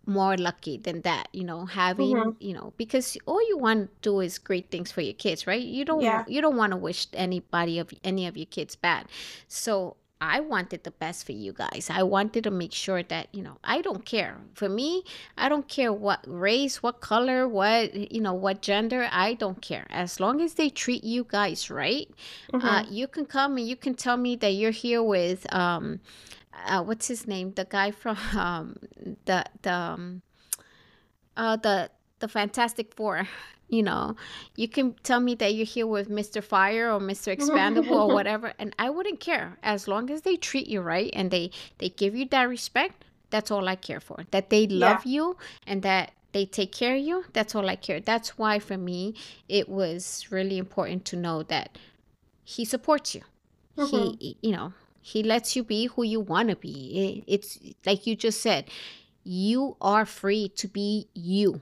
more 0.06 0.36
lucky 0.36 0.76
than 0.78 1.02
that 1.02 1.28
you 1.32 1.44
know 1.44 1.66
having 1.66 2.16
Mhm. 2.16 2.36
you 2.40 2.54
know 2.54 2.72
because 2.76 3.16
all 3.26 3.42
you 3.48 3.58
want 3.58 3.80
to 4.02 4.10
do 4.10 4.20
is 4.20 4.38
great 4.38 4.70
things 4.70 4.90
for 4.90 5.02
your 5.02 5.12
kids 5.14 5.46
right 5.46 5.62
you 5.62 5.84
don't 5.84 6.00
Yeah. 6.02 6.24
you 6.26 6.40
don't 6.40 6.56
want 6.56 6.70
to 6.72 6.76
wish 6.76 7.06
anybody 7.12 7.78
of 7.78 7.92
any 8.02 8.26
of 8.26 8.36
your 8.36 8.46
kids 8.46 8.74
bad 8.76 9.06
so 9.46 9.96
i 10.20 10.38
wanted 10.40 10.84
the 10.84 10.90
best 10.90 11.24
for 11.26 11.32
you 11.32 11.52
guys. 11.52 11.88
I 11.90 12.02
wanted 12.02 12.44
to 12.44 12.50
make 12.50 12.72
sure 12.72 13.02
that 13.04 13.28
you 13.32 13.42
know 13.42 13.56
i 13.64 13.80
don't 13.80 14.04
care. 14.04 14.36
For 14.54 14.68
me 14.68 15.04
i 15.36 15.48
don't 15.48 15.66
care 15.68 15.92
what 15.92 16.20
race 16.26 16.82
what 16.82 17.00
color 17.00 17.48
what 17.48 17.94
you 17.94 18.20
know 18.20 18.34
what 18.34 18.60
gender 18.62 19.08
i 19.10 19.34
don't 19.34 19.60
care. 19.62 19.86
As 19.90 20.20
long 20.20 20.40
as 20.40 20.54
they 20.54 20.68
treat 20.70 21.04
you 21.04 21.24
guys 21.28 21.70
right 21.70 22.08
uh, 22.52 22.58
Mhm. 22.82 22.92
you 22.92 23.06
can 23.08 23.24
come 23.26 23.56
and 23.56 23.66
you 23.68 23.76
can 23.76 23.94
tell 23.94 24.16
me 24.16 24.36
that 24.36 24.50
you're 24.52 24.72
here 24.86 25.02
with 25.02 25.46
um 25.54 26.00
uh, 26.66 26.82
what's 26.82 27.08
his 27.08 27.26
name? 27.26 27.52
The 27.54 27.64
guy 27.64 27.90
from 27.90 28.16
um 28.36 28.76
the 29.24 29.44
the 29.62 29.72
um, 29.72 30.22
uh 31.36 31.56
the 31.56 31.90
the 32.18 32.28
fantastic 32.28 32.94
four 32.94 33.26
you 33.70 33.82
know 33.82 34.16
you 34.56 34.68
can 34.68 34.94
tell 35.02 35.20
me 35.20 35.34
that 35.36 35.54
you're 35.54 35.64
here 35.76 35.86
with 35.86 36.08
mr 36.10 36.42
fire 36.42 36.92
or 36.92 37.00
mr 37.00 37.34
expandable 37.36 37.92
or 38.08 38.12
whatever 38.12 38.52
and 38.58 38.74
i 38.78 38.90
wouldn't 38.90 39.20
care. 39.20 39.56
As 39.62 39.86
long 39.88 40.10
as 40.10 40.22
they 40.22 40.36
treat 40.36 40.66
you 40.66 40.80
right 40.80 41.10
and 41.14 41.30
they 41.30 41.50
they 41.78 41.88
give 41.88 42.14
you 42.14 42.26
that 42.26 42.44
respect 42.48 43.04
that's 43.30 43.50
all 43.50 43.68
i 43.68 43.76
care 43.76 44.00
for. 44.00 44.24
That 44.32 44.50
they 44.50 44.64
Yeah. 44.64 44.86
love 44.90 45.06
you 45.06 45.36
and 45.66 45.82
that 45.82 46.12
they 46.32 46.44
take 46.46 46.72
care 46.72 46.96
of 46.96 47.02
you 47.02 47.24
that's 47.32 47.54
all 47.54 47.68
i 47.68 47.76
care. 47.76 48.00
That's 48.00 48.36
why 48.36 48.58
for 48.58 48.76
me 48.76 49.14
it 49.48 49.68
was 49.68 50.26
really 50.30 50.58
important 50.58 51.04
to 51.06 51.16
know 51.16 51.42
that 51.44 51.78
he 52.44 52.64
supports 52.64 53.14
you. 53.14 53.22
Mhm. 53.78 53.88
he 54.20 54.36
you 54.42 54.52
know 54.56 54.72
he 55.00 55.22
lets 55.22 55.54
you 55.56 55.62
be 55.64 55.86
who 55.86 56.02
you 56.02 56.20
want 56.20 56.48
to 56.50 56.56
be. 56.56 56.74
It- 57.02 57.24
it's 57.34 57.58
like 57.86 58.06
you 58.06 58.14
just 58.16 58.40
said 58.40 58.68
you 59.24 59.76
are 59.80 60.04
free 60.04 60.48
to 60.60 60.66
be 60.68 61.06
you 61.14 61.60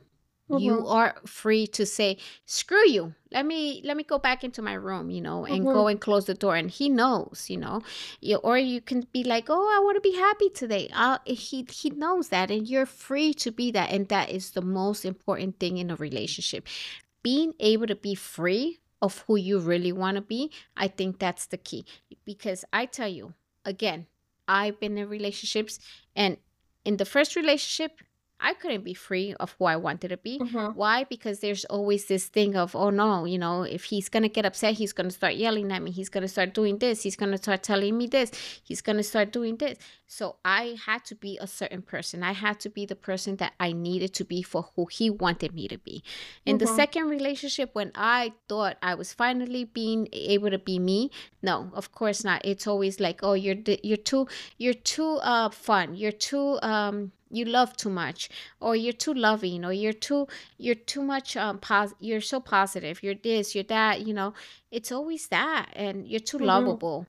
you 0.50 0.76
Mhm. 0.76 0.90
are 0.90 1.16
free 1.26 1.66
to 1.66 1.84
say 1.84 2.16
screw 2.46 2.88
you. 2.88 3.14
Let 3.30 3.44
me 3.44 3.82
let 3.84 3.96
me 3.96 4.02
go 4.04 4.18
back 4.18 4.42
into 4.44 4.62
my 4.62 4.72
room 4.72 5.10
you 5.10 5.20
know 5.20 5.44
and 5.44 5.66
Mhm. 5.66 5.72
go 5.72 5.86
and 5.88 6.00
close 6.00 6.24
the 6.26 6.34
door. 6.34 6.56
And 6.56 6.70
he 6.70 6.88
knows 6.88 7.46
you 7.50 7.58
know 7.58 7.82
you, 8.20 8.36
or 8.36 8.56
you 8.56 8.80
can 8.80 9.06
be 9.12 9.22
like 9.24 9.46
oh 9.50 9.68
i 9.76 9.78
want 9.84 9.96
to 9.96 10.00
be 10.10 10.16
happy 10.16 10.48
today. 10.50 10.88
Uh, 10.92 11.18
he 11.26 11.66
he 11.70 11.90
knows 11.90 12.28
that 12.30 12.50
and 12.50 12.66
you're 12.66 12.86
free 12.86 13.34
to 13.34 13.50
be 13.50 13.70
that 13.72 13.90
and 13.90 14.08
that 14.08 14.30
is 14.30 14.52
the 14.52 14.62
most 14.62 15.04
important 15.04 15.58
thing 15.60 15.76
in 15.78 15.90
a 15.90 15.96
relationship. 15.96 16.66
Being 17.22 17.52
able 17.60 17.86
to 17.86 17.96
be 17.96 18.14
free 18.14 18.78
of 19.02 19.18
who 19.26 19.36
you 19.36 19.58
really 19.60 19.92
want 19.92 20.16
to 20.16 20.20
be 20.22 20.50
i 20.76 20.88
think 20.88 21.18
that's 21.18 21.46
the 21.46 21.56
key. 21.58 21.84
Because 22.24 22.64
i 22.72 22.86
tell 22.86 23.08
you 23.08 23.34
again 23.64 24.06
i've 24.48 24.80
been 24.80 24.96
in 24.98 25.08
relationships 25.08 25.78
and 26.16 26.38
in 26.84 26.96
the 26.96 27.04
first 27.04 27.36
relationship 27.36 28.00
i 28.40 28.54
couldn't 28.54 28.84
be 28.84 28.94
free 28.94 29.34
of 29.40 29.54
who 29.58 29.64
i 29.64 29.76
wanted 29.76 30.08
to 30.08 30.16
be. 30.16 30.38
Mhm. 30.38 30.74
why? 30.74 31.04
Because 31.04 31.40
there's 31.40 31.64
always 31.66 32.06
this 32.06 32.26
thing 32.26 32.56
of 32.56 32.74
oh 32.76 32.90
no 32.90 33.24
you 33.24 33.38
know 33.38 33.62
if 33.62 33.84
he's 33.84 34.08
gonna 34.08 34.28
get 34.28 34.44
upset 34.46 34.74
he's 34.74 34.92
gonna 34.92 35.10
start 35.10 35.34
yelling 35.34 35.72
at 35.72 35.82
me. 35.82 35.90
He's 35.90 36.08
gonna 36.08 36.28
start 36.28 36.54
doing 36.54 36.78
this. 36.78 37.02
He's 37.02 37.16
gonna 37.16 37.38
start 37.38 37.62
telling 37.62 37.96
me 37.98 38.06
this. 38.06 38.30
He's 38.62 38.80
gonna 38.82 39.02
start 39.02 39.32
doing 39.32 39.56
this. 39.56 39.78
So 40.06 40.36
i 40.44 40.76
had 40.86 41.04
to 41.06 41.14
be 41.14 41.38
a 41.40 41.46
certain 41.46 41.82
person. 41.82 42.22
I 42.22 42.32
had 42.32 42.60
to 42.60 42.68
be 42.70 42.86
the 42.86 42.96
person 42.96 43.36
that 43.36 43.52
i 43.60 43.72
needed 43.72 44.14
to 44.14 44.24
be 44.24 44.42
for 44.42 44.70
who 44.74 44.86
he 44.86 45.10
wanted 45.10 45.54
me 45.54 45.68
to 45.68 45.78
be. 45.78 46.02
In 46.46 46.58
the 46.58 46.64
Mhm. 46.66 46.76
second 46.76 47.04
relationship 47.08 47.70
when 47.74 47.90
i 47.94 48.32
thought 48.48 48.76
i 48.82 48.94
was 48.94 49.12
finally 49.12 49.64
being 49.64 50.08
able 50.12 50.50
to 50.50 50.58
be 50.58 50.78
me 50.78 51.10
no 51.42 51.70
of 51.74 51.92
course 51.92 52.24
not. 52.24 52.40
It's 52.44 52.66
always 52.66 53.00
like 53.00 53.20
oh 53.22 53.34
you're 53.34 53.56
you're 53.82 53.96
too 54.10 54.26
you're 54.58 54.74
too 54.94 55.12
uh 55.22 55.50
fun. 55.50 55.94
You're 55.94 56.12
too 56.30 56.58
um 56.62 57.12
you 57.30 57.44
love 57.44 57.76
too 57.76 57.90
much 57.90 58.28
or 58.60 58.74
you're 58.76 58.92
too 58.92 59.14
loving 59.14 59.64
or 59.64 59.72
you're 59.72 59.92
too 59.92 60.26
you're 60.58 60.74
too 60.74 61.02
much 61.02 61.36
um 61.36 61.58
pos- 61.58 61.94
you're 62.00 62.20
so 62.20 62.40
positive 62.40 63.02
you're 63.02 63.14
this 63.14 63.54
you're 63.54 63.64
that 63.64 64.00
you 64.06 64.14
know 64.14 64.32
it's 64.70 64.90
always 64.92 65.28
that 65.28 65.66
and 65.74 66.06
you're 66.08 66.20
too 66.20 66.38
Mhm. 66.38 66.46
lovable. 66.46 67.06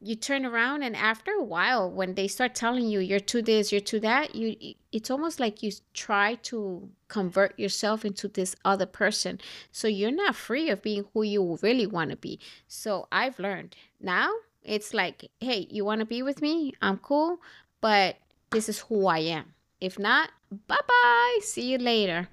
You 0.00 0.14
turn 0.14 0.44
around 0.44 0.82
and 0.82 0.94
after 0.94 1.32
a 1.32 1.42
while 1.42 1.90
when 1.90 2.14
they 2.14 2.28
start 2.28 2.54
telling 2.54 2.86
you 2.88 3.00
you're 3.00 3.18
too 3.18 3.40
this 3.40 3.72
you're 3.72 3.80
too 3.80 3.98
that 4.00 4.34
you 4.34 4.74
it's 4.92 5.10
almost 5.10 5.40
like 5.40 5.62
you 5.62 5.72
try 5.94 6.34
to 6.50 6.90
convert 7.08 7.58
yourself 7.58 8.04
into 8.04 8.28
this 8.28 8.54
other 8.64 8.84
person. 8.86 9.40
So 9.72 9.88
you're 9.88 10.10
not 10.10 10.36
free 10.36 10.68
of 10.68 10.82
being 10.82 11.06
who 11.14 11.22
you 11.22 11.58
really 11.62 11.86
want 11.86 12.10
to 12.10 12.16
be. 12.16 12.38
So 12.68 13.08
i've 13.10 13.38
learned 13.38 13.74
now 14.00 14.30
it's 14.62 14.92
like 14.92 15.30
hey 15.40 15.66
you 15.70 15.84
want 15.84 16.00
to 16.00 16.06
be 16.06 16.22
with 16.22 16.42
me? 16.42 16.74
I'm 16.82 16.98
cool 16.98 17.38
but 17.80 18.16
this 18.56 18.68
is 18.72 18.78
who 18.88 19.06
i 19.06 19.20
am. 19.38 19.46
If 19.80 19.98
not 19.98 20.30
bye 20.72 20.86
bye 20.92 21.38
see 21.42 21.66
you 21.72 21.78
later 21.78 22.28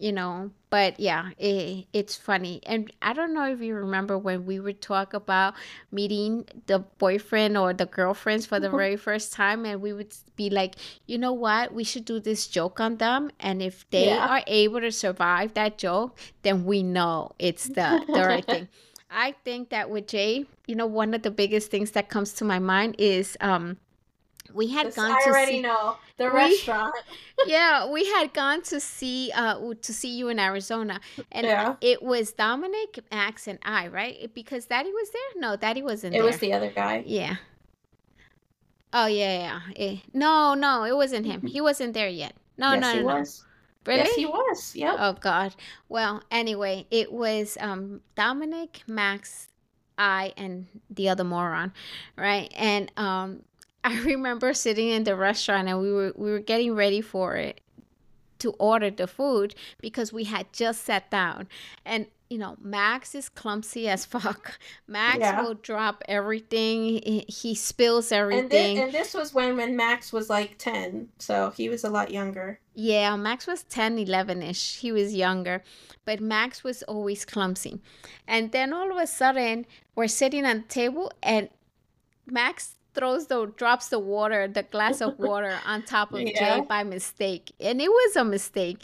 you 0.00 0.12
know. 0.12 0.50
But 0.70 1.00
yeah 1.00 1.30
it, 1.38 1.86
it's 1.92 2.14
funny. 2.14 2.60
And 2.72 2.92
i 3.02 3.12
don't 3.12 3.34
know 3.34 3.46
if 3.50 3.60
you 3.60 3.74
remember 3.74 4.16
when 4.16 4.46
we 4.46 4.60
would 4.60 4.80
talk 4.80 5.12
about 5.14 5.54
meeting 5.90 6.44
the 6.70 6.78
boyfriend 7.04 7.56
or 7.62 7.72
the 7.72 7.86
girlfriends 7.86 8.46
for 8.46 8.58
the 8.60 8.70
very 8.70 8.96
first 8.96 9.32
time 9.32 9.64
and 9.66 9.80
we 9.86 9.92
would 9.92 10.12
be 10.36 10.50
like 10.50 10.76
you 11.06 11.18
know 11.18 11.32
what? 11.32 11.74
We 11.74 11.84
should 11.84 12.04
do 12.04 12.20
this 12.20 12.46
joke 12.46 12.80
on 12.80 12.96
them 13.04 13.30
and 13.40 13.60
if 13.70 13.76
they 13.90 14.06
Yeah. 14.08 14.28
are 14.34 14.42
able 14.46 14.80
to 14.80 14.92
survive 14.92 15.54
that 15.54 15.78
joke 15.78 16.18
then 16.42 16.64
we 16.64 16.82
know 16.82 17.32
it's 17.38 17.66
the, 17.68 17.88
the 18.14 18.22
right 18.32 18.44
thing. 18.44 18.68
I 19.10 19.34
think 19.44 19.70
that 19.70 19.90
with 19.90 20.06
jay 20.06 20.46
you 20.66 20.76
know 20.76 20.86
one 20.86 21.12
of 21.14 21.22
the 21.22 21.30
biggest 21.42 21.70
things 21.70 21.90
that 21.92 22.08
comes 22.14 22.32
to 22.34 22.44
my 22.44 22.58
mind 22.60 22.94
is 22.98 23.36
um 23.40 23.78
we 24.54 24.68
had 24.68 24.86
This- 24.88 24.96
gone 24.96 25.10
I 25.12 25.20
to 25.24 25.28
already 25.30 25.52
see 25.52 25.60
know 25.62 25.96
the 26.16 26.24
We- 26.24 26.30
restaurant. 26.34 26.94
yeah, 27.46 27.86
we 27.88 28.06
had 28.06 28.32
gone 28.32 28.62
to 28.62 28.80
see 28.80 29.30
uh 29.34 29.58
to 29.82 29.92
see 29.92 30.08
you 30.16 30.28
in 30.28 30.38
Arizona, 30.38 31.00
and 31.32 31.46
Yeah. 31.46 31.76
it 31.80 32.02
was 32.02 32.32
Dominic, 32.32 33.00
Max, 33.10 33.46
and 33.46 33.58
I, 33.62 33.88
right? 33.88 34.32
Because 34.34 34.66
Daddy 34.66 34.92
was 34.92 35.10
there. 35.10 35.40
No, 35.42 35.56
Daddy 35.56 35.82
wasn't 35.82 36.12
there. 36.12 36.20
It 36.20 36.24
there. 36.24 36.32
was 36.32 36.40
the 36.40 36.52
other 36.52 36.70
guy. 36.70 37.02
yeah. 37.06 37.36
Oh 38.92 39.06
yeah, 39.06 39.38
yeah. 39.38 39.60
Eh, 39.76 39.96
no, 40.14 40.54
no, 40.54 40.84
it 40.84 40.96
wasn't 40.96 41.26
him. 41.26 41.42
He 41.46 41.60
wasn't 41.60 41.92
there 41.94 42.08
yet. 42.08 42.34
No, 42.56 42.72
yes, 42.72 42.80
no, 42.80 42.92
he 42.92 43.00
no, 43.00 43.06
no. 43.08 43.14
was. 43.20 43.44
Really? 43.86 44.00
Yes, 44.00 44.14
he 44.14 44.26
was. 44.26 44.76
Yep. 44.76 44.96
Oh 44.98 45.12
God. 45.14 45.54
Well, 45.88 46.22
anyway, 46.30 46.86
it 46.90 47.12
was 47.12 47.56
um 47.60 48.00
Dominic, 48.16 48.82
Max, 48.86 49.48
I 49.96 50.32
and 50.36 50.66
the 50.90 51.08
other 51.08 51.24
moron, 51.24 51.72
right? 52.16 52.52
And 52.56 52.90
um, 52.96 53.42
I 53.84 54.00
remember 54.02 54.52
sitting 54.54 54.88
in 54.88 55.04
the 55.04 55.16
restaurant 55.16 55.68
and 55.68 55.80
we 55.80 55.92
were 55.92 56.12
we 56.16 56.30
were 56.30 56.40
getting 56.40 56.74
ready 56.74 57.00
for 57.00 57.36
it 57.36 57.60
to 58.40 58.52
order 58.58 58.90
the 58.90 59.06
food 59.08 59.54
because 59.80 60.12
we 60.12 60.24
had 60.24 60.52
just 60.52 60.84
sat 60.84 61.10
down 61.10 61.48
and 61.84 62.06
you 62.30 62.36
know, 62.36 62.56
Max 62.60 63.14
is 63.14 63.30
clumsy 63.30 63.88
as 63.88 64.04
fuck. 64.14 64.58
Max 64.86 65.20
Yeah. 65.20 65.40
will 65.40 65.54
drop 65.54 66.02
everything. 66.06 67.00
He, 67.02 67.24
he 67.26 67.54
spills 67.54 68.12
And 68.12 68.20
everything. 68.20 68.78
and 68.78 68.92
this 68.92 69.14
was 69.14 69.32
when 69.32 69.56
when 69.56 69.74
Max 69.76 70.12
was 70.12 70.28
like 70.28 70.58
10, 70.58 71.08
so 71.18 71.50
he 71.56 71.70
was 71.70 71.84
a 71.84 71.88
lot 71.90 72.10
younger. 72.10 72.60
Yeah, 72.74 73.16
Max 73.16 73.46
was 73.46 73.62
10, 73.62 73.98
11 73.98 74.42
ish. 74.42 74.76
He 74.76 74.92
was 74.92 75.14
younger, 75.14 75.64
but 76.04 76.20
Max 76.20 76.62
was 76.62 76.82
always 76.82 77.24
clumsy. 77.24 77.80
And 78.26 78.52
then 78.52 78.74
all 78.74 78.90
of 78.92 78.98
a 78.98 79.06
sudden, 79.06 79.64
we're 79.96 80.06
sitting 80.06 80.44
on 80.44 80.56
the 80.58 80.62
table 80.68 81.10
and 81.22 81.48
Max 82.26 82.74
throws 82.98 83.26
the 83.28 83.46
drops 83.56 83.88
the 83.88 83.98
water, 83.98 84.48
the 84.48 84.64
glass 84.64 85.00
of 85.00 85.18
water 85.30 85.54
on 85.64 85.82
top 85.82 86.12
of 86.12 86.18
Jay 86.18 86.32
Yeah. 86.34 86.60
by 86.62 86.82
mistake. 86.82 87.52
And 87.60 87.80
it 87.80 87.88
was 87.88 88.16
a 88.16 88.24
mistake. 88.24 88.82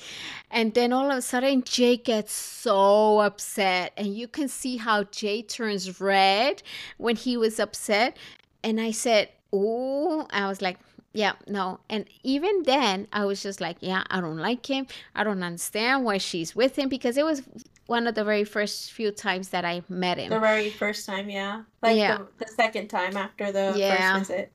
And 0.51 0.73
then 0.75 0.93
all 0.93 1.11
of 1.11 1.19
a 1.19 1.23
sudden 1.23 1.63
Jay 1.65 1.97
gets 1.97 2.33
so 2.33 3.21
upset 3.21 3.93
and 3.97 4.09
you 4.15 4.29
can 4.29 4.49
see 4.49 4.77
how 4.77 5.05
Jay 5.05 5.43
turns 5.43 6.01
red 6.01 6.63
when 6.97 7.17
he 7.17 7.37
was 7.37 7.59
upset. 7.59 8.17
And 8.63 8.81
I 8.81 8.93
said, 8.93 9.29
"Oh," 9.53 10.27
I 10.31 10.49
was 10.49 10.63
like, 10.63 10.79
yeah, 11.13 11.35
no. 11.47 11.79
And 11.89 12.07
even 12.25 12.65
then, 12.65 13.07
I 13.13 13.25
was 13.25 13.41
just 13.41 13.61
like, 13.61 13.77
yeah, 13.81 14.03
I 14.11 14.21
don't 14.21 14.39
like 14.39 14.67
him. 14.67 14.87
I 15.15 15.23
don't 15.23 15.43
understand 15.45 16.05
why 16.05 16.19
she's 16.19 16.57
with 16.57 16.77
him 16.77 16.89
because 16.89 17.17
it 17.17 17.25
was 17.25 17.43
one 17.87 18.07
of 18.07 18.15
the 18.15 18.25
very 18.25 18.45
first 18.45 18.93
few 18.93 19.11
times 19.11 19.51
that 19.51 19.65
I 19.65 19.83
met 19.89 20.19
him. 20.19 20.31
The 20.31 20.41
very 20.41 20.71
first 20.71 21.07
time, 21.07 21.29
yeah. 21.29 21.63
Like 21.83 21.97
Yeah. 21.97 22.19
the, 22.39 22.45
the 22.45 22.51
second 22.51 22.89
time 22.89 23.17
after 23.17 23.53
the 23.53 23.75
Yeah. 23.77 24.19
first 24.19 24.31
visit. 24.31 24.53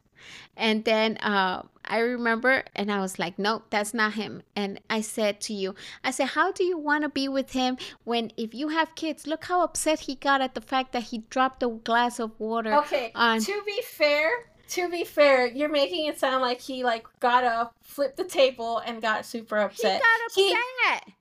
And 0.58 0.84
then 0.84 1.16
uh, 1.18 1.64
I 1.86 2.00
remember, 2.00 2.64
and 2.76 2.92
I 2.92 3.00
was 3.00 3.18
like, 3.20 3.40
no, 3.40 3.64
that's 3.70 3.94
not 3.94 4.14
him. 4.14 4.42
And 4.56 4.80
I 4.90 5.00
said 5.00 5.40
to 5.42 5.54
you, 5.54 5.76
I 6.04 6.12
said, 6.12 6.30
how 6.30 6.52
do 6.52 6.64
you 6.66 6.78
want 6.78 7.04
to 7.04 7.10
be 7.10 7.30
with 7.30 7.52
him 7.54 7.78
when, 8.04 8.32
if 8.36 8.54
you 8.54 8.68
have 8.68 8.94
kids, 8.96 9.26
look 9.28 9.46
how 9.46 9.62
upset 9.64 10.02
he 10.02 10.16
got 10.16 10.42
at 10.42 10.56
the 10.56 10.62
fact 10.62 10.92
that 10.92 11.04
he 11.04 11.20
dropped 11.30 11.64
a 11.64 11.70
glass 11.70 12.20
of 12.20 12.38
water 12.38 12.74
Okay, 12.76 13.12
on. 13.16 13.40
to 13.40 13.64
be 13.66 13.82
fair, 13.84 14.30
to 14.70 14.90
be 14.90 15.06
fair, 15.06 15.48
you're 15.48 15.70
making 15.70 16.08
it 16.08 16.20
sound 16.20 16.42
like 16.42 16.60
he 16.60 16.84
like 16.84 17.08
got 17.22 17.46
up, 17.46 17.74
flipped 17.82 18.18
the 18.18 18.26
table, 18.26 18.80
and 18.80 19.02
got 19.02 19.26
super 19.26 19.58
upset. 19.58 19.94
He 19.94 20.00
got 20.00 20.26
upset. 20.26 20.58
He 21.06 21.14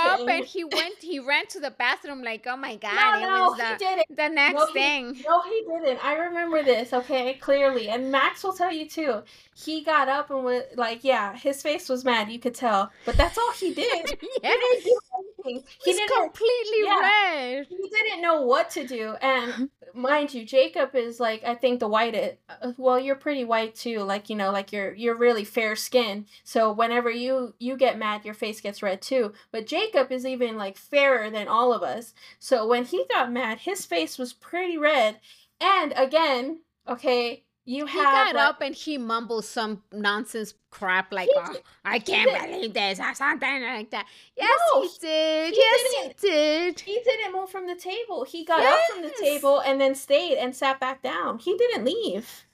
up 0.00 0.28
and 0.28 0.44
he 0.44 0.64
went, 0.64 0.96
he 1.00 1.18
ran 1.18 1.46
to 1.48 1.60
the 1.60 1.70
bathroom 1.70 2.22
like, 2.22 2.46
oh 2.46 2.56
my 2.56 2.72
No, 2.72 2.78
God, 2.78 3.22
it 3.22 3.26
no, 3.26 3.40
was 3.50 3.56
he 3.60 3.62
the, 3.62 3.78
didn't. 3.78 4.16
the 4.16 4.28
next 4.28 4.54
No, 4.54 4.66
he 4.66 4.72
thing. 4.72 5.24
no, 5.26 5.40
he 5.42 5.64
didn't. 5.68 6.04
I 6.04 6.14
remember 6.14 6.62
this, 6.62 6.92
okay, 6.92 7.34
clearly. 7.34 7.88
And 7.88 8.10
Max 8.10 8.42
will 8.44 8.52
tell 8.52 8.72
you 8.72 8.88
too. 8.88 9.22
He 9.54 9.82
got 9.82 10.08
up 10.08 10.30
and 10.30 10.44
was 10.44 10.62
like, 10.76 11.04
yeah, 11.04 11.36
his 11.36 11.62
face 11.62 11.88
was 11.88 12.04
mad, 12.04 12.30
you 12.30 12.38
could 12.38 12.54
tell. 12.54 12.90
But 13.04 13.16
that's 13.16 13.36
all 13.38 13.52
he 13.52 13.74
did. 13.74 14.18
He 14.42 14.48
didn't 14.48 14.84
do 14.84 15.00
anything. 15.18 15.64
He 15.84 15.90
he's 15.90 15.96
didn't 15.96 16.16
completely 16.22 16.84
yeah. 16.84 17.00
red. 17.00 17.66
he 17.68 17.88
didn't 17.90 18.22
know 18.22 18.42
what 18.42 18.70
to 18.70 18.86
do. 18.86 19.14
And 19.20 19.68
mind 19.94 20.34
you, 20.34 20.44
Jacob 20.44 20.94
is 20.94 21.20
like 21.20 21.42
I 21.44 21.54
think 21.54 21.80
the 21.80 21.88
white. 21.88 22.14
Uh, 22.48 22.72
well, 22.76 22.98
you're 22.98 23.16
pretty 23.16 23.44
white 23.44 23.74
too. 23.74 24.00
Like 24.00 24.30
you 24.30 24.36
know, 24.36 24.50
like 24.50 24.72
you're 24.72 24.94
you're 24.94 25.16
really 25.16 25.44
fair 25.44 25.76
skin. 25.76 26.26
So 26.44 26.72
whenever 26.72 27.10
you 27.10 27.54
you 27.58 27.76
get 27.76 27.98
mad, 27.98 28.24
your 28.24 28.34
face 28.34 28.60
gets 28.60 28.82
red 28.82 29.02
too. 29.02 29.32
But 29.52 29.66
Jacob 29.66 30.12
is 30.12 30.26
even 30.26 30.56
like 30.56 30.76
fairer 30.76 31.30
than 31.30 31.48
all 31.48 31.72
of 31.72 31.82
us. 31.82 32.14
So 32.38 32.66
when 32.66 32.84
he 32.84 33.04
got 33.10 33.32
mad, 33.32 33.60
his 33.60 33.84
face 33.86 34.18
was 34.18 34.32
pretty 34.32 34.76
red. 34.78 35.20
And 35.60 35.92
again, 35.96 36.60
okay, 36.88 37.44
you 37.70 37.86
He 37.86 37.98
have 37.98 38.12
got 38.12 38.34
like, 38.34 38.48
up 38.48 38.60
and 38.62 38.74
he 38.74 38.98
mumbled 38.98 39.44
some 39.44 39.82
nonsense 39.92 40.54
crap 40.70 41.12
like, 41.12 41.28
oh, 41.36 41.56
I 41.84 42.00
can't 42.00 42.50
believe 42.50 42.74
this 42.74 42.98
or 42.98 43.14
something 43.14 43.62
like 43.62 43.90
that. 43.90 44.06
Yes, 44.36 44.58
No, 44.74 44.82
he 44.82 44.88
did. 45.00 45.54
he 45.54 45.60
yes, 45.60 45.94
he 45.94 46.28
did. 46.28 46.80
He 46.80 47.00
didn't 47.04 47.32
move 47.32 47.48
from 47.48 47.68
the 47.68 47.76
table. 47.76 48.24
He 48.24 48.44
got 48.44 48.64
up 48.64 48.80
from 48.92 49.02
the 49.02 49.14
table 49.20 49.60
and 49.60 49.80
then 49.80 49.94
stayed 49.94 50.36
and 50.36 50.54
sat 50.54 50.80
back 50.80 51.02
down. 51.02 51.38
He 51.38 51.56
didn't 51.56 51.84
leave. 51.84 52.44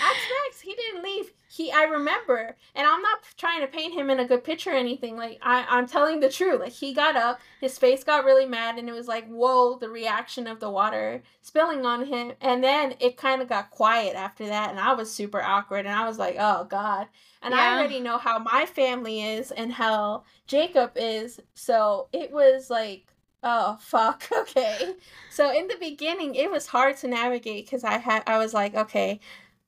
Ask 0.00 0.16
Max. 0.16 0.60
He 0.60 0.74
didn't 0.74 1.02
leave. 1.02 1.32
He, 1.48 1.70
I 1.70 1.82
remember, 1.82 2.56
and 2.74 2.86
I'm 2.86 3.02
not 3.02 3.18
trying 3.36 3.60
to 3.60 3.66
paint 3.66 3.92
him 3.92 4.08
in 4.08 4.20
a 4.20 4.26
good 4.26 4.42
picture 4.42 4.70
or 4.70 4.76
anything. 4.76 5.16
Like 5.16 5.38
I, 5.42 5.66
I'm 5.68 5.86
telling 5.86 6.20
the 6.20 6.30
truth. 6.30 6.60
Like 6.60 6.72
he 6.72 6.94
got 6.94 7.16
up, 7.16 7.40
his 7.60 7.78
face 7.78 8.02
got 8.04 8.24
really 8.24 8.46
mad, 8.46 8.78
and 8.78 8.88
it 8.88 8.92
was 8.92 9.08
like, 9.08 9.28
whoa, 9.28 9.78
the 9.78 9.90
reaction 9.90 10.46
of 10.46 10.60
the 10.60 10.70
water 10.70 11.22
spilling 11.42 11.84
on 11.84 12.06
him. 12.06 12.32
And 12.40 12.64
then 12.64 12.94
it 13.00 13.16
kind 13.16 13.42
of 13.42 13.48
got 13.48 13.70
quiet 13.70 14.16
after 14.16 14.46
that, 14.46 14.70
and 14.70 14.80
I 14.80 14.94
was 14.94 15.12
super 15.12 15.42
awkward, 15.42 15.84
and 15.84 15.94
I 15.94 16.06
was 16.06 16.18
like, 16.18 16.36
oh 16.38 16.64
god. 16.64 17.08
And 17.42 17.54
I 17.54 17.76
already 17.76 17.98
know 18.00 18.18
how 18.18 18.38
my 18.38 18.66
family 18.66 19.22
is 19.22 19.50
and 19.50 19.72
how 19.72 20.22
Jacob 20.46 20.92
is, 20.96 21.40
so 21.54 22.08
it 22.12 22.30
was 22.30 22.70
like, 22.70 23.12
oh 23.42 23.76
fuck, 23.80 24.28
okay. 24.36 24.94
So 25.30 25.50
in 25.52 25.68
the 25.68 25.76
beginning, 25.78 26.34
it 26.34 26.50
was 26.50 26.66
hard 26.66 26.96
to 26.98 27.08
navigate 27.08 27.66
because 27.66 27.84
I 27.84 27.98
had, 27.98 28.22
I 28.26 28.38
was 28.38 28.54
like, 28.54 28.74
okay. 28.74 29.20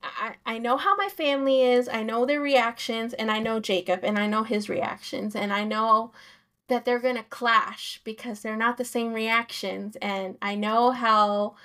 I, 0.05 0.35
I 0.45 0.57
know 0.59 0.77
how 0.77 0.95
my 0.95 1.09
family 1.09 1.61
is. 1.63 1.89
I 1.89 2.03
know 2.03 2.25
their 2.25 2.41
reactions, 2.41 3.13
and 3.13 3.31
I 3.31 3.39
know 3.39 3.59
Jacob, 3.59 4.01
and 4.03 4.17
I 4.19 4.27
know 4.27 4.43
his 4.43 4.69
reactions, 4.69 5.35
and 5.35 5.51
I 5.53 5.63
know 5.63 6.11
that 6.67 6.85
they're 6.85 6.99
gonna 6.99 7.25
clash 7.29 8.01
because 8.05 8.41
they're 8.41 8.57
not 8.57 8.77
the 8.77 8.85
same 8.85 9.13
reactions. 9.13 9.97
And 10.01 10.37
I 10.41 10.55
know 10.55 10.91
how, 10.91 11.55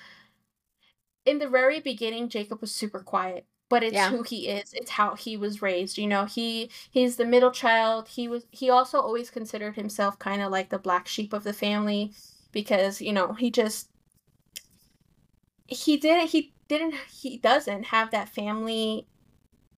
in 1.25 1.39
the 1.39 1.49
very 1.49 1.81
beginning, 1.81 2.29
Jacob 2.29 2.61
was 2.61 2.73
super 2.75 3.01
quiet, 3.01 3.47
but 3.69 3.83
it's 3.83 3.95
Yeah. 3.95 4.09
who 4.09 4.23
he 4.23 4.49
is. 4.49 4.73
It's 4.75 4.91
how 4.93 5.15
he 5.15 5.37
was 5.37 5.63
raised. 5.63 5.99
You 5.99 6.07
know, 6.09 6.25
he 6.25 6.71
he's 6.91 7.17
the 7.17 7.27
middle 7.27 7.51
child. 7.51 8.09
He 8.09 8.29
was 8.29 8.47
he 8.51 8.71
also 8.71 9.01
always 9.01 9.31
considered 9.31 9.77
himself 9.77 10.19
kind 10.19 10.43
of 10.43 10.51
like 10.51 10.71
the 10.71 10.79
black 10.79 11.07
sheep 11.09 11.33
of 11.33 11.45
the 11.45 11.53
family 11.53 12.13
because 12.53 13.01
you 13.01 13.13
know 13.13 13.33
he 13.35 13.51
just 13.51 13.91
he 15.67 15.97
didn't 15.97 16.29
he 16.29 16.55
didn't 16.71 16.95
he 17.11 17.37
doesn't 17.39 17.85
have 17.87 18.11
that 18.13 18.29
family 18.31 19.07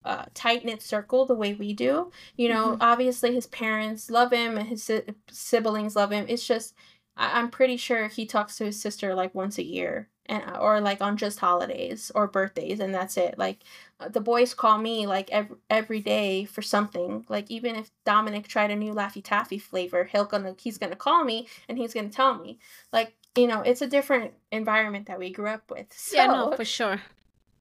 uh, 0.04 0.24
tight 0.34 0.64
knit 0.64 0.82
circle 0.82 1.26
the 1.26 1.34
way 1.34 1.54
we 1.54 1.72
do. 1.72 2.10
You 2.36 2.48
know, 2.48 2.72
Mhm. 2.72 2.78
obviously 2.80 3.34
his 3.34 3.46
parents 3.46 4.10
love 4.10 4.32
him 4.32 4.58
and 4.58 4.68
his 4.68 4.82
si- 4.84 5.02
siblings 5.30 5.96
love 5.96 6.12
him. 6.12 6.26
It's 6.28 6.46
just 6.46 6.74
I- 7.16 7.38
I'm 7.38 7.50
pretty 7.50 7.76
sure 7.76 8.08
he 8.08 8.26
talks 8.26 8.56
to 8.58 8.64
his 8.64 8.80
sister 8.80 9.14
like 9.14 9.34
once 9.34 9.58
a 9.58 9.62
year 9.64 10.08
and 10.26 10.42
or 10.58 10.80
like 10.80 11.02
on 11.02 11.16
just 11.16 11.38
holidays 11.40 12.10
or 12.14 12.26
birthdays 12.26 12.80
and 12.80 12.94
that's 12.94 13.16
it. 13.18 13.38
Like 13.38 13.64
uh, 14.00 14.08
the 14.08 14.20
boys 14.20 14.54
call 14.54 14.78
me 14.78 15.06
like 15.06 15.30
every, 15.30 15.56
every 15.70 16.00
day 16.00 16.46
for 16.46 16.62
something. 16.62 17.24
Like 17.28 17.50
even 17.50 17.76
if 17.76 17.90
Dominic 18.04 18.48
tried 18.48 18.70
a 18.70 18.76
new 18.76 18.94
Laffy 18.94 19.22
Taffy 19.22 19.58
flavor, 19.58 20.04
he'll 20.04 20.24
gonna 20.24 20.54
he's 20.58 20.78
gonna 20.78 20.96
call 20.96 21.24
me 21.24 21.48
and 21.68 21.78
he's 21.78 21.94
gonna 21.94 22.08
tell 22.08 22.38
me. 22.38 22.58
Like 22.92 23.14
you 23.36 23.46
know, 23.46 23.62
it's 23.62 23.82
a 23.82 23.86
different 23.86 24.32
environment 24.50 25.06
that 25.06 25.18
we 25.18 25.30
grew 25.30 25.48
up 25.48 25.70
with. 25.70 25.86
So 25.92 26.16
yeah, 26.16 26.26
no, 26.26 26.52
for 26.56 26.64
sure. 26.64 27.00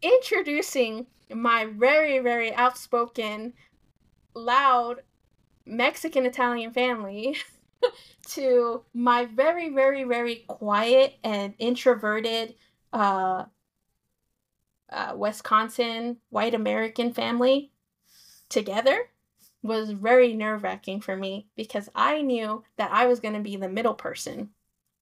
introducing 0.02 1.08
my 1.34 1.66
very, 1.66 2.20
very 2.20 2.54
outspoken, 2.54 3.54
loud 4.34 5.02
Mexican 5.66 6.26
Italian 6.26 6.72
family 6.72 7.38
to 8.30 8.84
my 8.94 9.26
very, 9.26 9.70
very, 9.70 10.04
very 10.04 10.44
quiet 10.48 11.16
and 11.24 11.54
introverted 11.60 12.56
uh, 12.92 13.46
uh, 14.92 15.14
Wisconsin 15.16 16.18
white 16.30 16.54
American 16.54 17.14
family 17.14 17.72
together 18.50 19.10
was 19.64 19.92
very 19.92 20.34
nerve 20.34 20.64
wracking 20.64 21.00
for 21.00 21.16
me 21.16 21.48
because 21.56 21.88
I 21.96 22.22
knew 22.22 22.64
that 22.78 22.92
I 22.92 23.06
was 23.06 23.20
going 23.20 23.36
to 23.36 23.40
be 23.40 23.56
the 23.56 23.70
middle 23.70 23.94
person 23.94 24.50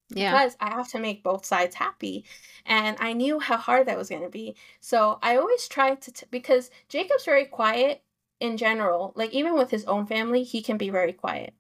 Yeah. 0.10 0.32
because 0.32 0.58
I 0.60 0.70
have 0.72 0.90
to 0.90 1.00
make 1.00 1.24
both 1.24 1.46
sides 1.46 1.76
happy. 1.76 2.26
And 2.66 2.98
I 3.00 3.14
knew 3.14 3.40
how 3.40 3.58
hard 3.58 3.88
that 3.88 3.98
was 3.98 4.10
going 4.10 4.24
to 4.24 4.30
be. 4.30 4.56
So 4.80 5.20
I 5.22 5.38
always 5.38 5.68
tried 5.68 6.02
to, 6.04 6.12
t- 6.12 6.26
because 6.32 6.72
Jacob's 6.90 7.26
very 7.26 7.46
quiet 7.46 8.04
in 8.40 8.58
general. 8.58 9.14
Like, 9.16 9.32
even 9.32 9.54
with 9.56 9.72
his 9.72 9.86
own 9.86 10.06
family, 10.06 10.44
he 10.44 10.62
can 10.62 10.78
be 10.78 10.90
very 10.90 11.14
quiet. 11.14 11.54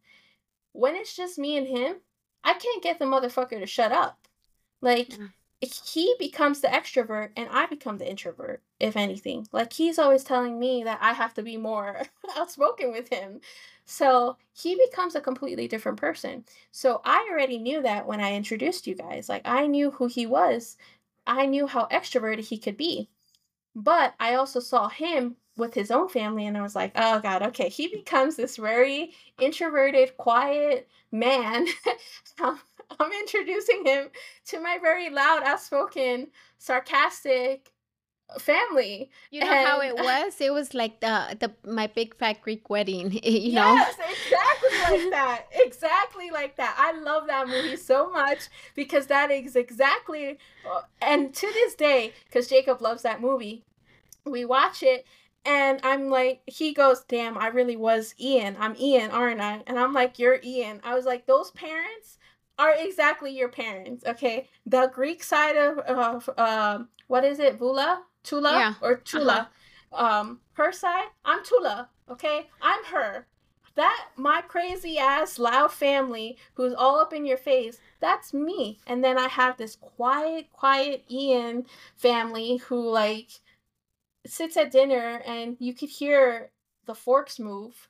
When 0.74 0.96
it's 0.96 1.16
just 1.16 1.38
me 1.38 1.58
and 1.58 1.68
him, 1.68 1.98
I 2.44 2.54
can't 2.54 2.84
get 2.84 3.00
the 3.00 3.06
motherfucker 3.06 3.60
to 3.60 3.66
shut 3.66 3.92
up. 3.92 4.28
Like, 4.82 5.18
Yeah. 5.18 5.28
He 5.62 6.16
becomes 6.20 6.62
the 6.62 6.70
extrovert 6.70 7.32
and 7.36 7.50
I 7.52 7.66
become 7.66 7.98
the 7.98 8.10
introvert, 8.10 8.62
if 8.80 8.96
anything. 8.96 9.48
Like, 9.52 9.74
he's 9.74 10.00
always 10.00 10.24
telling 10.24 10.58
me 10.58 10.84
that 10.86 11.00
I 11.02 11.14
have 11.14 11.34
to 11.36 11.44
be 11.44 11.58
more 11.58 12.04
outspoken 12.38 12.92
with 12.92 13.10
him. 13.10 13.42
So 13.86 14.38
he 14.54 14.76
becomes 14.76 15.16
a 15.16 15.22
completely 15.22 15.68
different 15.68 15.98
person. 15.98 16.46
So 16.72 17.02
I 17.04 17.28
already 17.30 17.58
knew 17.58 17.82
that 17.82 18.06
when 18.06 18.22
I 18.22 18.36
introduced 18.36 18.88
you 18.88 18.96
guys. 18.96 19.28
Like 19.28 19.42
I 19.46 19.68
knew 19.68 19.92
who 19.92 20.08
he 20.08 20.26
was. 20.26 20.78
I 21.28 21.46
knew 21.46 21.68
how 21.68 21.88
extroverted 21.88 22.42
he 22.42 22.58
could 22.58 22.78
be. 22.78 23.10
But 23.76 24.14
I 24.20 24.36
also 24.36 24.60
saw 24.60 24.90
him 24.90 25.38
with 25.58 25.74
his 25.74 25.92
own 25.92 26.08
family 26.10 26.46
and 26.48 26.58
I 26.58 26.62
was 26.62 26.76
like, 26.76 26.92
"Oh 26.96 27.20
god, 27.20 27.44
okay, 27.44 27.70
he 27.70 27.88
becomes 27.88 28.36
this 28.36 28.58
very 28.58 29.14
introverted, 29.40 30.18
quiet 30.18 30.88
man." 31.12 31.68
Um, 32.42 32.60
I'm 33.00 33.12
introducing 33.12 33.86
him 33.86 34.10
to 34.48 34.60
my 34.60 34.78
very 34.82 35.10
loud, 35.10 35.44
outspoken, 35.44 36.28
sarcastic 36.58 37.72
family. 38.38 39.10
You 39.32 39.42
know 39.42 39.52
and... 39.52 39.68
how 39.68 39.82
it 39.82 39.96
was? 39.98 40.40
It 40.40 40.54
was 40.54 40.74
like 40.74 41.00
the 41.00 41.38
the 41.40 41.70
my 41.70 41.88
big 41.88 42.16
fat 42.16 42.42
Greek 42.42 42.70
wedding, 42.70 43.12
you 43.24 43.54
know? 43.54 43.74
Yes, 43.74 43.96
exactly 43.98 44.98
like 44.98 45.12
that. 45.12 45.46
Exactly 45.52 46.32
like 46.32 46.56
that. 46.58 46.76
I 46.78 47.00
love 47.00 47.28
that 47.28 47.48
movie 47.48 47.76
so 47.76 48.10
much 48.10 48.50
because 48.76 49.08
that 49.08 49.32
is 49.32 49.56
exactly 49.56 50.38
uh, 50.70 50.82
and 51.02 51.34
to 51.34 51.48
this 51.48 51.76
day 51.76 52.14
cuz 52.32 52.48
Jacob 52.48 52.82
loves 52.82 53.04
that 53.04 53.22
movie. 53.22 53.66
We 54.26 54.46
watch 54.46 54.84
it 54.84 55.06
and 55.46 55.80
I'm 55.84 56.10
like, 56.10 56.42
he 56.46 56.74
goes, 56.74 57.04
damn, 57.08 57.38
I 57.38 57.48
really 57.48 57.78
was 57.78 58.14
Ian. 58.20 58.58
I'm 58.60 58.76
Ian, 58.76 59.10
aren't 59.10 59.42
I? 59.42 59.64
And 59.66 59.80
I'm 59.80 59.94
like, 59.94 60.20
you're 60.20 60.40
Ian. 60.44 60.82
I 60.84 60.94
was 60.94 61.06
like, 61.06 61.26
those 61.26 61.52
parents 61.52 62.19
are 62.60 62.76
exactly 62.78 63.32
your 63.32 63.50
parents, 63.50 64.04
okay? 64.06 64.50
The 64.66 64.92
Greek 64.94 65.24
side 65.24 65.56
of, 65.56 65.80
of 65.80 66.30
uh, 66.38 66.80
what 67.08 67.24
is 67.24 67.40
it, 67.40 67.58
Vula? 67.58 68.02
Tula? 68.22 68.52
Yeah. 68.52 68.74
Or 68.82 68.98
Tula. 68.98 69.50
Uh-huh. 69.92 70.20
Um, 70.22 70.40
her 70.54 70.72
side, 70.72 71.08
I'm 71.26 71.44
Tula, 71.44 71.90
okay? 72.12 72.48
I'm 72.62 72.84
her. 72.86 73.26
That, 73.76 74.10
my 74.18 74.42
crazy 74.42 75.00
ass 75.00 75.40
loud 75.40 75.72
family 75.72 76.38
who's 76.56 76.74
all 76.74 77.00
up 77.00 77.14
in 77.14 77.26
your 77.26 77.38
face, 77.38 77.80
that's 78.02 78.34
me. 78.34 78.80
And 78.86 79.04
then 79.04 79.18
I 79.18 79.30
have 79.30 79.56
this 79.56 79.78
quiet, 79.78 80.52
quiet 80.52 81.06
Ian 81.10 81.66
family 81.96 82.58
who, 82.58 82.90
like, 82.90 83.30
sits 84.28 84.58
at 84.58 84.72
dinner 84.72 85.22
and 85.26 85.56
you 85.60 85.74
could 85.74 85.90
hear 85.90 86.52
the 86.86 86.96
forks 86.96 87.40
move. 87.40 87.88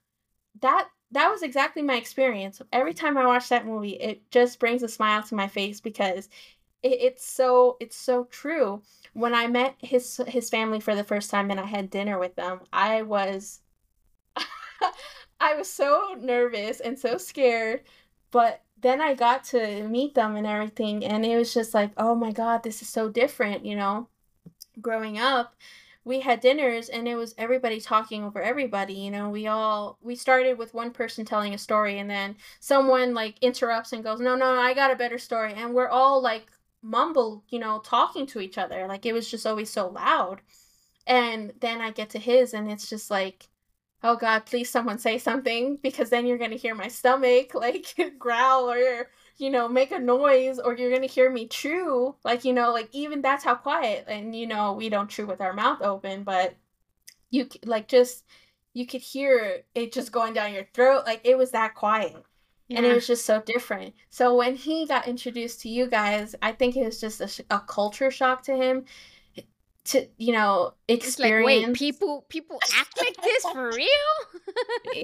That 0.61 0.89
that 1.11 1.29
was 1.29 1.41
exactly 1.43 1.81
my 1.81 1.95
experience. 1.95 2.61
Every 2.71 2.93
time 2.93 3.17
I 3.17 3.25
watch 3.25 3.49
that 3.49 3.65
movie, 3.65 3.93
it 3.93 4.29
just 4.31 4.59
brings 4.59 4.83
a 4.83 4.87
smile 4.87 5.23
to 5.23 5.35
my 5.35 5.47
face 5.47 5.81
because 5.81 6.29
it, 6.83 6.97
it's 7.01 7.25
so 7.25 7.77
it's 7.79 7.95
so 7.95 8.25
true. 8.25 8.81
When 9.13 9.33
I 9.33 9.47
met 9.47 9.75
his 9.79 10.21
his 10.27 10.49
family 10.49 10.79
for 10.79 10.95
the 10.95 11.03
first 11.03 11.31
time 11.31 11.51
and 11.51 11.59
I 11.59 11.65
had 11.65 11.89
dinner 11.89 12.19
with 12.19 12.35
them, 12.35 12.61
I 12.71 13.01
was 13.03 13.61
I 15.39 15.55
was 15.55 15.71
so 15.71 16.15
nervous 16.19 16.79
and 16.79 16.97
so 16.97 17.17
scared, 17.17 17.83
but 18.31 18.61
then 18.81 19.01
I 19.01 19.13
got 19.13 19.43
to 19.45 19.87
meet 19.87 20.15
them 20.15 20.35
and 20.35 20.47
everything 20.47 21.03
and 21.05 21.25
it 21.25 21.37
was 21.37 21.53
just 21.53 21.73
like, 21.73 21.91
"Oh 21.97 22.15
my 22.15 22.31
god, 22.31 22.63
this 22.63 22.81
is 22.81 22.89
so 22.89 23.09
different," 23.09 23.65
you 23.65 23.75
know. 23.75 24.07
Growing 24.81 25.19
up, 25.19 25.55
we 26.09 26.19
had 26.19 26.39
dinners 26.39 26.89
and 26.89 27.07
it 27.07 27.15
was 27.15 27.35
everybody 27.37 27.79
talking 27.79 28.23
over 28.23 28.41
everybody 28.41 28.95
you 28.95 29.11
know 29.11 29.29
we 29.29 29.45
all 29.45 29.99
we 30.01 30.15
started 30.15 30.57
with 30.57 30.73
one 30.73 30.89
person 30.89 31.23
telling 31.23 31.53
a 31.53 31.57
story 31.57 31.99
and 31.99 32.09
then 32.09 32.35
someone 32.59 33.13
like 33.13 33.37
interrupts 33.43 33.93
and 33.93 34.03
goes 34.03 34.19
no 34.19 34.35
no, 34.35 34.47
i 34.59 34.73
got 34.73 34.89
a 34.89 34.95
better 34.95 35.19
story 35.19 35.53
and 35.53 35.71
we're 35.71 35.87
all 35.87 36.19
like 36.19 36.47
mumble 36.81 37.43
you 37.49 37.59
know 37.59 37.77
talking 37.85 38.25
to 38.25 38.39
each 38.39 38.57
other 38.57 38.87
like 38.87 39.05
it 39.05 39.13
was 39.13 39.29
just 39.29 39.45
always 39.45 39.69
so 39.69 39.87
loud. 39.89 40.41
And 41.05 41.53
then 41.61 41.79
i 41.79 41.91
get 41.91 42.09
to 42.11 42.19
his 42.19 42.55
and 42.55 42.71
it's 42.71 42.89
just 42.89 43.11
like 43.11 43.47
oh 44.01 44.15
god 44.15 44.47
please 44.47 44.69
someone 44.69 44.97
say 44.97 45.19
something 45.19 45.77
because 45.83 46.09
then 46.09 46.25
you're 46.25 46.39
going 46.39 46.49
to 46.49 46.57
hear 46.57 46.73
my 46.73 46.87
stomach 46.87 47.53
like 47.53 47.85
growl 48.17 48.71
or 48.71 49.09
you 49.39 49.49
know, 49.49 49.67
make 49.69 49.91
a 49.91 49.99
noise 49.99 50.59
or 50.59 50.75
you're 50.75 50.89
going 50.89 51.01
to 51.01 51.07
hear 51.07 51.31
me 51.31 51.47
chew. 51.47 52.13
Like, 52.23 52.43
you 52.43 52.53
know, 52.53 52.73
like 52.73 52.89
even 52.91 53.21
that's 53.21 53.43
how 53.43 53.55
quiet. 53.55 54.05
And, 54.07 54.35
you 54.35 54.45
know, 54.45 54.73
we 54.73 54.89
don't 54.89 55.09
chew 55.09 55.25
with 55.25 55.39
our 55.39 55.53
mouth 55.53 55.81
open, 55.81 56.23
but 56.23 56.55
you 57.31 57.47
like 57.63 57.87
just, 57.87 58.25
you 58.73 58.85
could 58.85 59.01
hear 59.01 59.63
it 59.73 59.93
just 59.93 60.11
going 60.11 60.33
down 60.33 60.53
your 60.53 60.67
throat. 60.73 61.03
Like 61.05 61.21
it 61.23 61.37
was 61.37 61.51
that 61.51 61.73
quiet. 61.73 62.17
Yeah. 62.67 62.77
And 62.77 62.85
it 62.85 62.93
was 62.93 63.07
just 63.07 63.25
so 63.25 63.41
different. 63.41 63.95
So 64.09 64.35
when 64.35 64.55
he 64.55 64.85
got 64.85 65.07
introduced 65.07 65.61
to 65.61 65.69
you 65.69 65.87
guys, 65.87 66.35
I 66.41 66.51
think 66.51 66.75
it 66.75 66.85
was 66.85 66.99
just 66.99 67.21
a, 67.21 67.27
sh- 67.27 67.41
a 67.49 67.59
culture 67.59 68.11
shock 68.11 68.43
to 68.43 68.55
him 68.55 68.85
to 69.85 70.07
you 70.17 70.33
know 70.33 70.73
experience. 70.87 71.45
Like, 71.45 71.67
Wait, 71.67 71.75
people 71.75 72.25
people 72.29 72.59
act 72.77 72.99
like 72.99 73.21
this 73.21 73.43
for 73.43 73.71
real? 73.71 73.87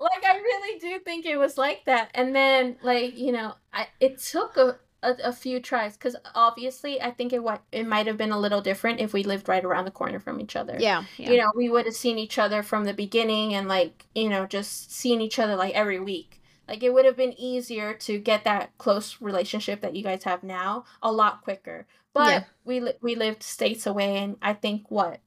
like 0.00 0.24
I 0.24 0.36
really 0.36 0.78
do 0.78 0.98
think 1.00 1.26
it 1.26 1.36
was 1.36 1.58
like 1.58 1.84
that. 1.86 2.10
And 2.14 2.34
then 2.34 2.76
like, 2.82 3.16
you 3.16 3.32
know, 3.32 3.54
I 3.72 3.88
it 4.00 4.18
took 4.18 4.56
a 4.56 4.78
a, 5.02 5.16
a 5.24 5.32
few 5.32 5.60
tries 5.60 5.96
because 5.96 6.16
obviously 6.34 7.00
I 7.00 7.10
think 7.10 7.32
it 7.32 7.42
what 7.42 7.62
it 7.72 7.86
might 7.86 8.06
have 8.06 8.16
been 8.16 8.32
a 8.32 8.38
little 8.38 8.60
different 8.60 9.00
if 9.00 9.12
we 9.12 9.24
lived 9.24 9.48
right 9.48 9.64
around 9.64 9.84
the 9.84 9.90
corner 9.90 10.20
from 10.20 10.40
each 10.40 10.56
other. 10.56 10.76
Yeah, 10.78 11.04
yeah. 11.16 11.30
You 11.30 11.38
know, 11.38 11.52
we 11.56 11.68
would 11.68 11.86
have 11.86 11.94
seen 11.94 12.18
each 12.18 12.38
other 12.38 12.62
from 12.62 12.84
the 12.84 12.94
beginning 12.94 13.54
and 13.54 13.68
like, 13.68 14.06
you 14.14 14.28
know, 14.28 14.46
just 14.46 14.92
seeing 14.92 15.20
each 15.20 15.38
other 15.38 15.56
like 15.56 15.74
every 15.74 16.00
week. 16.00 16.40
Like 16.68 16.82
it 16.82 16.94
would 16.94 17.04
have 17.04 17.16
been 17.16 17.38
easier 17.38 17.92
to 17.94 18.18
get 18.18 18.44
that 18.44 18.76
close 18.78 19.20
relationship 19.20 19.80
that 19.80 19.96
you 19.96 20.02
guys 20.02 20.24
have 20.24 20.42
now 20.42 20.84
a 21.02 21.10
lot 21.10 21.42
quicker. 21.42 21.86
But 22.14 22.28
yeah. 22.28 22.44
we 22.64 22.80
li- 22.80 22.98
we 23.00 23.14
lived 23.14 23.42
states 23.42 23.86
away 23.86 24.18
and 24.18 24.36
I 24.42 24.52
think 24.54 24.90
what 24.90 25.20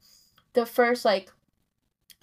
the 0.53 0.65
first 0.65 1.05
like 1.05 1.31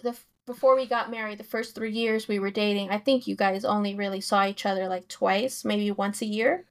the 0.03 0.17
before 0.47 0.75
we 0.75 0.87
got 0.87 1.11
married, 1.11 1.39
the 1.39 1.45
first 1.45 1.75
three 1.75 1.93
years 1.93 2.27
we 2.27 2.39
were 2.39 2.51
dating, 2.51 2.91
I 2.91 2.99
think 2.99 3.27
you 3.27 3.37
guys 3.37 3.65
only 3.65 3.95
really 3.95 4.21
saw 4.21 4.47
each 4.47 4.67
other 4.67 4.89
like 4.89 5.09
twice, 5.09 5.65
maybe 5.65 5.91
once 5.91 6.21
a 6.21 6.27
year. 6.27 6.65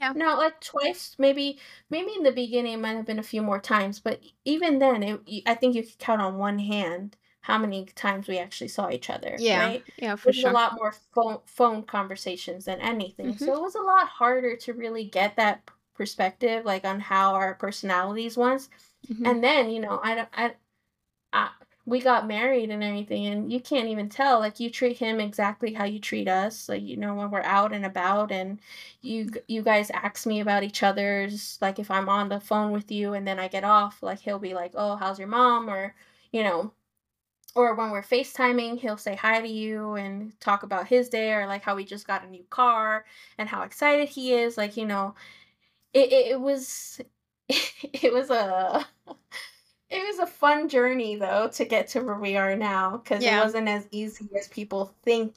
Yeah. 0.00 0.12
No, 0.14 0.36
like 0.36 0.60
twice, 0.60 1.16
maybe. 1.18 1.58
Maybe 1.90 2.12
in 2.16 2.22
the 2.22 2.32
beginning 2.32 2.74
it 2.74 2.80
might 2.80 2.96
have 2.96 3.06
been 3.06 3.18
a 3.18 3.24
few 3.24 3.42
more 3.42 3.58
times, 3.58 4.00
but 4.00 4.20
even 4.44 4.78
then, 4.78 5.02
it, 5.02 5.42
I 5.46 5.54
think 5.54 5.74
you 5.74 5.82
could 5.82 5.98
count 5.98 6.22
on 6.22 6.38
one 6.38 6.58
hand 6.58 7.16
how 7.40 7.58
many 7.58 7.86
times 7.86 8.28
we 8.28 8.38
actually 8.38 8.68
saw 8.68 8.90
each 8.90 9.10
other. 9.10 9.34
Yeah, 9.38 9.64
right? 9.64 9.84
yeah, 9.96 10.16
for 10.16 10.32
sure. 10.32 10.50
a 10.50 10.52
lot 10.52 10.76
more 10.76 10.94
phone 11.14 11.38
phone 11.46 11.82
conversations 11.82 12.66
than 12.66 12.80
anything, 12.80 13.34
mm-hmm. 13.34 13.44
so 13.44 13.54
it 13.54 13.60
was 13.60 13.74
a 13.74 13.82
lot 13.82 14.06
harder 14.06 14.56
to 14.56 14.72
really 14.72 15.04
get 15.04 15.36
that 15.36 15.62
perspective, 15.98 16.64
like 16.64 16.86
on 16.86 17.00
how 17.00 17.34
our 17.34 17.54
personalities 17.54 18.38
was. 18.38 18.70
Mm-hmm. 19.12 19.26
And 19.26 19.44
then, 19.44 19.70
you 19.70 19.80
know, 19.80 20.00
I 20.02 20.14
don't, 20.14 20.28
I, 20.32 20.54
I 21.32 21.50
we 21.88 22.00
got 22.00 22.28
married 22.28 22.68
and 22.68 22.84
everything 22.84 23.26
and 23.26 23.50
you 23.50 23.58
can't 23.58 23.88
even 23.88 24.10
tell 24.10 24.40
like 24.40 24.60
you 24.60 24.68
treat 24.68 24.98
him 24.98 25.20
exactly 25.20 25.72
how 25.72 25.84
you 25.84 25.98
treat 25.98 26.28
us 26.28 26.68
like 26.68 26.82
you 26.82 26.98
know 26.98 27.14
when 27.14 27.30
we're 27.30 27.40
out 27.42 27.72
and 27.72 27.86
about 27.86 28.30
and 28.30 28.58
you 29.00 29.30
you 29.46 29.62
guys 29.62 29.90
ask 29.94 30.26
me 30.26 30.40
about 30.40 30.62
each 30.62 30.82
other's 30.82 31.56
like 31.62 31.78
if 31.78 31.90
i'm 31.90 32.08
on 32.08 32.28
the 32.28 32.38
phone 32.38 32.72
with 32.72 32.90
you 32.90 33.14
and 33.14 33.26
then 33.26 33.38
i 33.38 33.48
get 33.48 33.64
off 33.64 34.02
like 34.02 34.20
he'll 34.20 34.38
be 34.38 34.52
like 34.52 34.72
oh 34.74 34.96
how's 34.96 35.18
your 35.18 35.28
mom 35.28 35.70
or 35.70 35.94
you 36.30 36.42
know 36.42 36.70
or 37.54 37.74
when 37.74 37.90
we're 37.90 38.02
facetiming 38.02 38.78
he'll 38.78 38.98
say 38.98 39.16
hi 39.16 39.40
to 39.40 39.48
you 39.48 39.94
and 39.94 40.38
talk 40.40 40.64
about 40.64 40.86
his 40.86 41.08
day 41.08 41.32
or 41.32 41.46
like 41.46 41.62
how 41.62 41.74
he 41.74 41.86
just 41.86 42.06
got 42.06 42.22
a 42.22 42.28
new 42.28 42.44
car 42.50 43.06
and 43.38 43.48
how 43.48 43.62
excited 43.62 44.10
he 44.10 44.34
is 44.34 44.58
like 44.58 44.76
you 44.76 44.84
know 44.84 45.14
it, 45.98 46.26
it, 46.32 46.40
was 46.40 47.00
it 47.48 48.12
was 48.12 48.30
a 48.30 48.86
it 49.90 50.06
was 50.06 50.18
a 50.18 50.26
fun 50.26 50.68
journey 50.68 51.16
though 51.16 51.48
to 51.48 51.64
get 51.64 51.88
to 51.88 52.00
where 52.00 52.18
we 52.18 52.36
are 52.36 52.56
now 52.56 52.98
because 52.98 53.22
yeah. 53.22 53.40
it 53.40 53.44
wasn't 53.44 53.68
as 53.68 53.86
easy 53.90 54.28
as 54.38 54.48
people 54.48 54.94
think 55.02 55.34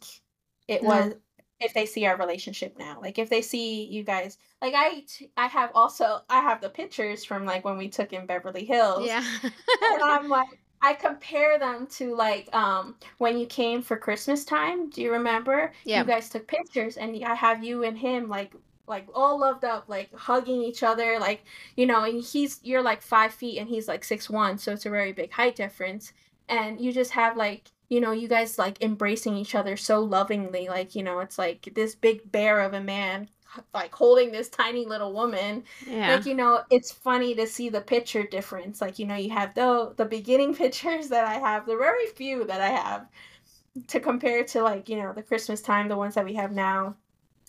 it 0.67 0.83
no. 0.83 0.89
was 0.89 1.13
if 1.59 1.73
they 1.73 1.85
see 1.85 2.05
our 2.05 2.17
relationship 2.17 2.77
now 2.77 2.99
like 3.01 3.19
if 3.19 3.29
they 3.29 3.41
see 3.41 3.85
you 3.85 4.03
guys 4.03 4.37
like 4.61 4.73
i 4.75 5.03
i 5.37 5.47
have 5.47 5.69
also 5.75 6.21
i 6.29 6.39
have 6.39 6.59
the 6.59 6.69
pictures 6.69 7.23
from 7.23 7.45
like 7.45 7.63
when 7.63 7.77
we 7.77 7.87
took 7.87 8.13
in 8.13 8.25
beverly 8.25 8.65
hills 8.65 9.05
yeah 9.05 9.23
and 9.43 9.53
i'm 10.03 10.27
like 10.27 10.47
i 10.81 10.93
compare 10.93 11.59
them 11.59 11.85
to 11.85 12.15
like 12.15 12.53
um 12.55 12.95
when 13.19 13.37
you 13.37 13.45
came 13.45 13.81
for 13.81 13.95
christmas 13.95 14.43
time 14.43 14.89
do 14.89 15.01
you 15.01 15.11
remember 15.11 15.71
yeah 15.85 15.99
you 15.99 16.05
guys 16.07 16.29
took 16.29 16.47
pictures 16.47 16.97
and 16.97 17.23
i 17.23 17.35
have 17.35 17.63
you 17.63 17.83
and 17.83 17.97
him 17.97 18.27
like 18.27 18.53
like 18.87 19.07
all 19.13 19.39
loved 19.39 19.63
up, 19.63 19.85
like 19.87 20.13
hugging 20.15 20.61
each 20.61 20.83
other, 20.83 21.19
like 21.19 21.43
you 21.75 21.85
know, 21.85 22.03
and 22.03 22.23
he's 22.23 22.59
you're 22.63 22.81
like 22.81 23.01
five 23.01 23.33
feet 23.33 23.57
and 23.59 23.69
he's 23.69 23.87
like 23.87 24.03
six 24.03 24.29
one, 24.29 24.57
so 24.57 24.73
it's 24.73 24.85
a 24.85 24.89
very 24.89 25.11
big 25.13 25.31
height 25.31 25.55
difference, 25.55 26.13
and 26.49 26.79
you 26.79 26.91
just 26.91 27.11
have 27.11 27.37
like 27.37 27.71
you 27.89 27.99
know 27.99 28.11
you 28.11 28.27
guys 28.27 28.57
like 28.57 28.81
embracing 28.81 29.35
each 29.35 29.55
other 29.55 29.77
so 29.77 30.01
lovingly, 30.01 30.67
like 30.67 30.95
you 30.95 31.03
know 31.03 31.19
it's 31.19 31.37
like 31.37 31.69
this 31.75 31.95
big 31.95 32.31
bear 32.31 32.61
of 32.61 32.73
a 32.73 32.81
man 32.81 33.27
like 33.73 33.93
holding 33.93 34.31
this 34.31 34.49
tiny 34.49 34.85
little 34.85 35.13
woman. 35.13 35.63
Yeah. 35.85 36.15
like 36.15 36.25
you 36.25 36.35
know 36.35 36.61
it's 36.69 36.91
funny 36.91 37.35
to 37.35 37.47
see 37.47 37.69
the 37.69 37.81
picture 37.81 38.23
difference. 38.23 38.81
Like 38.81 38.99
you 38.99 39.05
know 39.05 39.15
you 39.15 39.29
have 39.31 39.53
the 39.55 39.93
the 39.97 40.05
beginning 40.05 40.55
pictures 40.61 41.09
that 41.09 41.25
i 41.25 41.33
have 41.35 41.65
the 41.65 41.77
very 41.77 42.07
few 42.07 42.43
that 42.45 42.61
i 42.61 42.69
have 42.69 43.07
to 43.87 43.99
compare 43.99 44.43
to 44.43 44.61
like 44.61 44.89
you 44.89 44.97
know 44.97 45.13
the 45.13 45.23
christmas 45.23 45.61
time 45.61 45.87
the 45.87 45.95
ones 45.95 46.15
that 46.15 46.25
we 46.25 46.33
have 46.33 46.51
now 46.51 46.95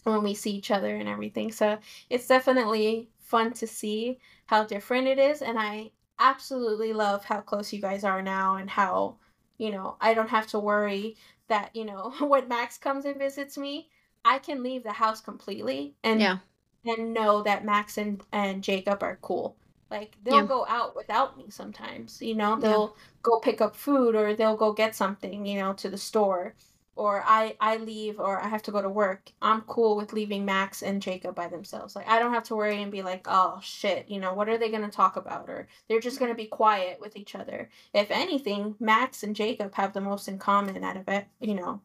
when 0.05 0.23
we 0.23 0.35
see 0.35 0.51
each 0.53 0.71
other 0.71 0.95
and 0.97 1.09
everything. 1.09 1.53
So 1.53 1.79
it's 2.11 2.27
definitely 2.27 3.09
fun 3.19 3.53
to 3.55 3.67
see 3.67 4.19
how 4.47 4.65
different 4.65 5.09
it 5.09 5.19
is. 5.19 5.43
And 5.43 5.59
I 5.59 5.91
absolutely 6.19 6.93
love 6.93 7.25
how 7.25 7.41
close 7.41 7.73
you 7.73 7.81
guys 7.81 8.05
are 8.05 8.23
now 8.23 8.57
and 8.57 8.69
how, 8.69 9.17
you 9.59 9.71
know, 9.71 9.97
I 10.01 10.15
don't 10.15 10.29
have 10.31 10.47
to 10.49 10.59
worry 10.59 11.17
that, 11.49 11.75
you 11.75 11.85
know, 11.85 12.13
when 12.21 12.49
Max 12.49 12.79
comes 12.79 13.05
and 13.05 13.19
visits 13.19 13.57
me, 13.57 13.89
I 14.25 14.39
can 14.39 14.63
leave 14.63 14.85
the 14.85 14.93
house 14.93 15.21
completely 15.21 15.95
and 16.05 16.21
yeah. 16.21 16.39
and 16.85 17.13
know 17.13 17.43
that 17.43 17.65
Max 17.65 17.99
and, 17.99 18.23
and 18.33 18.63
Jacob 18.63 19.03
are 19.03 19.19
cool. 19.21 19.57
Like 19.91 20.17
they'll 20.23 20.37
yeah. 20.37 20.47
go 20.47 20.65
out 20.69 20.97
without 20.97 21.37
me 21.37 21.47
sometimes, 21.51 22.23
you 22.23 22.35
know, 22.35 22.59
they'll 22.59 22.95
yeah. 22.97 23.03
go 23.23 23.41
pick 23.41 23.61
up 23.61 23.77
food 23.77 24.15
or 24.15 24.35
they'll 24.35 24.57
go 24.57 24.73
get 24.73 24.95
something, 24.95 25.45
you 25.45 25.59
know, 25.59 25.75
to 25.75 25.91
the 25.91 25.99
store 25.99 26.55
or 26.95 27.23
I 27.27 27.57
I 27.61 27.77
leave 27.77 28.21
or 28.21 28.41
I 28.41 28.49
have 28.49 28.63
to 28.65 28.73
go 28.73 28.83
to 28.83 28.89
work, 28.89 29.31
I'm 29.41 29.63
cool 29.63 29.97
with 29.97 30.13
leaving 30.13 30.45
Max 30.45 30.83
and 30.83 31.01
Jacob 31.03 31.35
by 31.35 31.49
themselves. 31.49 31.97
Like 31.97 32.09
I 32.09 32.19
don't 32.19 32.35
have 32.35 32.45
to 32.45 32.57
worry 32.57 32.83
and 32.83 32.93
be 32.93 33.03
like, 33.03 33.27
"Oh 33.29 33.59
shit, 33.63 34.11
you 34.11 34.21
know, 34.21 34.35
what 34.35 34.49
are 34.49 34.59
they 34.59 34.71
going 34.71 34.83
to 34.83 34.89
talk 34.91 35.17
about?" 35.17 35.49
or 35.49 35.69
they're 35.89 36.01
just 36.01 36.19
going 36.19 36.31
to 36.31 36.37
be 36.37 36.47
quiet 36.47 37.01
with 37.01 37.17
each 37.17 37.35
other. 37.35 37.71
If 37.95 38.11
anything, 38.11 38.77
Max 38.81 39.23
and 39.23 39.35
Jacob 39.37 39.75
have 39.75 39.93
the 39.93 40.01
most 40.01 40.29
in 40.29 40.39
common 40.39 40.85
out 40.85 40.97
of 40.97 41.09
it, 41.09 41.27
you 41.41 41.55
know. 41.55 41.81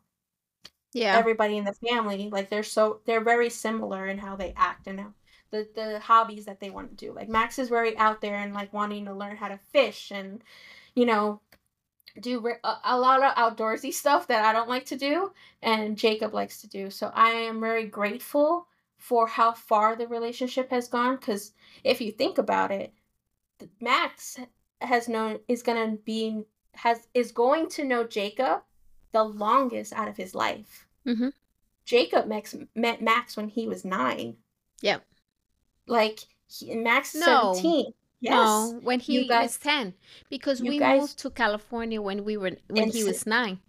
Yeah. 0.94 1.18
Everybody 1.18 1.58
in 1.58 1.66
the 1.66 1.74
family, 1.74 2.30
like 2.32 2.50
they're 2.50 2.64
so 2.64 3.02
they're 3.06 3.24
very 3.24 3.50
similar 3.50 4.08
in 4.08 4.18
how 4.18 4.36
they 4.36 4.54
act 4.58 4.88
and 4.88 5.00
how 5.00 5.14
the 5.52 5.68
the 5.76 6.00
hobbies 6.00 6.46
that 6.46 6.60
they 6.60 6.70
want 6.70 6.90
to 6.90 7.06
do. 7.06 7.14
Like 7.14 7.30
Max 7.30 7.60
is 7.60 7.70
very 7.70 7.98
out 7.98 8.22
there 8.22 8.36
and 8.36 8.54
like 8.54 8.74
wanting 8.74 9.06
to 9.06 9.14
learn 9.14 9.38
how 9.38 9.48
to 9.48 9.60
fish 9.72 10.12
and 10.12 10.44
you 10.96 11.06
know 11.06 11.42
do 12.22 12.56
a, 12.64 12.98
lot 12.98 13.24
of 13.24 13.36
outdoorsy 13.36 13.94
stuff 13.94 14.28
that 14.28 14.44
I 14.44 14.54
don't 14.54 14.70
like 14.70 14.86
to 14.88 14.98
do 14.98 15.32
and 15.62 15.98
Jacob 15.98 16.34
likes 16.34 16.62
to 16.62 16.68
do. 16.68 16.90
So 16.90 17.12
I 17.14 17.30
am 17.30 17.60
very 17.60 17.86
grateful 17.86 18.68
for 18.98 19.28
how 19.28 19.54
far 19.54 19.96
the 19.96 20.08
relationship 20.08 20.70
has 20.72 20.88
gone 20.88 21.18
cuz 21.18 21.54
if 21.84 22.02
you 22.02 22.12
think 22.12 22.38
about 22.38 22.72
it, 22.72 22.94
Max 23.80 24.38
has 24.82 25.08
known 25.08 25.40
is 25.48 25.64
going 25.64 25.92
to 25.92 25.98
be 25.98 26.44
has 26.74 27.08
is 27.14 27.32
going 27.32 27.70
to 27.70 27.84
know 27.84 28.04
Jacob 28.04 28.64
the 29.12 29.24
longest 29.24 29.94
out 29.94 30.08
of 30.08 30.18
his 30.18 30.36
life. 30.36 30.88
Mm-hmm. 31.06 31.30
Jacob 31.86 32.28
Max, 32.28 32.56
met 32.76 33.02
Max 33.02 33.38
when 33.38 33.48
he 33.48 33.68
was 33.68 33.86
nine. 33.86 34.36
Yep. 34.82 35.06
Like 35.88 36.20
he, 36.48 36.76
Max 36.76 37.16
is 37.16 37.22
no. 37.22 37.54
17. 37.54 37.94
Yes. 38.20 38.34
No, 38.34 38.80
when 38.82 39.00
he 39.00 39.28
guys, 39.28 39.50
was 39.50 39.58
10 39.58 39.94
because 40.30 40.62
we 40.62 40.80
guys, 40.80 41.02
moved 41.02 41.20
to 41.20 41.30
California 41.30 42.02
when 42.02 42.24
we 42.24 42.36
were 42.38 42.52
when 42.68 42.90
he 42.90 43.04
was 43.04 43.26
9. 43.28 43.60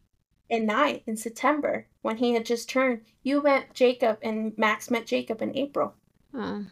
In 0.49 0.67
9 0.67 1.01
in 1.07 1.17
September 1.17 1.87
when 2.03 2.17
he 2.17 2.33
had 2.33 2.47
just 2.47 2.71
turned. 2.71 3.03
You 3.23 3.43
met 3.43 3.75
Jacob 3.75 4.19
and 4.23 4.57
Max 4.57 4.91
met 4.91 5.07
Jacob 5.07 5.43
in 5.43 5.57
April. 5.57 5.95
Oh. 6.35 6.65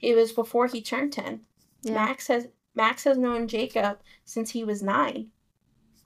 It 0.00 0.16
was 0.16 0.32
before 0.32 0.66
he 0.66 0.80
turned 0.80 1.12
10. 1.12 1.40
Yeah. 1.82 1.94
Max 1.94 2.26
has 2.28 2.48
Max 2.74 3.04
has 3.04 3.18
known 3.18 3.48
Jacob 3.48 3.98
since 4.24 4.50
he 4.50 4.64
was 4.64 4.82
9. 4.82 5.28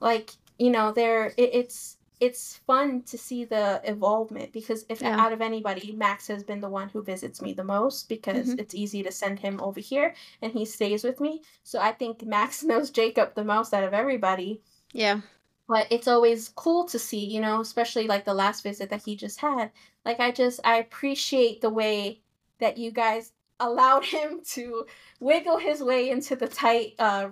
Like, 0.01 0.31
you 0.59 0.69
know, 0.69 0.91
there 0.91 1.27
it, 1.37 1.49
it's 1.53 1.94
it's 2.19 2.57
fun 2.65 3.01
to 3.03 3.17
see 3.17 3.43
the 3.45 3.81
evolvement 3.83 4.53
because 4.53 4.85
if 4.89 5.01
yeah. 5.01 5.19
out 5.19 5.33
of 5.33 5.41
anybody 5.41 5.91
max 5.91 6.27
has 6.27 6.43
been 6.43 6.61
the 6.61 6.69
one 6.69 6.89
who 6.89 7.03
visits 7.03 7.41
me 7.41 7.53
the 7.53 7.63
most 7.63 8.07
because 8.07 8.47
mm-hmm. 8.47 8.59
it's 8.59 8.75
easy 8.75 9.03
to 9.03 9.11
send 9.11 9.39
him 9.39 9.59
over 9.61 9.79
here 9.79 10.13
and 10.41 10.53
he 10.53 10.65
stays 10.65 11.03
with 11.03 11.19
me. 11.19 11.41
So 11.63 11.79
i 11.79 11.91
think 11.91 12.23
max 12.23 12.63
knows 12.69 12.89
jacob 12.89 13.35
the 13.35 13.43
most 13.43 13.73
out 13.73 13.83
of 13.83 13.93
everybody. 13.93 14.61
Yeah. 14.93 15.21
But 15.67 15.87
it's 15.89 16.07
always 16.07 16.49
cool 16.49 16.85
to 16.85 16.99
see 16.99 17.25
you 17.25 17.41
know 17.41 17.61
especially 17.61 18.07
like 18.07 18.25
the 18.25 18.33
last 18.33 18.63
visit 18.63 18.89
that 18.89 19.03
he 19.03 19.15
just 19.15 19.39
had. 19.39 19.71
Like 20.05 20.19
i 20.19 20.31
just 20.31 20.59
i 20.63 20.77
appreciate 20.77 21.61
the 21.61 21.69
way 21.69 22.21
that 22.59 22.77
you 22.77 22.91
guys 22.91 23.33
allowed 23.59 24.05
him 24.17 24.41
to 24.51 24.85
wiggle 25.19 25.57
his 25.57 25.83
way 25.83 26.09
into 26.09 26.35
the 26.35 26.47
tight 26.47 26.93
uh 26.99 27.29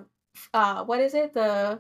uh 0.54 0.84
what 0.84 1.00
is 1.00 1.14
it? 1.14 1.34
The 1.34 1.80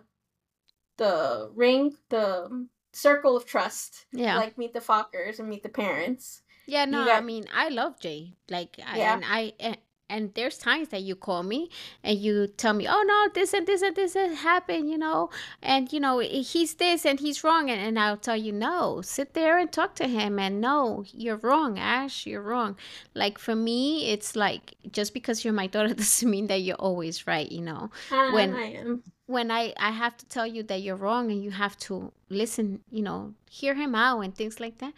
the 0.98 1.52
ring? 1.56 1.96
The 2.10 2.68
circle 2.94 3.36
of 3.36 3.46
trust. 3.46 4.06
Yeah. 4.12 4.38
Like 4.38 4.58
meet 4.58 4.74
the 4.74 4.80
Fockers 4.80 5.40
and 5.40 5.50
meet 5.50 5.64
the 5.64 5.70
parents. 5.70 6.42
Yeah, 6.66 6.86
no, 6.86 7.06
got... 7.06 7.18
I 7.18 7.22
mean, 7.22 7.46
I 7.54 7.70
love 7.70 8.00
Jay. 8.00 8.36
Like, 8.50 8.78
yeah. 8.78 9.14
and 9.14 9.24
I, 9.26 9.54
eh, 9.60 9.76
and, 10.14 10.34
there's 10.36 10.58
times 10.58 10.90
that 10.90 11.02
you 11.02 11.16
call 11.16 11.44
me 11.44 11.70
and 12.04 12.18
you 12.18 12.48
tell 12.48 12.74
me, 12.74 12.88
oh 12.88 13.04
no, 13.06 13.30
this 13.34 13.54
and 13.54 13.68
this 13.68 13.82
and 13.82 13.96
this 13.96 14.14
has 14.14 14.40
happened, 14.40 14.90
you 14.90 14.98
know, 14.98 15.30
and 15.62 15.92
you 15.94 16.00
know 16.00 16.20
he's 16.20 16.76
this 16.76 17.06
and 17.06 17.20
he's 17.20 17.44
wrong, 17.44 17.70
and, 17.70 17.80
and 17.80 18.00
I'll 18.00 18.18
tell 18.18 18.38
you, 18.38 18.52
no, 18.52 19.02
sit 19.02 19.34
there 19.34 19.58
and 19.58 19.72
talk 19.72 19.96
to 19.96 20.08
him, 20.08 20.40
and 20.40 20.62
no, 20.62 21.04
you're 21.12 21.38
wrong, 21.38 21.78
Ash, 21.78 22.26
you're 22.26 22.42
wrong. 22.42 22.78
Like 23.14 23.38
for 23.38 23.56
me, 23.56 24.12
it's 24.12 24.36
like 24.36 24.76
just 24.92 25.14
because 25.14 25.44
you're 25.44 25.54
my 25.54 25.68
daughter 25.68 25.94
doesn't 25.94 26.30
mean 26.30 26.48
that 26.48 26.62
you're 26.62 26.76
always 26.78 27.28
right, 27.28 27.52
you 27.52 27.62
know. 27.62 27.92
Uh, 28.12 28.32
when 28.32 28.54
I 28.54 28.74
am 28.74 29.04
when 29.26 29.52
I 29.52 29.74
I 29.78 29.92
have 29.92 30.18
to 30.18 30.26
tell 30.26 30.48
you 30.48 30.64
that 30.64 30.82
you're 30.82 30.96
wrong 30.96 31.32
and 31.32 31.44
you 31.44 31.52
have 31.52 31.78
to 31.80 32.12
listen, 32.30 32.82
you 32.92 33.02
know, 33.02 33.34
hear 33.50 33.74
him 33.76 33.96
out 33.96 34.20
and 34.22 34.36
things 34.36 34.60
like 34.60 34.80
that. 34.80 34.94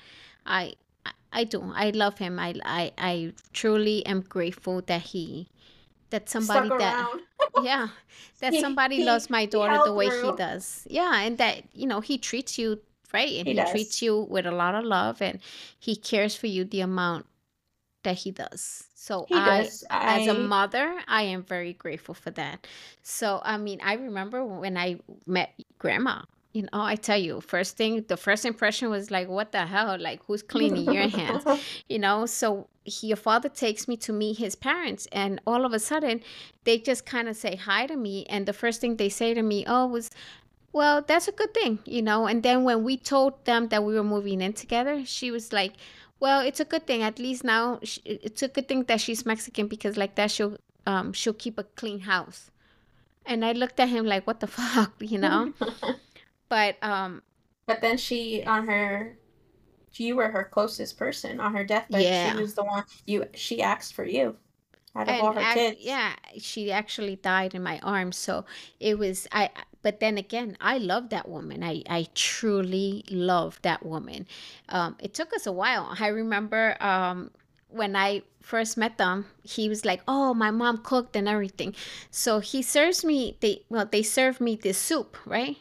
I 0.45 0.75
I 1.35 1.43
do. 1.43 1.71
I 1.75 1.89
love 1.89 2.17
him. 2.17 2.39
I 2.39 2.55
I 2.63 2.91
I 2.97 3.33
truly 3.51 4.05
am 4.05 4.21
grateful 4.21 4.81
that 4.87 5.01
he 5.01 5.49
that 6.09 6.29
somebody 6.29 6.69
that 6.69 7.19
yeah 7.63 7.89
that 8.39 8.53
he, 8.53 8.61
somebody 8.61 8.97
he, 8.97 9.03
loves 9.03 9.29
my 9.29 9.45
daughter 9.45 9.77
the 9.83 9.93
way 9.93 10.09
through. 10.09 10.31
he 10.31 10.37
does. 10.37 10.87
Yeah, 10.89 11.13
and 11.19 11.37
that 11.37 11.63
you 11.73 11.87
know 11.87 11.99
he 11.99 12.17
treats 12.17 12.57
you 12.57 12.79
right 13.13 13.33
and 13.33 13.47
he, 13.47 13.53
he 13.53 13.71
treats 13.71 14.01
you 14.01 14.21
with 14.29 14.45
a 14.45 14.51
lot 14.51 14.75
of 14.75 14.85
love 14.85 15.21
and 15.21 15.39
he 15.77 15.95
cares 15.95 16.35
for 16.35 16.47
you 16.47 16.63
the 16.63 16.79
amount 16.79 17.25
that 18.03 18.15
he 18.15 18.31
does. 18.31 18.85
So 18.95 19.27
I, 19.31 19.63
does. 19.63 19.83
I, 19.89 20.21
as 20.21 20.27
a 20.27 20.33
mother, 20.33 20.95
I 21.07 21.23
am 21.23 21.43
very 21.43 21.73
grateful 21.73 22.15
for 22.15 22.31
that. 22.31 22.65
So 23.03 23.41
I 23.43 23.57
mean, 23.57 23.81
I 23.83 23.95
remember 23.95 24.45
when 24.45 24.77
I 24.77 24.99
met 25.27 25.53
grandma. 25.79 26.21
You 26.55 26.61
know, 26.63 26.69
I 26.93 26.95
tell 26.95 27.17
you, 27.17 27.41
first 27.41 27.75
thing, 27.75 28.05
the 28.07 28.15
first 28.15 28.45
impression 28.45 28.89
was 28.89 29.11
like, 29.11 29.27
"What 29.27 29.51
the 29.51 29.65
hell? 29.65 29.97
Like, 29.99 30.21
who's 30.25 30.41
cleaning 30.41 30.85
your 30.93 31.09
hands?" 31.09 31.43
You 31.89 31.99
know. 31.99 32.25
So 32.25 32.67
he, 32.85 33.07
your 33.07 33.17
father 33.17 33.49
takes 33.49 33.89
me 33.89 33.97
to 33.97 34.13
meet 34.13 34.37
his 34.37 34.55
parents, 34.55 35.05
and 35.11 35.41
all 35.45 35.65
of 35.65 35.73
a 35.73 35.79
sudden, 35.79 36.21
they 36.63 36.77
just 36.77 37.05
kind 37.05 37.27
of 37.27 37.35
say 37.35 37.57
hi 37.57 37.87
to 37.87 37.97
me, 37.97 38.25
and 38.29 38.45
the 38.45 38.53
first 38.53 38.79
thing 38.79 38.95
they 38.95 39.09
say 39.09 39.33
to 39.33 39.41
me, 39.41 39.65
"Oh, 39.67 39.85
was." 39.87 40.09
Well, 40.71 41.01
that's 41.01 41.29
a 41.29 41.31
good 41.31 41.53
thing, 41.53 41.79
you 41.85 42.01
know. 42.01 42.25
And 42.27 42.43
then 42.43 42.65
when 42.65 42.83
we 42.83 42.97
told 42.97 43.45
them 43.45 43.69
that 43.69 43.85
we 43.85 43.93
were 43.95 44.03
moving 44.03 44.41
in 44.41 44.51
together, 44.51 45.05
she 45.05 45.31
was 45.31 45.53
like, 45.53 45.71
well, 46.19 46.41
it's 46.41 46.59
a 46.59 46.65
good 46.65 46.85
thing. 46.85 47.01
At 47.01 47.17
least 47.17 47.45
now, 47.45 47.79
it's 48.03 48.43
a 48.43 48.49
good 48.49 48.67
thing 48.67 48.83
that 48.83 48.99
she's 48.99 49.25
Mexican 49.25 49.67
because 49.67 49.95
like 49.95 50.15
that 50.15 50.31
she'll 50.31 50.57
um 50.85 51.13
she'll 51.13 51.39
keep 51.45 51.57
a 51.57 51.63
clean 51.63 52.01
house. 52.01 52.51
And 53.25 53.45
I 53.45 53.53
looked 53.53 53.79
at 53.79 53.87
him 53.89 54.05
like, 54.05 54.27
what 54.27 54.41
the 54.41 54.47
fuck, 54.57 54.93
you 54.99 55.17
know? 55.17 55.53
but 56.49 56.75
um. 56.81 57.21
But 57.67 57.81
then 57.81 57.97
she 57.97 58.43
on 58.43 58.67
her, 58.67 59.17
you 59.93 60.15
were 60.15 60.29
her 60.29 60.43
closest 60.43 60.97
person 60.97 61.39
on 61.39 61.53
her 61.55 61.63
deathbed. 61.63 62.01
Yeah. 62.01 62.31
She 62.31 62.41
was 62.41 62.53
the 62.53 62.63
one 62.63 62.83
you. 63.05 63.25
She 63.33 63.61
asked 63.61 63.93
for 63.93 64.05
you 64.05 64.35
out 64.95 65.03
of 65.03 65.13
and 65.13 65.21
all 65.21 65.33
her 65.33 65.53
kids. 65.53 65.77
Yeah, 65.79 66.13
she 66.37 66.71
actually 66.71 67.15
died 67.15 67.55
in 67.55 67.63
my 67.63 67.79
arms. 67.79 68.17
So 68.17 68.45
it 68.79 68.99
was 68.99 69.27
I 69.31 69.49
but 69.85 69.99
then 69.99 70.17
again, 70.17 70.57
I 70.59 70.79
love 70.79 71.09
that 71.09 71.29
woman. 71.29 71.63
I, 71.63 71.83
I 71.87 72.07
truly 72.15 73.05
love 73.07 73.59
that 73.61 73.85
woman. 73.85 74.25
Um, 74.67 74.95
it 74.99 75.13
took 75.13 75.31
us 75.31 75.45
a 75.45 75.51
while. 75.51 75.95
I 75.99 76.07
remember 76.07 76.75
um, 76.81 77.29
when 77.69 77.95
I 77.95 78.23
first 78.41 78.77
met 78.77 78.97
them, 78.97 79.27
he 79.43 79.69
was 79.69 79.85
like, 79.85 80.01
"Oh, 80.07 80.33
my 80.33 80.49
mom 80.49 80.79
cooked 80.79 81.15
and 81.15 81.27
everything." 81.29 81.75
So 82.09 82.39
he 82.39 82.63
serves 82.63 83.05
me. 83.05 83.37
They 83.41 83.61
well, 83.69 83.85
they 83.85 84.01
serve 84.01 84.41
me 84.41 84.55
this 84.55 84.79
soup, 84.79 85.17
right? 85.23 85.57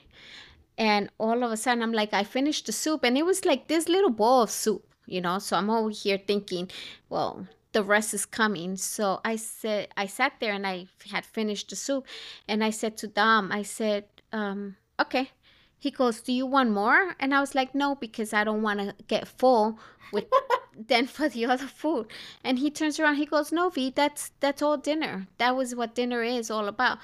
And 0.77 1.11
all 1.19 1.43
of 1.43 1.53
a 1.53 1.57
sudden, 1.57 1.83
I'm 1.83 1.93
like, 1.93 2.13
I 2.13 2.25
finished 2.25 2.67
the 2.67 2.73
soup, 2.73 3.05
and 3.05 3.17
it 3.17 3.25
was 3.25 3.45
like 3.45 3.69
this 3.69 3.89
little 3.89 4.11
bowl 4.11 4.43
of 4.43 4.51
soup, 4.51 4.85
you 5.07 5.21
know. 5.21 5.39
So 5.39 5.57
I'm 5.57 5.71
over 5.71 5.91
here 5.91 6.19
thinking, 6.19 6.71
well, 7.09 7.47
the 7.73 7.83
rest 7.83 8.15
is 8.15 8.27
coming. 8.27 8.77
So 8.77 9.21
I 9.25 9.37
said, 9.37 9.89
I 9.97 10.07
sat 10.07 10.35
there 10.41 10.53
and 10.53 10.67
I 10.67 10.87
had 11.11 11.25
finished 11.25 11.71
the 11.71 11.77
soup, 11.77 12.07
and 12.49 12.65
I 12.65 12.71
said 12.71 12.97
to 12.99 13.07
Dom, 13.07 13.53
I 13.53 13.63
said, 13.63 14.05
um, 14.33 14.77
okay. 15.01 15.31
He 15.79 15.91
goes, 15.91 16.23
do 16.23 16.33
you 16.33 16.47
want 16.47 16.71
more? 16.71 17.15
And 17.21 17.35
I 17.35 17.41
was 17.41 17.55
like, 17.55 17.75
no, 17.75 17.95
because 17.95 18.33
I 18.33 18.43
don't 18.43 18.63
want 18.63 18.81
to 18.81 18.95
get 19.07 19.29
full 19.29 19.79
with 20.13 20.25
then 20.89 21.07
for 21.07 21.29
the 21.29 21.45
other 21.47 21.67
food. 21.67 22.07
And 22.43 22.59
he 22.59 22.71
turns 22.71 22.99
around, 22.99 23.17
he 23.17 23.27
goes, 23.27 23.53
no, 23.53 23.69
V, 23.69 23.93
that's 23.95 24.33
that's 24.41 24.63
all 24.63 24.77
dinner. 24.77 25.27
That 25.39 25.55
was 25.57 25.75
what 25.75 25.95
dinner 25.95 26.23
is 26.23 26.51
all 26.51 26.69
about. 26.69 26.99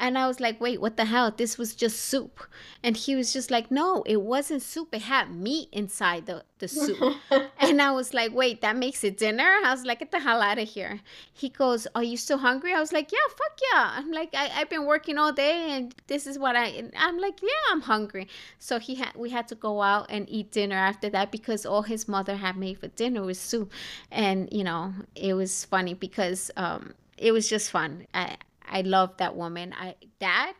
And 0.00 0.16
I 0.16 0.26
was 0.26 0.40
like, 0.40 0.58
wait, 0.62 0.80
what 0.80 0.96
the 0.96 1.04
hell? 1.04 1.30
This 1.30 1.58
was 1.58 1.74
just 1.74 2.00
soup. 2.00 2.40
And 2.82 2.96
he 2.96 3.14
was 3.14 3.34
just 3.34 3.50
like, 3.50 3.70
no, 3.70 4.02
it 4.06 4.22
wasn't 4.22 4.62
soup. 4.62 4.88
It 4.94 5.02
had 5.02 5.30
meat 5.30 5.68
inside 5.72 6.24
the, 6.24 6.42
the 6.58 6.68
soup. 6.68 7.16
and 7.60 7.82
I 7.82 7.90
was 7.90 8.14
like, 8.14 8.34
wait, 8.34 8.62
that 8.62 8.76
makes 8.76 9.04
it 9.04 9.18
dinner? 9.18 9.58
I 9.62 9.70
was 9.70 9.84
like, 9.84 9.98
get 9.98 10.10
the 10.10 10.18
hell 10.18 10.40
out 10.40 10.58
of 10.58 10.66
here. 10.66 11.00
He 11.34 11.50
goes, 11.50 11.86
are 11.94 12.02
you 12.02 12.16
still 12.16 12.38
hungry? 12.38 12.72
I 12.72 12.80
was 12.80 12.94
like, 12.94 13.12
yeah, 13.12 13.18
fuck 13.28 13.58
yeah. 13.72 13.90
I'm 13.94 14.10
like, 14.10 14.30
I, 14.34 14.50
I've 14.54 14.70
been 14.70 14.86
working 14.86 15.18
all 15.18 15.34
day 15.34 15.72
and 15.72 15.94
this 16.06 16.26
is 16.26 16.38
what 16.38 16.56
I, 16.56 16.82
I'm 16.96 17.18
like, 17.18 17.42
yeah, 17.42 17.48
I'm 17.70 17.82
hungry. 17.82 18.26
So 18.58 18.78
he 18.78 18.94
had, 18.94 19.14
we 19.14 19.28
had 19.28 19.48
to 19.48 19.54
go 19.54 19.82
out 19.82 20.06
and 20.08 20.26
eat 20.30 20.50
dinner 20.50 20.76
after 20.76 21.10
that 21.10 21.30
because 21.30 21.66
all 21.66 21.82
his 21.82 22.08
mother 22.08 22.36
had 22.36 22.56
made 22.56 22.78
for 22.78 22.88
dinner 22.88 23.22
was 23.22 23.38
soup. 23.38 23.70
And, 24.10 24.48
you 24.50 24.64
know, 24.64 24.94
it 25.14 25.34
was 25.34 25.66
funny 25.66 25.92
because, 25.92 26.50
um, 26.56 26.94
it 27.18 27.32
was 27.32 27.50
just 27.50 27.70
fun. 27.70 28.06
I, 28.14 28.38
I 28.70 28.82
love 28.82 29.16
that 29.18 29.36
woman. 29.36 29.74
I 29.78 29.96
dad, 30.18 30.54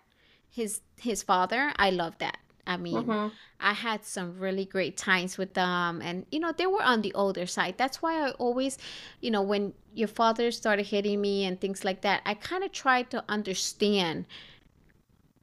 his 0.50 0.80
his 1.00 1.22
father, 1.22 1.72
I 1.76 1.90
love 1.90 2.18
that. 2.18 2.38
I 2.66 2.76
mean, 2.76 3.04
mm-hmm. 3.04 3.28
I 3.58 3.72
had 3.72 4.04
some 4.04 4.38
really 4.38 4.64
great 4.64 4.96
times 4.96 5.38
with 5.38 5.54
them, 5.54 6.02
and 6.02 6.26
you 6.30 6.40
know 6.40 6.52
they 6.52 6.66
were 6.66 6.82
on 6.82 7.02
the 7.02 7.14
older 7.14 7.46
side. 7.46 7.76
That's 7.78 8.02
why 8.02 8.28
I 8.28 8.30
always, 8.32 8.76
you 9.20 9.30
know, 9.30 9.42
when 9.42 9.72
your 9.94 10.08
father 10.08 10.50
started 10.50 10.86
hitting 10.86 11.20
me 11.20 11.44
and 11.44 11.60
things 11.60 11.84
like 11.84 12.02
that, 12.02 12.22
I 12.26 12.34
kind 12.34 12.62
of 12.62 12.72
tried 12.72 13.10
to 13.10 13.24
understand 13.28 14.26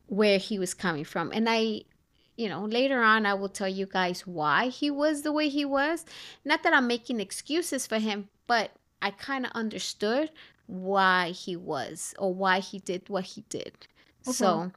where 0.07 0.37
he 0.37 0.59
was 0.59 0.73
coming 0.73 1.03
from, 1.03 1.31
and 1.33 1.47
I 1.49 1.81
you 2.37 2.47
know, 2.47 2.65
later 2.65 3.01
on, 3.01 3.25
I 3.25 3.33
will 3.33 3.49
tell 3.49 3.67
you 3.67 3.87
guys 3.87 4.27
why 4.27 4.67
he 4.67 4.91
was 4.91 5.23
the 5.23 5.31
way 5.31 5.49
he 5.49 5.65
was. 5.65 6.05
Not 6.45 6.61
that 6.61 6.71
I'm 6.73 6.85
making 6.85 7.19
excuses 7.19 7.87
for 7.87 7.97
him, 7.97 8.29
but 8.45 8.71
I 9.01 9.09
kind 9.09 9.45
of 9.45 9.51
understood 9.53 10.29
why 10.67 11.31
he 11.31 11.55
was 11.55 12.13
or 12.19 12.33
why 12.33 12.59
he 12.59 12.79
did 12.79 13.09
what 13.09 13.23
he 13.25 13.41
did. 13.49 13.87
Mhm. 14.25 14.33
So, 14.33 14.71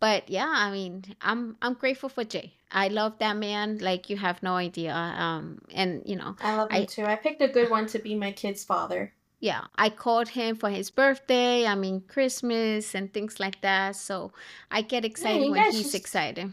but 0.00 0.28
yeah, 0.30 0.48
I 0.48 0.70
mean, 0.70 1.04
I'm 1.20 1.56
I'm 1.62 1.74
grateful 1.74 2.08
for 2.08 2.24
Jay. 2.24 2.54
I 2.72 2.88
love 2.88 3.18
that 3.18 3.36
man 3.36 3.78
like 3.78 4.10
you 4.10 4.16
have 4.18 4.42
no 4.42 4.54
idea. 4.56 4.94
Um, 4.94 5.60
and 5.72 6.02
you 6.06 6.16
know, 6.16 6.36
I 6.40 6.54
love 6.56 6.70
him 6.72 6.82
I 6.82 6.84
too. 6.86 7.04
I 7.04 7.16
picked 7.16 7.42
a 7.42 7.48
good 7.48 7.70
one 7.70 7.86
to 7.88 7.98
be 7.98 8.14
my 8.14 8.32
kid's 8.32 8.64
father. 8.64 9.12
yeah, 9.40 9.66
I 9.76 9.90
called 9.90 10.28
him 10.30 10.56
for 10.56 10.70
his 10.70 10.90
birthday. 10.90 11.66
I 11.66 11.74
mean, 11.74 12.02
Christmas 12.02 12.94
and 12.94 13.12
things 13.12 13.40
like 13.40 13.60
that. 13.62 13.96
So 13.96 14.32
I 14.70 14.82
get 14.82 15.04
excited 15.04 15.46
you 15.46 15.50
when 15.50 15.64
he's 15.64 15.92
just 15.92 15.94
excited. 15.94 16.52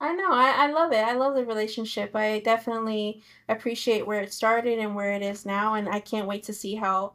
I 0.00 0.14
know. 0.14 0.30
I, 0.32 0.50
I 0.66 0.70
love 0.72 0.92
it. 0.92 1.04
I 1.04 1.14
love 1.14 1.34
the 1.34 1.44
relationship. 1.44 2.14
I 2.16 2.40
definitely 2.40 3.22
appreciate 3.48 4.06
where 4.06 4.20
it 4.20 4.32
started 4.32 4.78
and 4.78 4.94
where 4.94 5.12
it 5.12 5.22
is 5.22 5.44
now, 5.46 5.74
and 5.74 5.88
I 5.88 6.00
can't 6.00 6.26
wait 6.26 6.42
to 6.44 6.52
see 6.54 6.74
how 6.76 7.12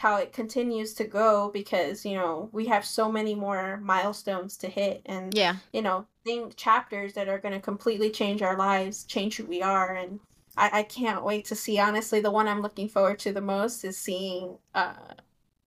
how 0.00 0.16
it 0.16 0.32
continues 0.32 0.94
to 0.94 1.04
go 1.04 1.50
because, 1.52 2.06
you 2.06 2.14
know, 2.14 2.48
we 2.52 2.66
have 2.66 2.86
so 2.86 3.12
many 3.12 3.34
more 3.34 3.76
milestones 3.82 4.56
to 4.56 4.66
hit 4.66 5.02
and, 5.04 5.34
Yeah. 5.36 5.56
you 5.74 5.82
know, 5.82 6.06
thing 6.24 6.52
chapters 6.56 7.12
that 7.12 7.28
are 7.28 7.38
going 7.38 7.52
to 7.52 7.60
completely 7.60 8.08
change 8.10 8.40
our 8.40 8.56
lives, 8.56 9.04
change 9.04 9.36
who 9.36 9.44
we 9.44 9.60
are 9.62 9.94
and 9.94 10.18
I, 10.56 10.70
I 10.80 10.82
can't 10.84 11.22
wait 11.22 11.44
to 11.46 11.54
see. 11.54 11.78
Honestly, 11.78 12.20
the 12.20 12.30
one 12.30 12.48
I'm 12.48 12.62
looking 12.62 12.88
forward 12.88 13.18
to 13.20 13.32
the 13.32 13.42
most 13.42 13.84
is 13.84 13.98
seeing 13.98 14.56
uh, 14.74 14.94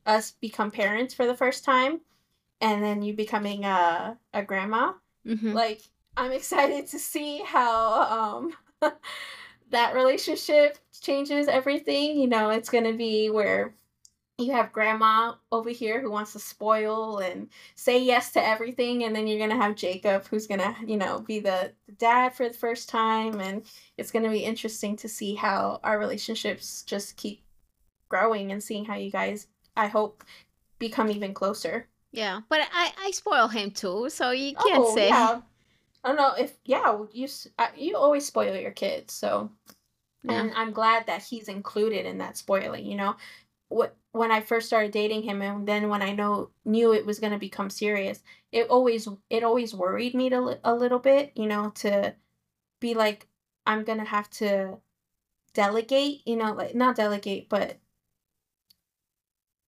us 0.07 0.31
become 0.31 0.71
parents 0.71 1.13
for 1.13 1.27
the 1.27 1.35
first 1.35 1.63
time 1.63 2.01
and 2.59 2.83
then 2.83 3.03
you 3.03 3.13
becoming 3.13 3.65
a, 3.65 4.17
a 4.33 4.41
grandma 4.43 4.93
Mm-hmm. 5.27 5.53
like 5.53 5.81
i'm 6.17 6.33
excited 6.33 6.85
to 6.87 6.99
see 6.99 7.41
how 7.45 8.41
um 8.81 8.91
that 9.69 9.95
relationship 9.95 10.77
changes 11.01 11.47
everything 11.47 12.19
you 12.19 12.27
know 12.27 12.49
it's 12.49 12.69
going 12.69 12.83
to 12.83 12.91
be 12.97 13.29
where 13.29 13.73
you 14.39 14.51
have 14.51 14.71
grandma 14.73 15.33
over 15.51 15.69
here 15.69 16.01
who 16.01 16.09
wants 16.09 16.33
to 16.33 16.39
spoil 16.39 17.19
and 17.19 17.47
say 17.75 18.01
yes 18.03 18.31
to 18.31 18.43
everything 18.43 19.03
and 19.03 19.15
then 19.15 19.27
you're 19.27 19.37
going 19.37 19.49
to 19.49 19.55
have 19.55 19.75
jacob 19.75 20.25
who's 20.27 20.47
going 20.47 20.59
to 20.59 20.75
you 20.87 20.97
know 20.97 21.19
be 21.19 21.39
the, 21.39 21.71
dad 21.99 22.33
for 22.33 22.47
the 22.47 22.53
first 22.53 22.89
time 22.89 23.39
and 23.39 23.63
it's 23.97 24.11
going 24.11 24.23
to 24.23 24.31
be 24.31 24.39
interesting 24.43 24.95
to 24.95 25.07
see 25.07 25.35
how 25.35 25.79
our 25.83 25.99
relationships 25.99 26.81
just 26.81 27.15
keep 27.17 27.43
growing 28.09 28.51
and 28.51 28.63
seeing 28.63 28.83
how 28.83 28.95
you 28.95 29.11
guys 29.11 29.47
i 29.77 29.85
hope 29.87 30.23
become 30.79 31.09
even 31.11 31.33
closer 31.33 31.87
Yeah. 32.11 32.41
But 32.49 32.61
I 32.73 32.91
I 33.07 33.11
spoil 33.11 33.47
him 33.47 33.71
too, 33.71 34.09
so 34.09 34.31
you 34.31 34.53
can't 34.55 34.83
oh 34.83 34.95
say. 34.95 35.07
yeah 35.09 35.39
oh, 35.39 35.43
I 36.03 36.07
don't 36.09 36.17
know 36.17 36.33
if 36.37 36.57
yeah 36.65 36.97
you 37.11 37.27
you 37.77 37.95
always 37.95 38.25
spoil 38.25 38.55
your 38.55 38.71
kids 38.71 39.13
so 39.13 39.49
Yeah. 40.23 40.41
and 40.41 40.51
I'm 40.55 40.71
glad 40.73 41.05
that 41.07 41.23
he's 41.23 41.47
included 41.47 42.05
in 42.05 42.17
that 42.19 42.37
spoiling 42.37 42.85
you 42.85 42.97
know 42.97 43.15
when 44.11 44.31
I 44.31 44.41
first 44.41 44.67
started 44.67 44.91
dating 44.91 45.23
him 45.23 45.41
and 45.41 45.67
then 45.67 45.89
when 45.89 46.01
I 46.01 46.13
know 46.13 46.49
knew 46.65 46.93
it 46.93 47.05
was 47.05 47.19
going 47.19 47.33
to 47.33 47.39
become 47.39 47.69
serious 47.69 48.21
it 48.51 48.69
always 48.69 49.07
it 49.29 49.43
always 49.43 49.73
worried 49.73 50.13
me 50.13 50.29
to, 50.29 50.59
a 50.63 50.73
little 50.73 50.99
bit 50.99 51.31
you 51.35 51.47
know 51.47 51.71
to 51.75 52.15
be 52.79 52.93
like 52.93 53.27
I'm 53.65 53.83
going 53.83 53.99
to 53.99 54.05
have 54.05 54.29
to 54.31 54.77
delegate 55.53 56.21
you 56.25 56.35
know 56.35 56.53
like 56.53 56.75
not 56.75 56.95
delegate 56.95 57.49
but 57.49 57.77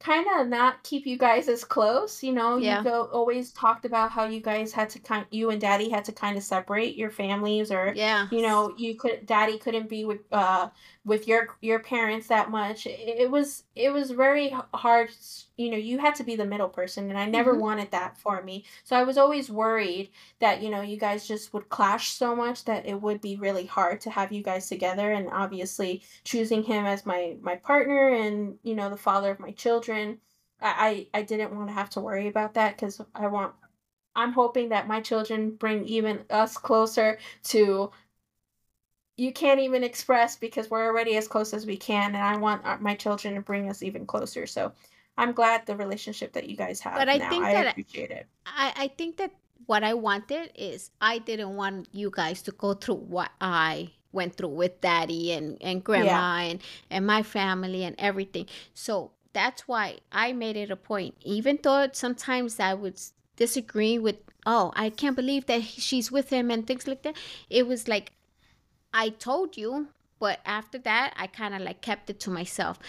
kind 0.06 0.26
of 0.40 0.48
not 0.48 0.84
keep 0.84 1.06
you 1.08 1.18
guys 1.18 1.48
as 1.50 1.64
close. 1.64 2.22
You 2.24 2.34
know, 2.34 2.58
you 2.58 2.78
go 2.78 3.04
always 3.12 3.52
talked 3.54 3.86
about 3.86 4.12
how 4.12 4.26
you 4.26 4.42
guys 4.42 4.72
had 4.74 4.90
to 4.92 5.00
kind, 5.00 5.26
you 5.32 5.50
and 5.50 5.60
Daddy 5.62 5.90
had 5.90 6.06
to 6.06 6.12
kind 6.12 6.38
of 6.38 6.44
separate 6.44 6.96
your 6.96 7.10
families, 7.10 7.72
or 7.72 7.98
Yeah. 7.98 8.28
you 8.30 8.42
know, 8.42 8.74
you 8.78 8.96
could 8.96 9.26
Daddy 9.26 9.58
couldn't 9.58 9.90
be 9.90 10.06
with 10.06 10.22
uh 10.32 10.70
with 11.06 11.28
your 11.28 11.48
your 11.62 11.80
parents 11.80 12.28
that 12.28 12.52
much. 12.52 12.86
It, 12.88 13.00
it 13.24 13.32
was 13.32 13.64
it 13.76 13.90
was 13.92 14.12
very 14.12 14.50
hard. 14.74 15.10
You 15.58 15.72
know, 15.72 15.78
you 15.78 15.98
had 16.00 16.16
to 16.16 16.24
be 16.24 16.36
the 16.36 16.46
middle 16.46 16.68
person, 16.70 17.10
and 17.10 17.18
I 17.18 17.26
never 17.26 17.56
Mm-hmm. 17.56 17.60
wanted 17.60 17.92
that 17.92 18.18
for 18.20 18.42
me. 18.44 18.66
So 18.84 18.96
I 18.96 19.04
was 19.04 19.18
always 19.18 19.50
worried 19.50 20.10
that 20.40 20.62
you 20.62 20.70
know 20.70 20.82
you 20.82 20.98
guys 20.98 21.28
just 21.28 21.54
would 21.54 21.70
clash 21.70 22.10
so 22.10 22.36
much 22.36 22.66
that 22.66 22.86
it 22.86 23.02
would 23.02 23.22
be 23.22 23.38
really 23.38 23.66
hard 23.66 24.02
to 24.02 24.10
have 24.10 24.32
you 24.34 24.44
guys 24.44 24.68
together. 24.68 25.12
And 25.14 25.30
obviously, 25.32 26.04
choosing 26.26 26.64
him 26.64 26.86
as 26.86 27.06
my 27.06 27.38
my 27.42 27.56
partner 27.56 28.10
and 28.10 28.58
you 28.64 28.76
know 28.76 28.90
the 28.90 28.98
father 28.98 29.32
of 29.32 29.40
my 29.40 29.52
children 29.52 29.95
i 29.96 31.08
i, 31.14 31.20
I 31.20 31.22
didn't 31.24 31.56
want 31.56 31.68
to 31.70 31.74
have 31.74 31.90
to 31.92 32.02
worry 32.02 32.28
about 32.28 32.54
that 32.56 32.76
because 32.76 33.02
i 33.14 33.28
want 33.28 33.54
i'm 34.16 34.32
hoping 34.32 34.70
that 34.70 34.88
my 34.88 35.02
children 35.02 35.52
bring 35.52 35.86
even 35.86 36.22
us 36.30 36.58
closer 36.58 37.18
to 37.44 37.92
you 39.18 39.32
can't 39.32 39.62
even 39.62 39.84
express 39.84 40.36
because 40.36 40.70
we're 40.70 40.86
already 40.86 41.16
as 41.16 41.28
close 41.28 41.54
as 41.54 41.66
we 41.66 41.78
can 41.78 42.16
and 42.16 42.24
i 42.24 42.36
want 42.38 42.66
uh, 42.66 42.78
my 42.80 42.96
children 42.96 43.36
to 43.36 43.42
bring 43.42 43.70
us 43.70 43.82
even 43.84 44.06
closer. 44.06 44.46
So 44.46 44.72
i'm 45.18 45.32
glad 45.32 45.66
the 45.66 45.76
relationship 45.76 46.34
that 46.34 46.50
you 46.50 46.58
guys 46.58 46.80
have 46.82 46.96
But 46.96 47.10
I 47.10 47.18
now 47.18 47.30
think 47.30 47.44
i 47.46 47.54
that 47.54 47.68
appreciate 47.72 48.12
it. 48.12 48.28
I, 48.46 48.74
I 48.78 48.88
think 48.90 49.18
that 49.18 49.32
what 49.66 49.84
I 49.84 49.94
wanted 49.94 50.52
is 50.56 50.92
I 51.02 51.18
didn't 51.20 51.56
want 51.56 51.88
you 51.92 52.12
guys 52.14 52.42
to 52.44 52.52
go 52.52 52.74
through 52.74 52.96
what 52.96 53.32
I 53.42 53.92
went 54.12 54.36
through 54.36 54.50
with 54.50 54.80
daddy 54.82 55.32
and, 55.34 55.58
and 55.62 55.80
yeah. 55.80 55.84
Grandma 55.84 56.38
and, 56.40 56.62
and 56.90 57.08
my 57.08 57.24
family 57.24 57.84
and 57.84 57.96
everything. 58.00 58.48
So 58.74 59.12
that's 59.36 59.68
why 59.68 59.98
I 60.12 60.32
made 60.32 60.56
it 60.56 60.72
a 60.72 60.76
point, 60.78 61.16
even 61.22 61.60
though 61.62 61.90
sometimes 61.92 62.60
I 62.60 62.74
would 62.74 63.00
disagree 63.36 64.00
with, 64.00 64.16
oh, 64.46 64.72
I 64.76 64.90
can't 64.90 65.16
believe 65.16 65.46
that 65.48 65.64
she's 65.64 66.12
with 66.12 66.30
him 66.30 66.50
and 66.50 66.66
things 66.66 66.88
like 66.88 67.04
that. 67.04 67.18
It 67.50 67.68
was 67.68 67.88
like, 67.88 68.14
I 68.94 69.10
told 69.10 69.58
you, 69.58 69.90
but 70.20 70.40
after 70.46 70.78
that, 70.80 71.14
I 71.18 71.28
kind 71.28 71.54
of 71.54 71.62
like 71.62 71.82
kept 71.82 72.10
it 72.10 72.20
to 72.22 72.30
myself. 72.30 72.80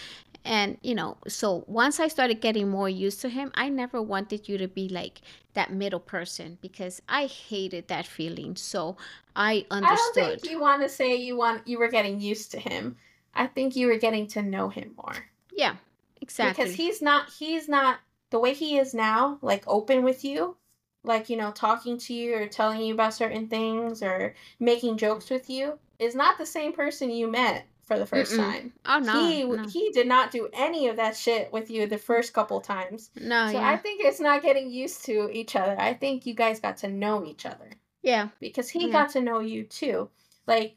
And, 0.45 0.77
you 0.81 0.95
know, 0.95 1.17
so 1.27 1.65
once 1.67 1.99
I 1.99 2.07
started 2.07 2.39
getting 2.39 2.69
more 2.69 2.87
used 2.87 3.19
to 3.21 3.29
him, 3.29 3.51
I 3.55 3.67
never 3.67 4.01
wanted 4.01 4.47
you 4.47 4.57
to 4.57 4.69
be 4.69 4.87
like 4.87 5.19
that 5.53 5.73
middle 5.73 5.99
person 5.99 6.57
because 6.61 7.01
I 7.09 7.25
hated 7.25 7.89
that 7.89 8.07
feeling. 8.07 8.55
So 8.55 8.95
I 9.35 9.65
i 9.69 9.95
don't 9.95 10.15
think 10.15 10.27
understood. 10.27 10.49
you 10.49 10.59
want 10.59 10.81
to 10.81 10.89
say 10.89 11.15
you 11.15 11.37
want 11.37 11.67
you 11.67 11.77
were 11.77 11.89
getting 11.89 12.19
used 12.19 12.51
to 12.51 12.59
him 12.59 12.97
i 13.35 13.45
think 13.45 13.75
you 13.75 13.87
were 13.87 13.97
getting 13.97 14.25
to 14.27 14.41
know 14.41 14.69
him 14.69 14.95
more 14.97 15.15
Yeah, 15.53 15.75
because 16.19 16.73
he's 16.75 17.01
not 17.01 17.29
he's 17.37 17.67
not 17.67 17.99
the 18.29 18.39
way 18.39 18.53
he 18.53 18.77
is 18.77 18.93
now 18.93 19.37
like 19.41 19.63
open 19.67 20.03
with 20.03 20.23
you 20.23 20.57
like 21.03 21.29
you 21.29 21.37
know 21.37 21.51
talking 21.51 21.97
to 21.97 22.13
you 22.13 22.35
or 22.35 22.47
telling 22.47 22.81
you 22.81 22.93
about 22.93 23.13
certain 23.13 23.47
things 23.47 24.03
or 24.03 24.35
making 24.59 24.97
jokes 24.97 25.29
with 25.29 25.49
you 25.49 25.79
is 25.99 26.15
not 26.15 26.37
the 26.37 26.45
same 26.45 26.73
person 26.73 27.09
you 27.09 27.27
met 27.27 27.65
for 27.87 27.97
the 27.97 28.05
first 28.05 28.33
Mm-mm. 28.33 28.37
time. 28.37 28.73
Oh, 28.85 28.99
no, 28.99 29.27
He 29.27 29.43
no. 29.45 29.65
he 29.67 29.91
did 29.91 30.07
not 30.07 30.29
do 30.29 30.49
any 30.53 30.89
of 30.89 30.97
that 30.97 31.15
shit 31.15 31.51
with 31.53 31.71
you 31.71 31.87
the 31.87 31.97
first 31.97 32.33
couple 32.33 32.59
times. 32.59 33.09
No, 33.15 33.49
so 33.49 33.57
i 33.57 33.77
think 33.77 34.01
it's 34.03 34.19
not 34.19 34.43
getting 34.43 34.69
used 34.69 35.05
to 35.05 35.29
each 35.31 35.55
other. 35.55 35.79
I 35.79 35.93
think 35.93 36.25
you 36.25 36.35
guys 36.35 36.59
got 36.59 36.77
to 36.77 36.89
know 36.89 37.25
each 37.25 37.45
other. 37.45 37.69
Yeah, 38.03 38.27
because 38.39 38.69
he 38.69 38.87
yeah. 38.87 38.91
got 38.91 39.09
to 39.11 39.21
know 39.21 39.39
you 39.39 39.63
too. 39.63 40.09
Like 40.45 40.75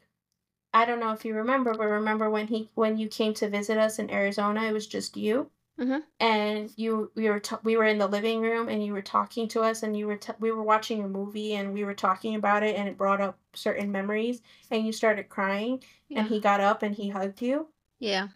i 0.73 0.85
don't 0.85 0.99
know 0.99 1.11
if 1.11 1.25
you 1.25 1.33
remember 1.35 1.73
but 1.73 1.87
remember 1.87 2.29
when 2.29 2.47
he 2.47 2.69
when 2.75 2.97
you 2.97 3.07
came 3.07 3.33
to 3.33 3.49
visit 3.49 3.77
us 3.77 3.99
in 3.99 4.09
arizona 4.09 4.63
it 4.63 4.71
was 4.73 4.87
just 4.87 5.15
you 5.17 5.49
Mm-hmm. 5.79 5.99
and 6.19 6.69
you 6.75 7.09
we 7.15 7.27
were 7.29 7.39
t- 7.39 7.55
we 7.63 7.75
were 7.75 7.85
in 7.85 7.97
the 7.97 8.05
living 8.05 8.41
room 8.41 8.67
and 8.69 8.85
you 8.85 8.93
were 8.93 9.01
talking 9.01 9.47
to 9.47 9.61
us 9.61 9.81
and 9.81 9.97
you 9.97 10.05
were 10.05 10.17
t- 10.17 10.33
we 10.39 10.51
were 10.51 10.61
watching 10.61 11.03
a 11.03 11.07
movie 11.07 11.53
and 11.55 11.73
we 11.73 11.83
were 11.85 11.95
talking 11.95 12.35
about 12.35 12.61
it 12.61 12.75
and 12.75 12.87
it 12.87 12.97
brought 12.97 13.19
up 13.21 13.39
certain 13.55 13.91
memories 13.91 14.41
and 14.69 14.85
you 14.85 14.91
started 14.91 15.27
crying 15.29 15.81
and 16.11 16.27
he 16.27 16.39
got 16.39 16.59
up 16.61 16.83
and 16.83 16.93
he 16.95 17.09
hugged 17.09 17.41
you 17.41 17.67
yeah. 17.99 18.27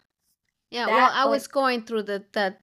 Yeah, 0.70 0.86
well, 0.86 0.96
that 0.96 1.12
I 1.14 1.24
was 1.26 1.46
going 1.46 1.82
through 1.84 2.04
the 2.04 2.24
the 2.32 2.56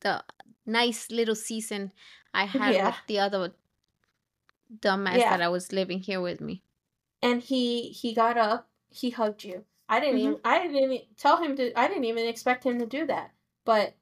the 0.00 0.24
nice 0.66 1.10
little 1.10 1.36
season 1.36 1.92
I 2.32 2.44
had 2.46 2.74
yeah 2.74 2.86
with 2.86 2.96
the 3.06 3.20
other 3.20 3.52
dumbass 4.80 5.18
yeah 5.18 5.30
that 5.30 5.42
I 5.42 5.48
was 5.48 5.72
living 5.72 6.00
here 6.00 6.20
with 6.20 6.40
me. 6.40 6.62
and 7.22 7.40
he 7.42 7.90
he 7.90 8.12
got 8.14 8.36
up 8.36 8.66
he 8.94 9.10
hugged 9.10 9.44
you 9.44 9.64
i 9.88 9.98
didn't 10.00 10.16
Mm-hmm. 10.16 10.26
even 10.28 10.40
i 10.44 10.58
didn't 10.62 10.76
even 10.76 10.98
tell 11.16 11.36
him 11.42 11.56
to 11.56 11.78
i 11.78 11.88
didn't 11.88 12.04
even 12.04 12.26
expect 12.26 12.64
him 12.64 12.78
to 12.78 12.86
do 12.86 13.06
that 13.06 13.32
but 13.64 13.94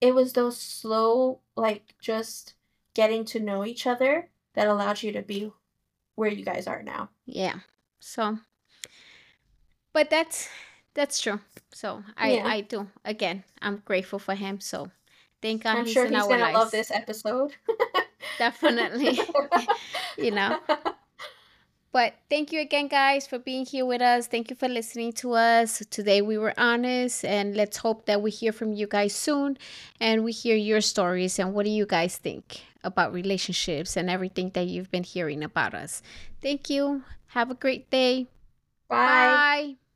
it 0.00 0.14
was 0.14 0.32
those 0.32 0.56
slow 0.56 1.40
like 1.56 1.94
just 2.00 2.54
getting 2.94 3.24
to 3.24 3.40
know 3.40 3.64
each 3.64 3.86
other 3.86 4.28
that 4.54 4.68
allowed 4.68 5.02
you 5.02 5.12
to 5.12 5.22
be 5.22 5.50
where 6.14 6.30
you 6.30 6.44
guys 6.44 6.66
are 6.66 6.82
now 6.82 7.08
Yeah. 7.26 7.60
So, 8.00 8.38
but 9.92 10.10
that's 10.10 10.48
that's 10.94 11.20
true. 11.20 11.40
So 11.72 12.02
I 12.16 12.30
yeah 12.32 12.46
I 12.46 12.60
do 12.62 12.86
again. 13.04 13.44
I'm 13.62 13.82
grateful 13.84 14.18
for 14.18 14.34
him. 14.34 14.60
So 14.60 14.90
thank 15.42 15.62
God 15.64 15.78
i'm 15.78 15.84
he's 15.84 15.94
sure 15.94 16.06
in 16.06 16.12
he's 16.14 16.22
our 16.22 16.38
gonna 16.38 16.52
love 16.52 16.70
this 16.70 16.90
episode 16.90 17.54
Definitely. 18.38 19.18
you 20.18 20.30
know. 20.30 20.58
But 21.90 22.14
thank 22.28 22.52
you 22.52 22.60
again, 22.60 22.88
guys, 22.88 23.26
for 23.26 23.38
being 23.38 23.64
here 23.64 23.86
with 23.86 24.02
us. 24.02 24.26
Thank 24.26 24.50
you 24.50 24.56
for 24.56 24.68
listening 24.68 25.12
to 25.14 25.32
us. 25.32 25.82
Today 25.90 26.20
we 26.20 26.36
were 26.36 26.52
honest, 26.58 27.24
and 27.24 27.56
let's 27.56 27.78
hope 27.78 28.04
that 28.06 28.20
we 28.20 28.30
hear 28.30 28.52
from 28.52 28.72
you 28.72 28.86
guys 28.86 29.14
soon 29.14 29.56
and 29.98 30.22
we 30.22 30.32
hear 30.32 30.54
your 30.54 30.82
stories 30.82 31.38
and 31.38 31.54
what 31.54 31.64
do 31.64 31.70
you 31.70 31.86
guys 31.86 32.16
think? 32.16 32.62
about 32.84 33.12
relationships 33.12 33.96
and 33.96 34.10
everything 34.10 34.50
that 34.54 34.66
you've 34.66 34.90
been 34.90 35.04
hearing 35.04 35.42
about 35.42 35.74
us. 35.74 36.02
Thank 36.42 36.70
you. 36.70 37.02
Have 37.28 37.50
a 37.50 37.54
great 37.54 37.90
day. 37.90 38.28
Bye. 38.88 38.96
Bye. 38.96 39.87